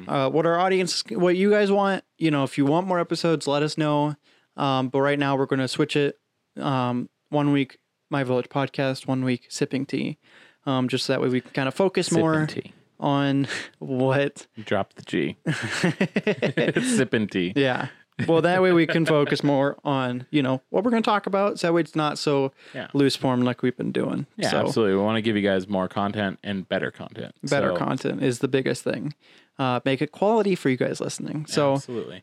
uh, 0.09 0.31
what 0.31 0.47
our 0.47 0.59
audience, 0.59 1.03
what 1.11 1.37
you 1.37 1.51
guys 1.51 1.71
want. 1.73 2.05
You 2.19 2.31
know, 2.31 2.45
if 2.45 2.57
you 2.59 2.65
want 2.67 2.87
more 2.87 3.01
episodes, 3.01 3.47
let 3.47 3.63
us 3.63 3.77
know. 3.79 4.17
Um, 4.57 4.89
but 4.89 5.01
right 5.01 5.19
now 5.19 5.37
we're 5.37 5.47
going 5.47 5.61
to 5.61 5.69
switch 5.69 5.97
it, 5.97 6.19
um, 6.59 7.09
one 7.31 7.53
week 7.53 7.79
My 8.11 8.25
Village 8.25 8.49
podcast, 8.49 9.07
one 9.07 9.25
week 9.25 9.47
sipping 9.49 9.87
tea. 9.87 10.19
Um, 10.67 10.89
just 10.89 11.07
so 11.07 11.13
that 11.15 11.21
way 11.23 11.29
we 11.29 11.41
can 11.41 11.53
kind 11.53 11.69
of 11.69 11.75
focus 11.75 12.09
Sipping 12.09 12.21
more 12.21 12.47
tea. 12.47 12.73
on 12.99 13.49
what. 13.79 14.47
Drop 14.65 14.93
the 14.95 15.03
G. 15.03 15.37
sipping 16.97 17.29
tea. 17.29 17.53
Yeah. 17.57 17.89
Well, 18.29 18.43
that 18.43 18.63
way 18.63 18.73
we 18.73 18.87
can 18.87 19.07
focus 19.07 19.43
more 19.45 19.77
on 19.85 20.27
you 20.31 20.43
know 20.43 20.61
what 20.71 20.85
we're 20.85 20.91
going 20.91 21.03
to 21.03 21.09
talk 21.11 21.27
about. 21.27 21.59
So 21.59 21.67
that 21.69 21.73
way 21.73 21.81
it's 21.83 21.97
not 21.97 22.19
so 22.19 22.53
Yeah. 22.75 22.89
loose 22.95 23.17
form 23.17 23.43
like 23.43 23.63
we've 23.63 23.77
been 23.77 23.93
doing. 23.93 24.27
Yeah, 24.37 24.51
so 24.51 24.59
absolutely. 24.59 24.97
We 24.97 25.03
want 25.03 25.17
to 25.17 25.23
give 25.23 25.37
you 25.37 25.43
guys 25.43 25.69
more 25.69 25.89
content 25.89 26.39
and 26.43 26.69
better 26.69 26.91
content. 26.91 27.35
better 27.43 27.71
So- 27.71 27.77
content 27.77 28.23
is 28.23 28.39
the 28.41 28.49
biggest 28.49 28.85
thing. 28.85 29.15
Uh, 29.59 29.81
make 29.85 30.01
it 30.01 30.11
quality 30.13 30.55
for 30.55 30.71
you 30.71 30.77
guys 30.77 31.01
listening. 31.01 31.45
So 31.47 31.75
Absolutely. 31.75 32.23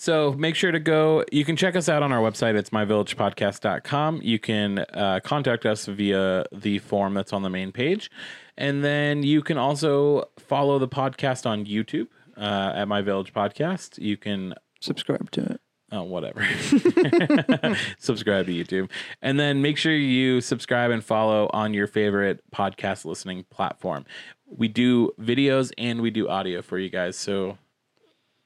So 0.00 0.32
make 0.34 0.54
sure 0.54 0.70
to 0.70 0.78
go. 0.78 1.24
You 1.32 1.44
can 1.44 1.56
check 1.56 1.74
us 1.74 1.88
out 1.88 2.02
on 2.04 2.12
our 2.12 2.20
website. 2.20 2.54
It's 2.56 2.70
myvillagepodcast.com. 2.70 4.20
You 4.22 4.38
can 4.38 4.78
uh, 4.94 5.20
contact 5.24 5.66
us 5.66 5.86
via 5.86 6.44
the 6.52 6.78
form 6.78 7.14
that's 7.14 7.32
on 7.32 7.42
the 7.42 7.50
main 7.50 7.72
page. 7.72 8.10
And 8.56 8.84
then 8.84 9.22
you 9.22 9.42
can 9.42 9.58
also 9.58 10.28
follow 10.38 10.78
the 10.78 10.88
podcast 10.88 11.46
on 11.46 11.64
YouTube 11.66 12.08
uh, 12.36 12.72
at 12.74 12.86
My 12.88 13.02
Village 13.02 13.32
Podcast. 13.32 13.98
You 13.98 14.16
can 14.16 14.54
subscribe 14.80 15.30
to 15.32 15.42
it. 15.42 15.60
Oh, 15.90 16.02
whatever. 16.02 16.44
subscribe 17.98 18.46
to 18.46 18.52
YouTube. 18.52 18.90
And 19.22 19.40
then 19.40 19.62
make 19.62 19.78
sure 19.78 19.94
you 19.94 20.42
subscribe 20.42 20.90
and 20.90 21.02
follow 21.02 21.48
on 21.54 21.72
your 21.72 21.86
favorite 21.86 22.42
podcast 22.54 23.06
listening 23.06 23.44
platform. 23.44 24.04
We 24.46 24.68
do 24.68 25.12
videos 25.18 25.72
and 25.78 26.02
we 26.02 26.10
do 26.10 26.28
audio 26.28 26.60
for 26.60 26.78
you 26.78 26.90
guys. 26.90 27.16
So, 27.16 27.56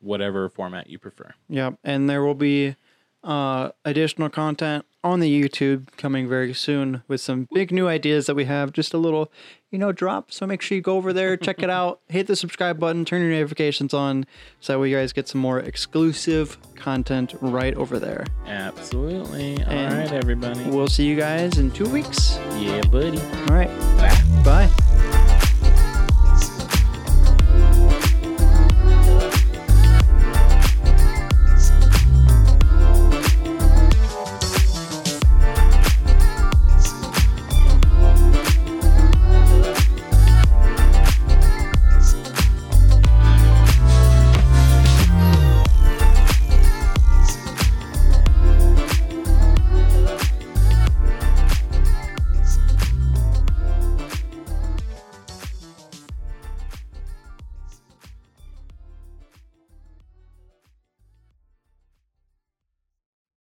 whatever 0.00 0.48
format 0.48 0.88
you 0.88 0.98
prefer. 0.98 1.32
Yep, 1.48 1.78
and 1.84 2.08
there 2.08 2.24
will 2.24 2.34
be 2.34 2.76
uh, 3.24 3.70
additional 3.84 4.28
content 4.30 4.84
on 5.04 5.20
the 5.20 5.42
YouTube 5.42 5.88
coming 5.96 6.28
very 6.28 6.54
soon 6.54 7.02
with 7.08 7.20
some 7.20 7.48
big 7.52 7.72
new 7.72 7.88
ideas 7.88 8.26
that 8.26 8.34
we 8.36 8.44
have. 8.44 8.72
Just 8.72 8.94
a 8.94 8.98
little, 8.98 9.30
you 9.70 9.78
know, 9.78 9.90
drop. 9.92 10.30
So 10.30 10.46
make 10.46 10.62
sure 10.62 10.76
you 10.76 10.82
go 10.82 10.96
over 10.96 11.12
there, 11.12 11.36
check 11.36 11.62
it 11.62 11.70
out, 11.70 12.00
hit 12.08 12.26
the 12.28 12.36
subscribe 12.36 12.78
button, 12.78 13.04
turn 13.04 13.20
your 13.22 13.30
notifications 13.32 13.92
on, 13.92 14.26
so 14.60 14.72
that 14.74 14.78
way 14.78 14.90
you 14.90 14.96
guys 14.96 15.12
get 15.12 15.26
some 15.28 15.40
more 15.40 15.58
exclusive 15.58 16.56
content 16.76 17.34
right 17.40 17.74
over 17.74 17.98
there. 17.98 18.24
Absolutely. 18.46 19.56
All 19.64 19.70
And 19.70 19.98
right, 19.98 20.12
everybody. 20.12 20.62
We'll 20.70 20.86
see 20.88 21.06
you 21.06 21.16
guys 21.16 21.58
in 21.58 21.70
two 21.72 21.88
weeks. 21.88 22.38
Yeah, 22.58 22.80
buddy. 22.82 23.20
All 23.20 23.56
right, 23.56 23.68
Bye. 23.98 24.68
bye. 24.68 24.81